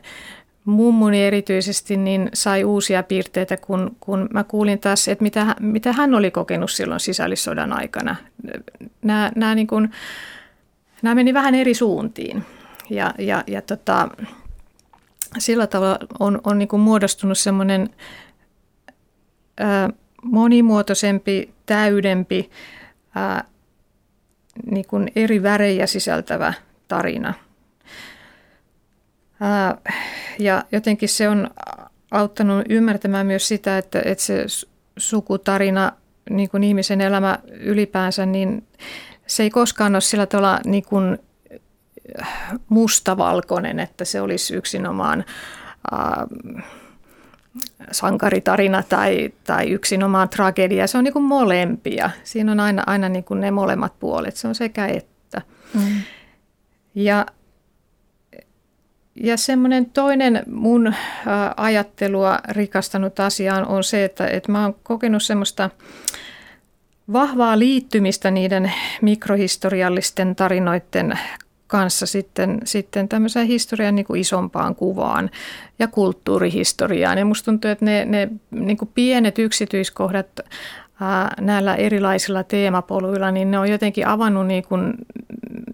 mummuni 0.66 1.26
erityisesti 1.26 1.98
niin 1.98 2.30
sai 2.34 2.64
uusia 2.64 3.04
piirteitä, 3.04 3.58
kun, 3.58 3.96
kun 4.00 4.30
mä 4.34 4.44
kuulin 4.44 4.80
taas, 4.80 5.08
että 5.08 5.24
mitä, 5.24 5.56
mitä 5.60 5.94
hän 5.94 6.16
oli 6.16 6.32
kokenut 6.32 6.72
silloin 6.72 7.00
sisällissodan 7.00 7.74
aikana. 7.74 8.16
Nämä, 9.02 9.32
nämä, 9.36 9.56
niin 9.56 9.68
kuin, 9.68 9.92
nämä 11.02 11.16
meni 11.16 11.34
vähän 11.34 11.56
eri 11.56 11.74
suuntiin 11.74 12.44
ja, 12.90 13.14
ja, 13.20 13.44
ja 13.48 13.62
tota, 13.62 14.10
sillä 15.38 15.68
tavalla 15.68 15.98
on, 16.20 16.42
on 16.44 16.58
niin 16.58 16.68
kuin 16.68 16.80
muodostunut 16.80 17.38
semmoinen 17.38 17.90
monimuotoisempi, 20.24 21.54
täydempi, 21.66 22.50
ää, 23.16 23.44
niin 24.72 24.88
kuin 24.88 25.12
eri 25.16 25.44
värejä 25.44 25.88
sisältävä 25.88 26.54
tarina. 26.88 27.34
Ää, 29.42 29.78
ja 30.40 30.64
jotenkin 30.72 31.10
se 31.10 31.30
on 31.30 31.50
auttanut 32.12 32.66
ymmärtämään 32.70 33.28
myös 33.28 33.48
sitä, 33.48 33.78
että, 33.78 34.02
että 34.06 34.24
se 34.24 34.46
sukutarina, 34.98 35.92
niin 36.30 36.50
kuin 36.50 36.64
ihmisen 36.64 37.02
elämä 37.02 37.40
ylipäänsä, 37.52 38.26
niin 38.26 38.68
se 39.28 39.44
ei 39.44 39.50
koskaan 39.50 39.96
ole 39.96 40.02
sillä 40.02 40.26
tavalla 40.26 40.60
niin 40.66 40.84
kuin 40.84 41.18
mustavalkoinen, 42.70 43.80
että 43.80 44.06
se 44.06 44.22
olisi 44.22 44.56
yksinomaan 44.56 45.26
äh, 45.94 46.64
sankaritarina 47.92 48.84
tai, 48.84 49.34
tai 49.44 49.70
yksinomaan 49.70 50.30
tragedia. 50.30 50.88
Se 50.88 50.98
on 50.98 51.04
niin 51.04 51.14
kuin 51.14 51.26
molempia. 51.26 52.10
Siinä 52.24 52.52
on 52.52 52.60
aina, 52.60 52.84
aina 52.88 53.10
niin 53.10 53.24
kuin 53.24 53.42
ne 53.42 53.52
molemmat 53.52 54.00
puolet. 54.00 54.36
Se 54.36 54.48
on 54.48 54.56
sekä 54.56 54.88
että. 54.88 55.42
Mm. 55.74 56.02
Ja, 56.96 57.26
ja 59.16 59.38
semmoinen 59.38 59.86
toinen 59.86 60.44
mun 60.48 60.94
ajattelua 61.58 62.40
rikastanut 62.50 63.20
asia 63.20 63.56
on 63.56 63.84
se, 63.84 64.04
että, 64.04 64.28
että 64.28 64.52
mä 64.52 64.64
oon 64.64 64.76
kokenut 64.84 65.24
semmoista 65.24 65.70
vahvaa 67.14 67.60
liittymistä 67.60 68.32
niiden 68.32 68.74
mikrohistoriallisten 69.02 70.36
tarinoiden 70.36 71.20
kanssa 71.72 72.06
sitten, 72.06 72.60
sitten 72.64 73.10
tämmöiseen 73.10 73.48
historian 73.48 73.96
niin 73.96 74.06
kuin 74.06 74.22
isompaan 74.22 74.76
kuvaan 74.76 75.30
ja 75.80 75.88
kulttuurihistoriaan. 75.88 77.18
Ja 77.18 77.26
musta 77.26 77.46
tuntuu, 77.46 77.72
että 77.72 77.86
ne, 77.86 78.06
ne 78.06 78.30
niin 78.52 78.78
kuin 78.78 78.90
pienet 78.94 79.40
yksityiskohdat 79.40 80.28
ää, 81.02 81.34
näillä 81.42 81.76
erilaisilla 81.76 82.44
teemapoluilla, 82.44 83.32
niin 83.32 83.52
ne 83.52 83.60
on 83.60 83.70
jotenkin 83.70 84.08
avannut 84.08 84.48
niin, 84.48 84.64
kuin, 84.64 84.94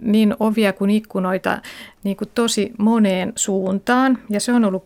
niin 0.01 0.35
ovia 0.39 0.73
kuin 0.73 0.89
ikkunoita 0.89 1.61
niin 2.03 2.17
kuin 2.17 2.29
tosi 2.35 2.71
moneen 2.77 3.33
suuntaan. 3.35 4.17
Ja 4.29 4.39
se 4.39 4.53
on 4.53 4.65
ollut 4.65 4.85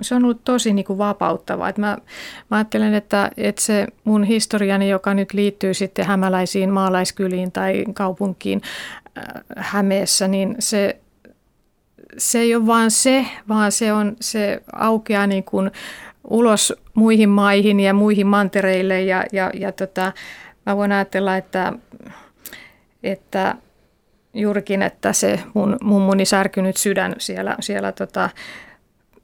se 0.00 0.14
on 0.14 0.24
ollut 0.24 0.44
tosi 0.44 0.72
niin 0.72 0.84
kuin 0.84 0.98
vapauttavaa. 0.98 1.68
Et 1.68 1.78
mä, 1.78 1.98
mä 2.50 2.56
ajattelen, 2.56 2.94
että, 2.94 3.30
että 3.36 3.62
se 3.62 3.86
mun 4.04 4.24
historiani, 4.24 4.88
joka 4.88 5.14
nyt 5.14 5.32
liittyy 5.32 5.74
sitten 5.74 6.06
hämäläisiin 6.06 6.70
maalaiskyliin 6.70 7.52
tai 7.52 7.84
kaupunkiin 7.94 8.62
Hämeessä, 9.56 10.28
niin 10.28 10.56
se, 10.58 11.00
se 12.18 12.38
ei 12.38 12.54
ole 12.54 12.66
vaan 12.66 12.90
se, 12.90 13.26
vaan 13.48 13.72
se, 13.72 13.92
on, 13.92 14.16
se 14.20 14.62
aukeaa 14.72 15.26
niin 15.26 15.44
kuin 15.44 15.70
ulos 16.24 16.74
muihin 16.94 17.28
maihin 17.28 17.80
ja 17.80 17.94
muihin 17.94 18.26
mantereille. 18.26 19.02
Ja, 19.02 19.24
ja, 19.32 19.50
ja 19.54 19.72
tota, 19.72 20.12
mä 20.66 20.76
voin 20.76 20.92
ajatella, 20.92 21.36
että, 21.36 21.72
että 23.02 23.54
juurikin, 24.34 24.82
että 24.82 25.12
se 25.12 25.40
mun 25.54 25.76
mummuni 25.82 26.24
särkynyt 26.24 26.76
sydän 26.76 27.14
siellä, 27.18 27.56
siellä 27.60 27.92
tota, 27.92 28.30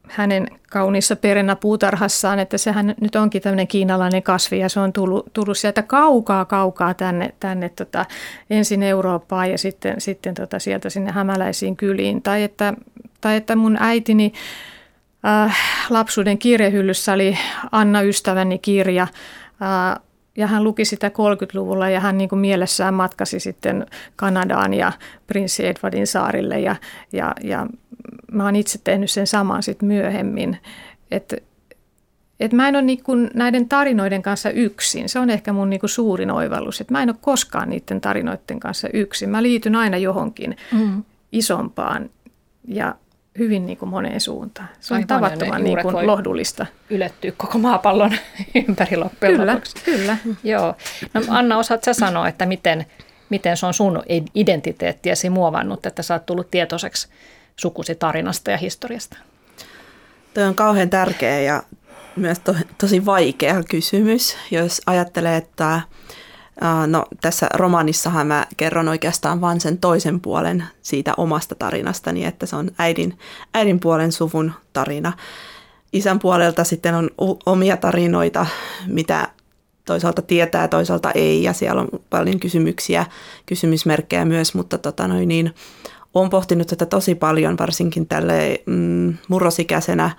hänen 0.08 0.46
kauniissa 0.70 1.16
perennä 1.16 1.56
puutarhassaan, 1.56 2.38
että 2.38 2.58
sehän 2.58 2.94
nyt 3.00 3.16
onkin 3.16 3.42
tämmöinen 3.42 3.68
kiinalainen 3.68 4.22
kasvi 4.22 4.58
ja 4.58 4.68
se 4.68 4.80
on 4.80 4.92
tullut, 4.92 5.26
tullut 5.32 5.58
sieltä 5.58 5.82
kaukaa 5.82 6.44
kaukaa 6.44 6.94
tänne, 6.94 7.34
tänne 7.40 7.68
tota, 7.68 8.06
ensin 8.50 8.82
Eurooppaan 8.82 9.50
ja 9.50 9.58
sitten, 9.58 10.00
sitten 10.00 10.34
tota, 10.34 10.58
sieltä 10.58 10.90
sinne 10.90 11.12
hämäläisiin 11.12 11.76
kyliin. 11.76 12.22
Tai 12.22 12.42
että, 12.42 12.74
tai 13.20 13.36
että 13.36 13.56
mun 13.56 13.76
äitini 13.80 14.32
äh, 15.26 15.56
lapsuuden 15.90 16.38
kirjehyllyssä 16.38 17.12
oli 17.12 17.38
Anna 17.72 18.02
ystäväni 18.02 18.58
kirja, 18.58 19.02
äh, 19.02 20.05
ja 20.36 20.46
hän 20.46 20.64
luki 20.64 20.84
sitä 20.84 21.08
30-luvulla 21.08 21.88
ja 21.88 22.00
hän 22.00 22.18
niin 22.18 22.28
kuin 22.28 22.38
mielessään 22.38 22.94
matkasi 22.94 23.40
sitten 23.40 23.86
Kanadaan 24.16 24.74
ja 24.74 24.92
Prinssi 25.26 25.66
Edwardin 25.66 26.06
saarille 26.06 26.60
ja, 26.60 26.76
ja, 27.12 27.34
ja 27.42 27.66
mä 28.32 28.44
oon 28.44 28.56
itse 28.56 28.78
tehnyt 28.84 29.10
sen 29.10 29.26
saman 29.26 29.62
sitten 29.62 29.86
myöhemmin. 29.86 30.58
Että 31.10 31.36
et 32.40 32.52
mä 32.52 32.68
en 32.68 32.76
ole 32.76 32.82
niinku 32.82 33.12
näiden 33.34 33.68
tarinoiden 33.68 34.22
kanssa 34.22 34.50
yksin. 34.50 35.08
Se 35.08 35.18
on 35.18 35.30
ehkä 35.30 35.52
mun 35.52 35.70
niinku 35.70 35.88
suurin 35.88 36.30
oivallus, 36.30 36.80
että 36.80 36.94
mä 36.94 37.02
en 37.02 37.10
ole 37.10 37.16
koskaan 37.20 37.70
niiden 37.70 38.00
tarinoiden 38.00 38.60
kanssa 38.60 38.88
yksin. 38.92 39.30
Mä 39.30 39.42
liityn 39.42 39.76
aina 39.76 39.96
johonkin 39.96 40.56
mm. 40.72 41.04
isompaan 41.32 42.10
ja 42.68 42.94
hyvin 43.38 43.66
niin 43.66 43.78
kuin 43.78 43.88
moneen 43.88 44.20
suuntaan. 44.20 44.68
Se 44.80 44.94
on 44.94 44.96
Aivan, 44.96 45.06
tavattoman 45.06 45.64
niin 45.64 45.78
kuin 45.82 46.06
lohdullista. 46.06 46.66
Ylettyä 46.90 47.32
koko 47.36 47.58
maapallon 47.58 48.12
ympäri 48.68 48.96
loppujen 48.96 49.36
Kyllä, 49.36 49.52
lopuksi. 49.52 49.74
kyllä. 49.84 50.16
Joo. 50.44 50.74
No 51.14 51.20
Anna, 51.28 51.58
osaat 51.58 51.84
sä 51.84 51.92
sanoa, 51.92 52.28
että 52.28 52.46
miten, 52.46 52.86
miten 53.30 53.56
se 53.56 53.66
on 53.66 53.74
sun 53.74 54.02
identiteettiäsi 54.34 55.30
muovannut, 55.30 55.86
että 55.86 56.02
sä 56.02 56.14
oot 56.14 56.26
tullut 56.26 56.50
tietoiseksi 56.50 57.08
sukusi 57.56 57.94
tarinasta 57.94 58.50
ja 58.50 58.56
historiasta? 58.56 59.16
Tuo 60.34 60.44
on 60.44 60.54
kauhean 60.54 60.90
tärkeä 60.90 61.40
ja 61.40 61.62
myös 62.16 62.38
to, 62.38 62.54
tosi 62.78 63.06
vaikea 63.06 63.62
kysymys, 63.70 64.36
jos 64.50 64.82
ajattelee, 64.86 65.36
että 65.36 65.80
no, 66.86 67.04
tässä 67.20 67.46
romaanissahan 67.54 68.26
mä 68.26 68.46
kerron 68.56 68.88
oikeastaan 68.88 69.40
vain 69.40 69.60
sen 69.60 69.78
toisen 69.78 70.20
puolen 70.20 70.64
siitä 70.82 71.14
omasta 71.16 71.54
tarinastani, 71.54 72.24
että 72.24 72.46
se 72.46 72.56
on 72.56 72.70
äidin, 72.78 73.18
äidin 73.54 73.80
puolen 73.80 74.12
suvun 74.12 74.52
tarina. 74.72 75.12
Isän 75.92 76.18
puolelta 76.18 76.64
sitten 76.64 76.94
on 76.94 77.10
omia 77.46 77.76
tarinoita, 77.76 78.46
mitä 78.86 79.28
toisaalta 79.84 80.22
tietää, 80.22 80.68
toisaalta 80.68 81.10
ei, 81.10 81.42
ja 81.42 81.52
siellä 81.52 81.80
on 81.80 81.88
paljon 82.10 82.40
kysymyksiä, 82.40 83.06
kysymysmerkkejä 83.46 84.24
myös, 84.24 84.54
mutta 84.54 84.78
tota 84.78 85.08
noin 85.08 85.28
niin, 85.28 85.54
olen 86.14 86.30
pohtinut 86.30 86.66
tätä 86.66 86.86
tosi 86.86 87.14
paljon, 87.14 87.58
varsinkin 87.58 88.06
tälle 88.06 88.62
mm, 88.66 89.14
murrosikäisenä 89.28 90.10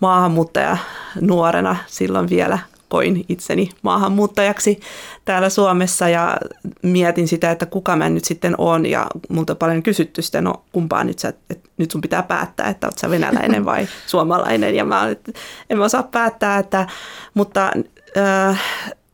maahanmuuttaja 0.00 0.76
nuorena 1.20 1.76
silloin 1.86 2.28
vielä 2.28 2.58
koin 2.90 3.24
itseni 3.28 3.70
maahanmuuttajaksi 3.82 4.80
täällä 5.24 5.48
Suomessa 5.48 6.08
ja 6.08 6.36
mietin 6.82 7.28
sitä, 7.28 7.50
että 7.50 7.66
kuka 7.66 7.96
mä 7.96 8.08
nyt 8.08 8.24
sitten 8.24 8.54
on 8.58 8.86
ja 8.86 9.06
multa 9.28 9.52
on 9.52 9.56
paljon 9.56 9.82
kysytty 9.82 10.22
sitten, 10.22 10.44
no 10.44 10.64
kumpaa 10.72 11.04
nyt 11.04 11.18
sä, 11.18 11.28
että 11.28 11.68
nyt 11.76 11.90
sun 11.90 12.00
pitää 12.00 12.22
päättää, 12.22 12.68
että 12.68 12.86
oot 12.86 12.98
sä 12.98 13.10
venäläinen 13.10 13.64
vai 13.64 13.88
suomalainen 14.06 14.74
ja 14.74 14.84
mä 14.84 15.08
että 15.08 15.32
en 15.70 15.78
mä 15.78 15.84
osaa 15.84 16.02
päättää, 16.02 16.58
että, 16.58 16.86
mutta 17.34 17.72
äh, 18.16 18.62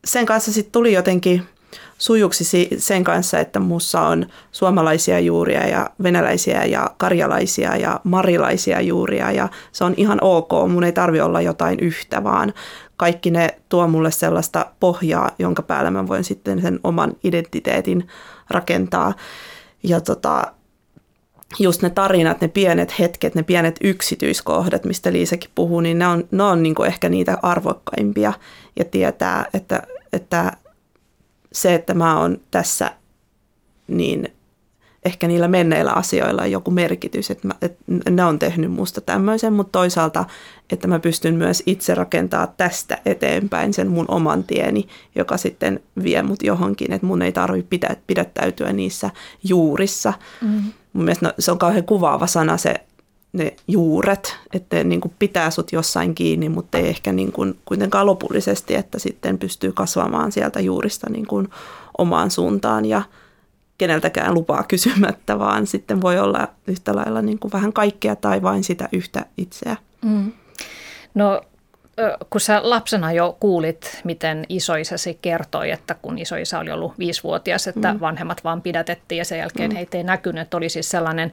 sen 0.05 0.27
kanssa 0.27 0.53
sitten 0.53 0.73
tuli 0.73 0.93
jotenkin 0.93 1.43
sujuksi 1.99 2.69
sen 2.79 3.05
kanssa, 3.05 3.39
että 3.39 3.61
mussa 3.61 4.01
on 4.01 4.27
suomalaisia 4.53 5.21
juuria 5.21 5.67
ja 5.67 5.91
venäläisiä 6.03 6.65
ja 6.65 6.91
karjalaisia 6.97 7.77
ja 7.77 8.01
marilaisia 8.05 8.81
juuria 8.81 9.33
ja 9.33 9.49
se 9.73 9.85
on 9.85 9.95
ihan 9.97 10.19
ok. 10.21 10.51
Mun 10.69 10.85
ei 10.85 10.93
tarvi 10.93 11.21
olla 11.21 11.41
jotain 11.41 11.81
yhtä, 11.81 12.25
vaan 12.25 12.53
kaikki 12.97 13.31
ne 13.31 13.49
tuo 13.69 13.89
mulle 13.89 14.11
sellaista 14.11 14.67
pohjaa, 14.81 15.31
jonka 15.39 15.63
päällä 15.63 15.91
mä 15.91 16.09
voin 16.09 16.25
sitten 16.25 16.63
sen 16.63 16.81
oman 16.85 17.13
identiteetin 17.25 18.09
rakentaa. 18.51 19.15
Ja 19.83 20.01
tota, 20.01 20.53
just 21.59 21.83
ne 21.83 21.91
tarinat, 21.91 22.41
ne 22.41 22.49
pienet 22.49 22.99
hetket, 22.99 23.35
ne 23.35 23.43
pienet 23.43 23.77
yksityiskohdat, 23.81 24.85
mistä 24.85 25.13
Liisakin 25.13 25.51
puhuu, 25.55 25.81
niin 25.81 25.99
ne 25.99 26.07
on, 26.07 26.25
ne 26.31 26.43
on 26.43 26.63
niin 26.63 26.87
ehkä 26.87 27.09
niitä 27.09 27.39
arvokkaimpia 27.43 28.33
ja 28.77 28.85
tietää, 28.85 29.47
että, 29.55 29.83
että 30.13 30.53
se, 31.57 31.75
että 31.75 31.95
mä 31.95 32.21
oon 32.21 32.41
tässä, 32.51 32.91
niin 33.89 34.29
ehkä 35.05 35.29
niillä 35.29 35.49
menneillä 35.49 35.93
asioilla 35.93 36.43
on 36.43 36.51
joku 36.51 36.71
merkitys, 36.71 37.31
että, 37.31 37.49
mä, 37.49 37.55
että 37.63 38.11
ne 38.11 38.25
on 38.25 38.39
tehnyt 38.39 38.73
musta 38.73 39.01
tämmöisen, 39.01 39.53
mutta 39.53 39.73
toisaalta, 39.73 40.25
että 40.71 40.89
mä 40.89 40.99
pystyn 40.99 41.35
myös 41.35 41.63
itse 41.67 41.95
rakentaa 41.95 42.47
tästä 42.47 42.99
eteenpäin 43.07 43.75
sen 43.75 43.89
mun 43.89 44.05
oman 44.09 44.45
tieni, 44.45 44.89
joka 45.15 45.37
sitten 45.37 45.81
vie 46.03 46.23
mut 46.23 46.43
johonkin, 46.43 46.93
että 46.93 47.07
mun 47.07 47.23
ei 47.23 47.33
tarvitse 47.33 47.69
pidä, 47.71 47.97
pidättäytyä 48.07 48.73
niissä 48.73 49.11
juurissa. 49.45 50.13
Mm-hmm. 50.43 50.73
Mun 50.93 51.05
mielestä 51.05 51.27
no, 51.27 51.33
se 51.39 51.53
on 51.53 51.59
kauhean 51.59 51.85
kuvaava 51.85 52.27
sana 52.27 52.57
se 52.57 52.75
ne 53.37 53.57
juuret, 53.69 54.37
että 54.53 54.85
niin 54.85 55.01
kuin 55.01 55.15
pitää 55.19 55.51
sut 55.51 55.73
jossain 55.73 56.15
kiinni, 56.15 56.49
mutta 56.49 56.79
ei 56.79 56.89
ehkä 56.89 57.13
niin 57.13 57.33
kuin 57.33 57.59
kuitenkaan 57.65 58.07
lopullisesti, 58.07 58.75
että 58.75 58.99
sitten 58.99 59.39
pystyy 59.39 59.73
kasvamaan 59.73 60.33
sieltä 60.33 60.61
juurista 60.61 61.11
niin 61.11 61.27
kuin 61.27 61.49
omaan 61.99 62.31
suuntaan 62.31 62.85
ja 62.85 63.03
keneltäkään 63.79 64.35
lupaa 64.35 64.63
kysymättä, 64.63 65.39
vaan 65.39 65.67
sitten 65.67 66.03
voi 66.03 66.19
olla 66.19 66.49
yhtä 66.67 66.97
lailla 66.97 67.23
niin 67.23 67.39
kuin 67.39 67.53
vähän 67.53 67.73
kaikkea 67.73 68.17
tai 68.17 68.43
vain 68.43 68.65
sitä 68.65 68.89
yhtä 68.93 69.27
itseä. 69.37 69.77
Mm. 70.03 70.33
No 71.15 71.41
kun 72.31 72.41
sä 72.41 72.61
lapsena 72.63 73.13
jo 73.13 73.37
kuulit, 73.41 74.01
miten 74.05 74.45
isoisäsi 74.49 75.19
kertoi, 75.23 75.71
että 75.71 75.95
kun 75.95 76.19
isoisä 76.19 76.59
oli 76.59 76.71
ollut 76.71 76.99
viisivuotias, 76.99 77.67
että 77.67 77.95
mm. 77.95 78.01
vanhemmat 78.01 78.45
vaan 78.45 78.63
pidätettiin 78.63 79.19
ja 79.19 79.25
sen 79.25 79.39
jälkeen 79.39 79.71
mm. 79.71 79.75
heitä 79.77 79.99
ei 79.99 80.05
näkynyt, 80.05 80.43
että 80.43 80.57
oli 80.57 80.69
siis 80.69 80.91
sellainen 80.91 81.33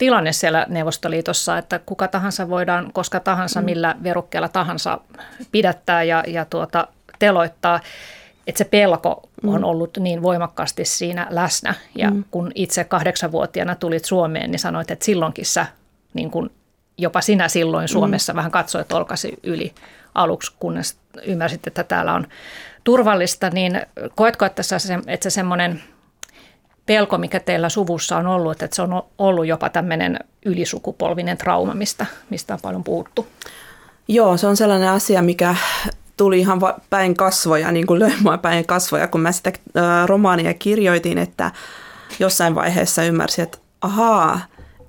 tilanne 0.00 0.32
siellä 0.32 0.66
Neuvostoliitossa, 0.68 1.58
että 1.58 1.78
kuka 1.78 2.08
tahansa 2.08 2.48
voidaan 2.48 2.90
koska 2.92 3.20
tahansa, 3.20 3.60
mm. 3.60 3.64
millä 3.64 3.96
verukkeella 4.02 4.48
tahansa 4.48 4.98
pidättää 5.52 6.02
ja, 6.02 6.24
ja 6.26 6.44
tuota, 6.44 6.88
teloittaa 7.18 7.80
että 8.46 8.58
se 8.58 8.64
pelko 8.64 9.28
on 9.46 9.60
mm. 9.60 9.64
ollut 9.64 9.96
niin 9.96 10.22
voimakkaasti 10.22 10.84
siinä 10.84 11.26
läsnä. 11.30 11.74
Ja 11.98 12.10
mm. 12.10 12.24
kun 12.30 12.52
itse 12.54 12.84
kahdeksanvuotiaana 12.84 13.74
tulit 13.74 14.04
Suomeen, 14.04 14.50
niin 14.50 14.58
sanoit, 14.58 14.90
että 14.90 15.04
silloinkin 15.04 15.46
sä, 15.46 15.66
niin 16.14 16.30
kun 16.30 16.50
jopa 16.98 17.20
sinä 17.20 17.48
silloin 17.48 17.84
mm. 17.84 17.88
Suomessa 17.88 18.32
mm. 18.32 18.36
vähän 18.36 18.50
katsoit 18.50 18.92
olkasi 18.92 19.38
yli 19.42 19.74
aluksi, 20.14 20.52
kunnes 20.58 20.96
ymmärsit, 21.26 21.66
että 21.66 21.84
täällä 21.84 22.14
on 22.14 22.26
turvallista. 22.84 23.50
Niin 23.50 23.82
koetko, 24.14 24.44
että 24.44 24.62
se, 24.62 24.76
että 25.06 25.24
se 25.24 25.34
semmoinen 25.34 25.82
pelko, 26.90 27.18
mikä 27.18 27.40
teillä 27.40 27.68
suvussa 27.68 28.16
on 28.16 28.26
ollut, 28.26 28.62
että 28.62 28.76
se 28.76 28.82
on 28.82 29.02
ollut 29.18 29.46
jopa 29.46 29.68
tämmöinen 29.68 30.18
ylisukupolvinen 30.44 31.38
trauma, 31.38 31.74
mistä, 31.74 32.06
mistä 32.30 32.54
on 32.54 32.60
paljon 32.62 32.84
puhuttu? 32.84 33.26
Joo, 34.08 34.36
se 34.36 34.46
on 34.46 34.56
sellainen 34.56 34.88
asia, 34.88 35.22
mikä 35.22 35.56
tuli 36.16 36.38
ihan 36.38 36.60
päin 36.90 37.14
kasvoja, 37.14 37.72
niin 37.72 37.86
kuin 37.86 38.00
löi 38.00 38.12
mua 38.22 38.38
päin 38.38 38.66
kasvoja, 38.66 39.08
kun 39.08 39.20
mä 39.20 39.32
sitä 39.32 39.52
romaania 40.06 40.54
kirjoitin, 40.54 41.18
että 41.18 41.50
jossain 42.18 42.54
vaiheessa 42.54 43.02
ymmärsin, 43.04 43.42
että 43.42 43.58
ahaa, 43.80 44.40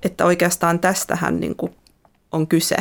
että 0.04 0.26
oikeastaan 0.26 0.80
tästähän 0.80 1.40
niin 1.40 1.56
kuin 1.56 1.76
on 2.32 2.48
kyse. 2.48 2.78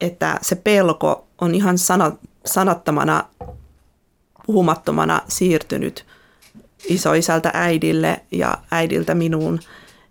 Että 0.00 0.38
se 0.42 0.56
pelko 0.56 1.26
on 1.40 1.54
ihan 1.54 1.78
sana, 1.78 2.12
sanattomana, 2.46 3.24
puhumattomana 4.46 5.20
siirtynyt 5.28 6.06
isoisältä 6.88 7.50
äidille 7.54 8.20
ja 8.30 8.58
äidiltä 8.70 9.14
minuun. 9.14 9.60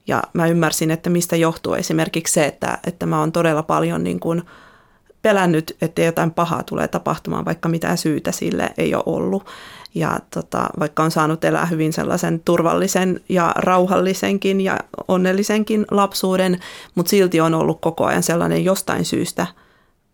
Ja 0.07 0.23
mä 0.33 0.47
ymmärsin, 0.47 0.91
että 0.91 1.09
mistä 1.09 1.35
johtuu 1.35 1.73
esimerkiksi 1.73 2.33
se, 2.33 2.45
että, 2.45 2.77
että 2.87 3.05
mä 3.05 3.19
oon 3.19 3.31
todella 3.31 3.63
paljon 3.63 4.03
niin 4.03 4.19
kuin– 4.19 4.43
pelännyt, 5.21 5.77
että 5.81 6.01
jotain 6.01 6.31
pahaa 6.31 6.63
tulee 6.63 6.87
tapahtumaan, 6.87 7.45
vaikka 7.45 7.69
mitään 7.69 7.97
syytä 7.97 8.31
sille 8.31 8.69
ei 8.77 8.95
ole 8.95 9.03
ollut. 9.05 9.45
Ja 9.95 10.19
tota, 10.33 10.69
vaikka 10.79 11.03
on 11.03 11.11
saanut 11.11 11.43
elää 11.43 11.65
hyvin 11.65 11.93
sellaisen 11.93 12.41
turvallisen 12.45 13.21
ja 13.29 13.51
rauhallisenkin 13.55 14.61
ja 14.61 14.77
onnellisenkin 15.07 15.85
lapsuuden, 15.91 16.59
mutta 16.95 17.09
silti 17.09 17.41
on 17.41 17.53
ollut 17.53 17.81
koko 17.81 18.05
ajan 18.05 18.23
sellainen 18.23 18.65
jostain 18.65 19.05
syystä 19.05 19.47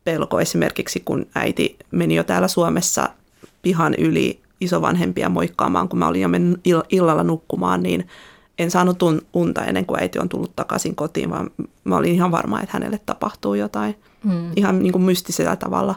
pelko. 0.03 0.39
Esimerkiksi 0.39 1.01
kun 1.05 1.27
äiti 1.35 1.77
meni 1.91 2.15
jo 2.15 2.23
täällä 2.23 2.47
Suomessa 2.47 3.09
pihan 3.61 3.93
yli 3.93 4.42
isovanhempia 4.63 5.29
moikkaamaan, 5.29 5.89
kun 5.89 5.99
mä 5.99 6.07
olin 6.07 6.21
jo 6.21 6.27
mennyt 6.27 6.61
illalla 6.89 7.23
nukkumaan, 7.23 7.83
niin 7.83 8.07
en 8.59 8.71
saanut 8.71 9.03
unta 9.33 9.65
ennen 9.65 9.85
kuin 9.85 9.99
äiti 9.99 10.19
on 10.19 10.29
tullut 10.29 10.55
takaisin 10.55 10.95
kotiin, 10.95 11.29
vaan 11.29 11.51
mä 11.83 11.97
olin 11.97 12.13
ihan 12.13 12.31
varma, 12.31 12.61
että 12.61 12.73
hänelle 12.73 12.99
tapahtuu 13.05 13.53
jotain 13.53 13.95
mm. 14.23 14.51
ihan 14.55 14.79
niin 14.79 14.91
kuin 14.91 15.03
mystisellä 15.03 15.55
tavalla. 15.55 15.95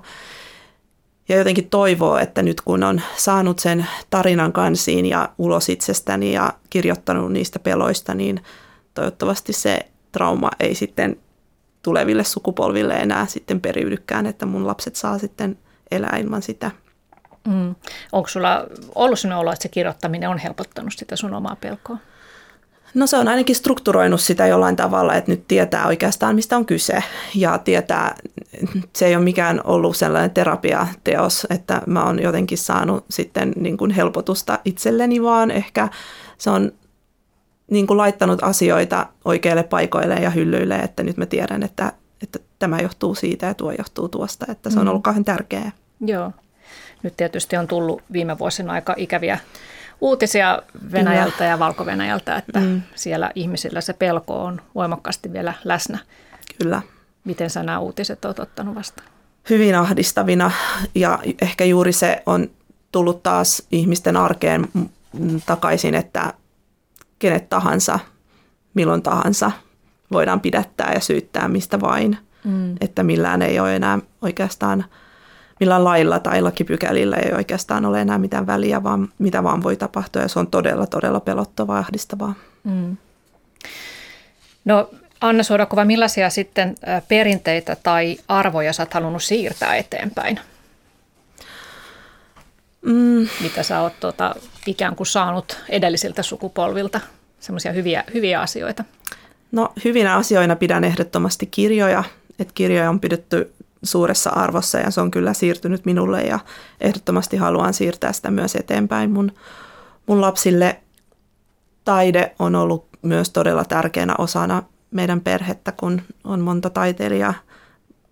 Ja 1.28 1.36
jotenkin 1.36 1.70
toivoo, 1.70 2.18
että 2.18 2.42
nyt 2.42 2.60
kun 2.60 2.82
on 2.82 3.00
saanut 3.16 3.58
sen 3.58 3.86
tarinan 4.10 4.52
kansiin 4.52 5.06
ja 5.06 5.28
ulos 5.38 5.68
itsestäni 5.68 6.32
ja 6.32 6.52
kirjoittanut 6.70 7.32
niistä 7.32 7.58
peloista, 7.58 8.14
niin 8.14 8.40
toivottavasti 8.94 9.52
se 9.52 9.78
trauma 10.12 10.50
ei 10.60 10.74
sitten 10.74 11.16
tuleville 11.82 12.24
sukupolville 12.24 12.94
enää 12.94 13.26
sitten 13.26 13.60
periydykään, 13.60 14.26
että 14.26 14.46
mun 14.46 14.66
lapset 14.66 14.96
saa 14.96 15.18
sitten 15.18 15.58
elää 15.90 16.18
ilman 16.22 16.42
sitä. 16.42 16.70
Mm. 17.46 17.74
Onko 18.12 18.28
sulla 18.28 18.66
ollut 18.94 19.18
sellainen 19.18 19.40
olo, 19.40 19.52
että 19.52 19.62
se 19.62 19.68
kirjoittaminen 19.68 20.30
on 20.30 20.38
helpottanut 20.38 20.92
sitä 20.96 21.16
sun 21.16 21.34
omaa 21.34 21.56
pelkoa? 21.60 21.98
No 22.94 23.06
se 23.06 23.16
on 23.16 23.28
ainakin 23.28 23.56
strukturoinut 23.56 24.20
sitä 24.20 24.46
jollain 24.46 24.76
tavalla, 24.76 25.14
että 25.14 25.30
nyt 25.30 25.48
tietää 25.48 25.86
oikeastaan 25.86 26.34
mistä 26.34 26.56
on 26.56 26.66
kyse 26.66 27.02
ja 27.34 27.58
tietää, 27.58 28.14
se 28.92 29.06
ei 29.06 29.16
ole 29.16 29.24
mikään 29.24 29.60
ollut 29.64 29.96
sellainen 29.96 30.30
terapiateos, 30.30 31.46
että 31.50 31.82
mä 31.86 32.04
oon 32.04 32.22
jotenkin 32.22 32.58
saanut 32.58 33.04
sitten 33.10 33.52
niin 33.56 33.76
kuin 33.76 33.90
helpotusta 33.90 34.58
itselleni, 34.64 35.22
vaan 35.22 35.50
ehkä 35.50 35.88
se 36.38 36.50
on 36.50 36.72
niin 37.70 37.86
kuin 37.86 37.96
laittanut 37.96 38.42
asioita 38.42 39.06
oikeille 39.24 39.62
paikoille 39.62 40.14
ja 40.14 40.30
hyllyille, 40.30 40.76
että 40.76 41.02
nyt 41.02 41.16
mä 41.16 41.26
tiedän, 41.26 41.62
että, 41.62 41.92
että 42.22 42.38
tämä 42.58 42.80
johtuu 42.80 43.14
siitä 43.14 43.46
ja 43.46 43.54
tuo 43.54 43.72
johtuu 43.72 44.08
tuosta, 44.08 44.46
että 44.48 44.70
se 44.70 44.78
on 44.78 44.84
mm. 44.84 44.88
ollut 44.88 45.02
kauhean 45.02 45.24
tärkeää. 45.24 45.72
Joo. 46.00 46.32
Nyt 47.06 47.16
tietysti 47.16 47.56
on 47.56 47.68
tullut 47.68 48.02
viime 48.12 48.38
vuosina 48.38 48.72
aika 48.72 48.94
ikäviä 48.96 49.38
uutisia 50.00 50.62
Venäjältä 50.92 51.44
ja 51.44 51.58
Valko-Venäjältä, 51.58 52.36
että 52.36 52.60
mm. 52.60 52.82
siellä 52.94 53.30
ihmisillä 53.34 53.80
se 53.80 53.92
pelko 53.92 54.44
on 54.44 54.60
voimakkaasti 54.74 55.32
vielä 55.32 55.54
läsnä. 55.64 55.98
Kyllä. 56.58 56.82
Miten 57.24 57.50
sä 57.50 57.62
nämä 57.62 57.78
uutiset 57.78 58.24
olet 58.24 58.38
ottanut 58.38 58.74
vastaan? 58.74 59.08
Hyvin 59.50 59.74
ahdistavina 59.74 60.50
ja 60.94 61.18
ehkä 61.42 61.64
juuri 61.64 61.92
se 61.92 62.22
on 62.26 62.50
tullut 62.92 63.22
taas 63.22 63.62
ihmisten 63.72 64.16
arkeen 64.16 64.68
takaisin, 65.46 65.94
että 65.94 66.32
kenet 67.18 67.48
tahansa, 67.48 67.98
milloin 68.74 69.02
tahansa 69.02 69.52
voidaan 70.12 70.40
pidättää 70.40 70.92
ja 70.94 71.00
syyttää 71.00 71.48
mistä 71.48 71.80
vain. 71.80 72.18
Mm. 72.44 72.74
Että 72.80 73.02
millään 73.02 73.42
ei 73.42 73.60
ole 73.60 73.76
enää 73.76 73.98
oikeastaan– 74.22 74.84
millään 75.60 75.84
lailla 75.84 76.20
tai 76.20 76.42
lakipykälillä 76.42 77.16
ei 77.16 77.32
oikeastaan 77.32 77.84
ole 77.84 78.00
enää 78.00 78.18
mitään 78.18 78.46
väliä, 78.46 78.82
vaan 78.82 79.08
mitä 79.18 79.42
vaan 79.42 79.62
voi 79.62 79.76
tapahtua 79.76 80.22
ja 80.22 80.28
se 80.28 80.38
on 80.38 80.46
todella, 80.46 80.86
todella 80.86 81.20
pelottavaa 81.20 81.76
ja 81.76 81.80
ahdistavaa. 81.80 82.34
Mm. 82.64 82.96
No 84.64 84.90
Anna 85.20 85.42
Sodakova, 85.42 85.84
millaisia 85.84 86.30
sitten 86.30 86.74
perinteitä 87.08 87.76
tai 87.82 88.16
arvoja 88.28 88.72
sä 88.72 88.82
oot 88.82 88.94
halunnut 88.94 89.22
siirtää 89.22 89.76
eteenpäin? 89.76 90.40
Mm. 92.82 93.28
Mitä 93.42 93.62
sä 93.62 93.80
oot 93.80 94.00
tuota, 94.00 94.34
ikään 94.66 94.96
kuin 94.96 95.06
saanut 95.06 95.58
edellisiltä 95.68 96.22
sukupolvilta, 96.22 97.00
semmoisia 97.40 97.72
hyviä, 97.72 98.04
hyviä 98.14 98.40
asioita? 98.40 98.84
No 99.52 99.72
hyvinä 99.84 100.16
asioina 100.16 100.56
pidän 100.56 100.84
ehdottomasti 100.84 101.46
kirjoja, 101.46 102.04
että 102.38 102.54
kirjoja 102.54 102.90
on 102.90 103.00
pidetty 103.00 103.52
suuressa 103.86 104.30
arvossa 104.30 104.78
ja 104.78 104.90
se 104.90 105.00
on 105.00 105.10
kyllä 105.10 105.32
siirtynyt 105.32 105.84
minulle 105.84 106.22
ja 106.22 106.38
ehdottomasti 106.80 107.36
haluan 107.36 107.74
siirtää 107.74 108.12
sitä 108.12 108.30
myös 108.30 108.54
eteenpäin 108.54 109.10
mun, 109.10 109.32
mun 110.06 110.20
lapsille. 110.20 110.80
Taide 111.84 112.34
on 112.38 112.54
ollut 112.54 112.88
myös 113.02 113.30
todella 113.30 113.64
tärkeänä 113.64 114.14
osana 114.18 114.62
meidän 114.90 115.20
perhettä, 115.20 115.72
kun 115.72 116.02
on 116.24 116.40
monta 116.40 116.70
taiteilijaa 116.70 117.34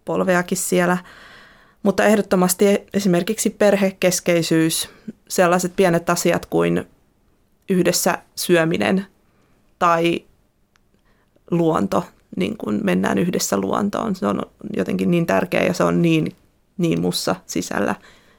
polveakin 0.04 0.58
siellä. 0.58 0.98
Mutta 1.82 2.04
ehdottomasti 2.04 2.64
esimerkiksi 2.94 3.50
perhekeskeisyys, 3.50 4.90
sellaiset 5.28 5.76
pienet 5.76 6.10
asiat 6.10 6.46
kuin 6.46 6.88
yhdessä 7.68 8.18
syöminen 8.34 9.06
tai 9.78 10.24
luonto, 11.50 12.04
niin 12.36 12.56
kun 12.56 12.80
mennään 12.82 13.18
yhdessä 13.18 13.56
luontoon. 13.56 14.16
Se 14.16 14.26
on 14.26 14.42
jotenkin 14.76 15.10
niin 15.10 15.26
tärkeä 15.26 15.62
ja 15.62 15.74
se 15.74 15.84
on 15.84 16.02
niin, 16.02 16.32
niin 16.78 17.00
mussa 17.00 17.36
sisällä, 17.46 17.94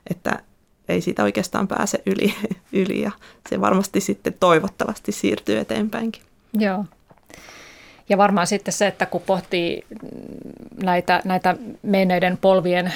että 0.10 0.40
ei 0.90 1.02
siitä 1.02 1.24
oikeastaan 1.24 1.68
pääse 1.68 2.02
yli, 2.06 2.34
yli 2.84 3.02
ja 3.02 3.12
se 3.50 3.62
varmasti 3.62 4.02
sitten 4.02 4.34
toivottavasti 4.40 5.12
siirtyy 5.12 5.60
eteenpäinkin. 5.60 6.24
Joo. 6.54 6.86
Ja 8.10 8.18
varmaan 8.18 8.48
sitten 8.48 8.74
se, 8.74 8.88
että 8.88 9.06
kun 9.06 9.22
pohtii 9.22 9.86
näitä, 10.84 11.22
näitä 11.26 11.56
menneiden 11.82 12.38
polvien 12.38 12.94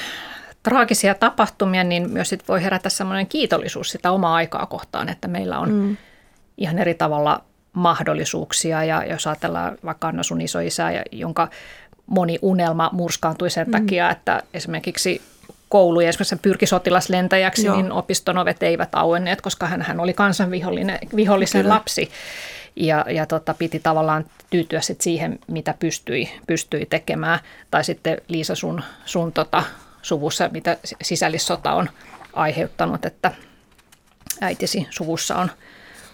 traagisia 0.64 1.16
tapahtumia, 1.16 1.84
niin 1.84 2.12
myös 2.12 2.30
sit 2.30 2.48
voi 2.48 2.64
herätä 2.64 2.90
semmoinen 2.90 3.28
kiitollisuus 3.28 3.90
sitä 3.90 4.12
omaa 4.12 4.36
aikaa 4.36 4.66
kohtaan, 4.66 5.10
että 5.10 5.28
meillä 5.28 5.60
on 5.60 5.72
mm. 5.72 5.98
ihan 6.58 6.80
eri 6.80 6.94
tavalla 6.94 7.44
mahdollisuuksia. 7.74 8.84
Ja 8.84 9.06
jos 9.06 9.28
ajatellaan 9.28 9.78
vaikka 9.86 10.08
Anna 10.08 10.24
sun 10.24 10.42
isoisää, 10.42 11.04
jonka 11.12 11.48
moni 12.06 12.40
unelma 12.42 12.90
murskaantui 12.94 13.50
sen 13.50 13.68
mm. 13.68 13.72
takia, 13.72 14.10
että 14.10 14.44
esimerkiksi 14.54 15.22
koulu 15.70 16.02
ja 16.02 16.10
esimerkiksi 16.10 16.36
pyrki 16.36 16.66
sotilaslentäjäksi, 16.66 17.66
Joo. 17.66 17.76
niin 17.76 17.92
opiston 17.92 18.38
ovet 18.38 18.64
eivät 18.64 18.90
auenneet, 18.94 19.42
koska 19.42 19.68
hän, 19.68 19.82
hän 19.82 20.00
oli 20.00 20.14
kansanvihollinen 20.14 21.00
vihollisen 21.16 21.62
Kyllä. 21.62 21.74
lapsi. 21.74 22.12
Ja, 22.76 23.06
ja 23.10 23.26
tota, 23.26 23.54
piti 23.54 23.80
tavallaan 23.80 24.26
tyytyä 24.50 24.82
sit 24.82 25.02
siihen, 25.02 25.40
mitä 25.48 25.76
pystyi, 25.80 26.30
pystyi 26.48 26.86
tekemään. 26.86 27.40
Tai 27.72 27.84
sitten 27.84 28.22
Liisa 28.28 28.56
sun, 28.56 28.84
sun 29.06 29.32
tota, 29.32 29.64
suvussa, 30.02 30.50
mitä 30.54 30.78
sisällissota 31.02 31.74
on 31.74 31.90
aiheuttanut, 32.34 33.06
että 33.06 33.32
äitisi 34.42 34.88
suvussa 34.90 35.36
on 35.36 35.52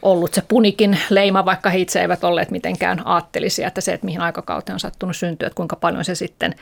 ollut 0.01 0.33
se 0.33 0.43
punikin 0.47 0.99
leima, 1.09 1.45
vaikka 1.45 1.69
he 1.69 1.77
itse 1.77 2.01
eivät 2.01 2.23
olleet 2.23 2.51
mitenkään 2.51 3.01
aattelisia, 3.05 3.67
että 3.67 3.81
se, 3.81 3.93
että 3.93 4.05
mihin 4.05 4.21
aikakauteen 4.21 4.73
on 4.73 4.79
sattunut 4.79 5.15
syntyä, 5.15 5.47
että 5.47 5.55
kuinka 5.55 5.75
paljon 5.75 6.05
se 6.05 6.15
sitten 6.15 6.55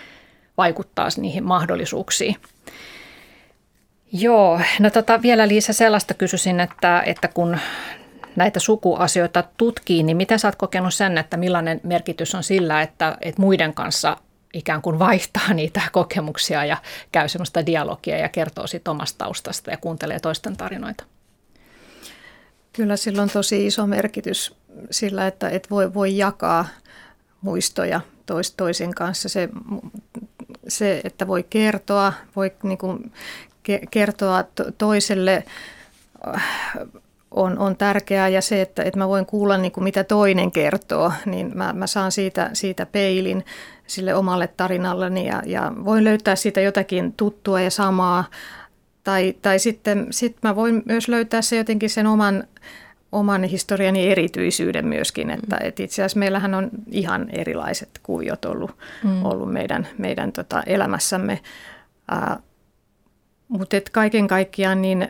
vaikuttaa 0.58 1.08
niihin 1.18 1.44
mahdollisuuksiin. 1.44 2.36
Joo, 4.12 4.60
no 4.80 4.90
tota, 4.90 5.22
vielä 5.22 5.48
Liisa 5.48 5.74
sellaista 5.74 6.14
kysyisin, 6.14 6.60
että, 6.60 7.02
että 7.06 7.28
kun 7.28 7.58
näitä 8.36 8.60
sukuasioita 8.60 9.44
tutkii, 9.58 10.04
niin 10.04 10.18
miten 10.18 10.40
sä 10.40 10.48
oot 10.48 10.56
kokenut 10.56 10.94
sen, 10.94 11.18
että 11.18 11.38
millainen 11.38 11.82
merkitys 11.84 12.36
on 12.36 12.44
sillä, 12.44 12.82
että, 12.82 13.18
että 13.22 13.42
muiden 13.42 13.74
kanssa 13.74 14.18
ikään 14.54 14.82
kuin 14.82 15.00
vaihtaa 15.00 15.54
niitä 15.54 15.82
kokemuksia 15.92 16.66
ja 16.66 16.78
käy 17.12 17.30
semmoista 17.30 17.66
dialogia 17.66 18.18
ja 18.18 18.30
kertoo 18.30 18.68
siitä 18.68 18.92
omasta 18.92 19.18
taustasta 19.18 19.72
ja 19.72 19.78
kuuntelee 19.78 20.20
toisten 20.20 20.58
tarinoita? 20.58 21.04
Kyllä 22.74 22.97
sillä 22.97 23.21
on 23.21 23.30
tosi 23.30 23.65
iso 23.65 23.88
merkitys 23.88 24.55
sillä, 24.91 25.28
että, 25.28 25.49
että 25.49 25.69
voi, 25.69 25.93
voi 25.93 26.17
jakaa 26.17 26.65
muistoja 27.41 28.01
tois, 28.26 28.51
toisen 28.51 28.93
kanssa. 28.93 29.30
Se, 29.30 29.49
se, 30.67 31.01
että 31.03 31.28
voi 31.28 31.43
kertoa, 31.49 32.13
voi 32.36 32.51
niin 32.63 32.78
kuin 32.78 33.11
kertoa 33.91 34.43
toiselle 34.78 35.43
on, 37.32 37.59
on 37.59 37.78
tärkeää 37.78 38.28
ja 38.28 38.41
se, 38.41 38.61
että, 38.61 38.84
että 38.84 38.99
mä 38.99 39.07
voin 39.07 39.26
kuulla 39.26 39.57
niin 39.57 39.71
kuin 39.71 39.84
mitä 39.84 40.03
toinen 40.03 40.51
kertoo, 40.51 41.11
niin 41.26 41.51
mä, 41.55 41.74
mä 41.74 41.88
saan 41.88 42.11
siitä, 42.11 42.49
siitä 42.53 42.86
peilin 42.86 43.45
sille 43.88 44.15
omalle 44.15 44.47
tarinalleni 44.47 45.28
ja, 45.28 45.41
ja 45.45 45.71
voin 45.86 46.03
löytää 46.03 46.36
siitä 46.36 46.61
jotakin 46.61 47.13
tuttua 47.13 47.61
ja 47.61 47.71
samaa. 47.71 48.26
Tai, 49.04 49.36
tai 49.41 49.60
sitten 49.60 50.08
sit 50.12 50.38
mä 50.43 50.56
voin 50.56 50.84
myös 50.86 51.08
löytää 51.08 51.41
se 51.41 51.56
jotenkin 51.56 51.89
sen 51.89 52.08
oman, 52.08 52.43
oman 53.12 53.43
historiani 53.43 54.12
erityisyyden 54.12 54.88
myöskin, 54.88 55.30
että, 55.30 55.56
mm. 55.56 55.68
että 55.68 55.84
itse 55.84 56.01
asiassa 56.01 56.20
meillähän 56.20 56.54
on 56.54 56.70
ihan 56.91 57.30
erilaiset 57.30 57.89
kuviot 58.04 58.45
ollut, 58.45 58.78
mm. 59.04 59.26
ollut 59.26 59.54
meidän, 59.54 59.88
meidän 59.97 60.32
tota 60.32 60.64
elämässämme. 60.66 61.41
Äh, 62.14 62.38
mutta 63.47 63.78
kaiken 63.91 64.28
kaikkiaan 64.28 64.82
niin 64.82 65.08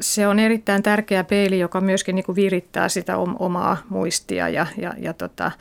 se 0.00 0.28
on 0.28 0.38
erittäin 0.38 0.82
tärkeä 0.82 1.24
peili, 1.24 1.58
joka 1.58 1.80
myöskin 1.80 2.14
niin 2.14 2.24
kuin 2.24 2.36
virittää 2.36 2.88
sitä 2.88 3.16
omaa 3.38 3.76
muistia 3.88 4.48
ja, 4.48 4.66
ja, 4.76 4.94
ja, 4.98 5.12
tota, 5.12 5.52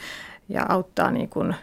ja 0.49 0.65
auttaa, 0.69 1.11
niin 1.11 1.29
kuin, 1.29 1.55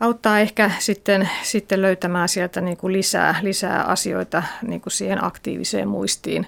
auttaa 0.00 0.40
ehkä 0.40 0.70
sitten, 0.78 1.28
sitten 1.42 1.82
löytämään 1.82 2.28
sieltä 2.28 2.60
niin 2.60 2.76
kuin 2.76 2.92
lisää, 2.92 3.34
lisää 3.42 3.82
asioita 3.82 4.42
niin 4.62 4.80
kuin 4.80 4.92
siihen 4.92 5.24
aktiiviseen 5.24 5.88
muistiin. 5.88 6.46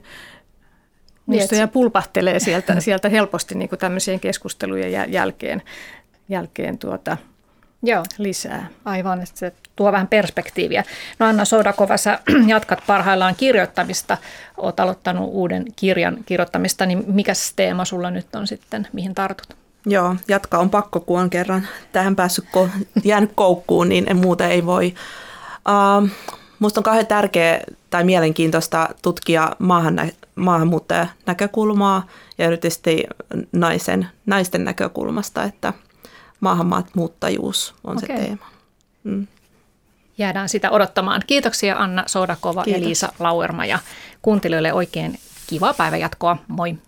Muistoja 1.27 1.69
pulpahtelee 1.69 2.41
sieltä, 2.41 2.81
sieltä 2.81 3.09
helposti 3.09 3.55
niin 3.55 3.69
kuin 3.69 3.79
tämmöisien 3.79 4.21
keskustelujen 4.21 5.13
jälkeen, 5.13 5.63
jälkeen 6.29 6.79
tuota, 6.79 7.17
Joo. 7.83 8.05
lisää. 8.19 8.69
Aivan, 8.85 9.23
että 9.23 9.39
se 9.39 9.53
tuo 9.77 9.93
vähän 9.93 10.09
perspektiiviä. 10.09 10.85
No 11.19 11.27
Anna 11.27 11.45
Sodakova, 11.45 11.97
sä 11.97 12.19
jatkat 12.47 12.83
parhaillaan 12.87 13.35
kirjoittamista, 13.35 14.19
oot 14.57 14.81
aloittanut 14.81 15.31
uuden 15.33 15.65
kirjan 15.77 16.19
kirjoittamista, 16.27 16.87
niin 16.87 17.05
mikä 17.07 17.33
teema 17.57 17.85
sulla 17.85 18.11
nyt 18.11 18.35
on 18.35 18.47
sitten, 18.47 18.89
mihin 18.93 19.15
tartut? 19.15 19.60
Joo, 19.87 20.17
jatka 20.29 20.59
on 20.59 20.71
pakko, 20.71 21.01
kun 21.01 21.21
on 21.21 21.31
kerran 21.31 21.69
tähän 21.93 22.17
päässyt 22.17 22.45
ko- 22.45 22.87
jäänyt 23.05 23.33
koukkuun, 23.35 23.89
niin 23.89 24.11
en 24.11 24.17
muuta 24.17 24.47
ei 24.47 24.67
voi. 24.67 24.95
Uh, 25.69 26.09
musta 26.59 26.81
on 26.81 26.85
kauhean 26.85 27.07
tärkeä 27.07 27.61
tai 27.91 28.05
mielenkiintoista 28.05 28.89
tutkia 29.03 29.51
maahan, 29.59 30.11
maahanmuuttajan 30.35 31.11
näkökulmaa 31.27 32.07
ja 32.39 32.47
erityisesti 32.47 33.05
naisen, 33.53 34.09
naisten 34.27 34.65
näkökulmasta, 34.65 35.43
että 35.43 35.73
maahanmuuttajuus 36.41 37.75
on 37.85 37.97
okay. 37.97 38.17
se 38.17 38.23
teema. 38.23 38.47
Mm 39.05 39.27
jäädään 40.21 40.49
sitä 40.49 40.71
odottamaan. 40.71 41.23
Kiitoksia 41.27 41.79
Anna 41.79 42.05
Soudakova 42.07 42.65
Kiitos. 42.65 42.81
ja 42.81 42.87
Liisa 42.87 43.13
Lauerma 43.19 43.65
ja 43.65 43.79
kuuntelijoille 44.23 44.73
oikein 44.73 45.19
kivaa 45.47 45.75
päivänjatkoa. 45.75 46.37
Moi! 46.49 46.79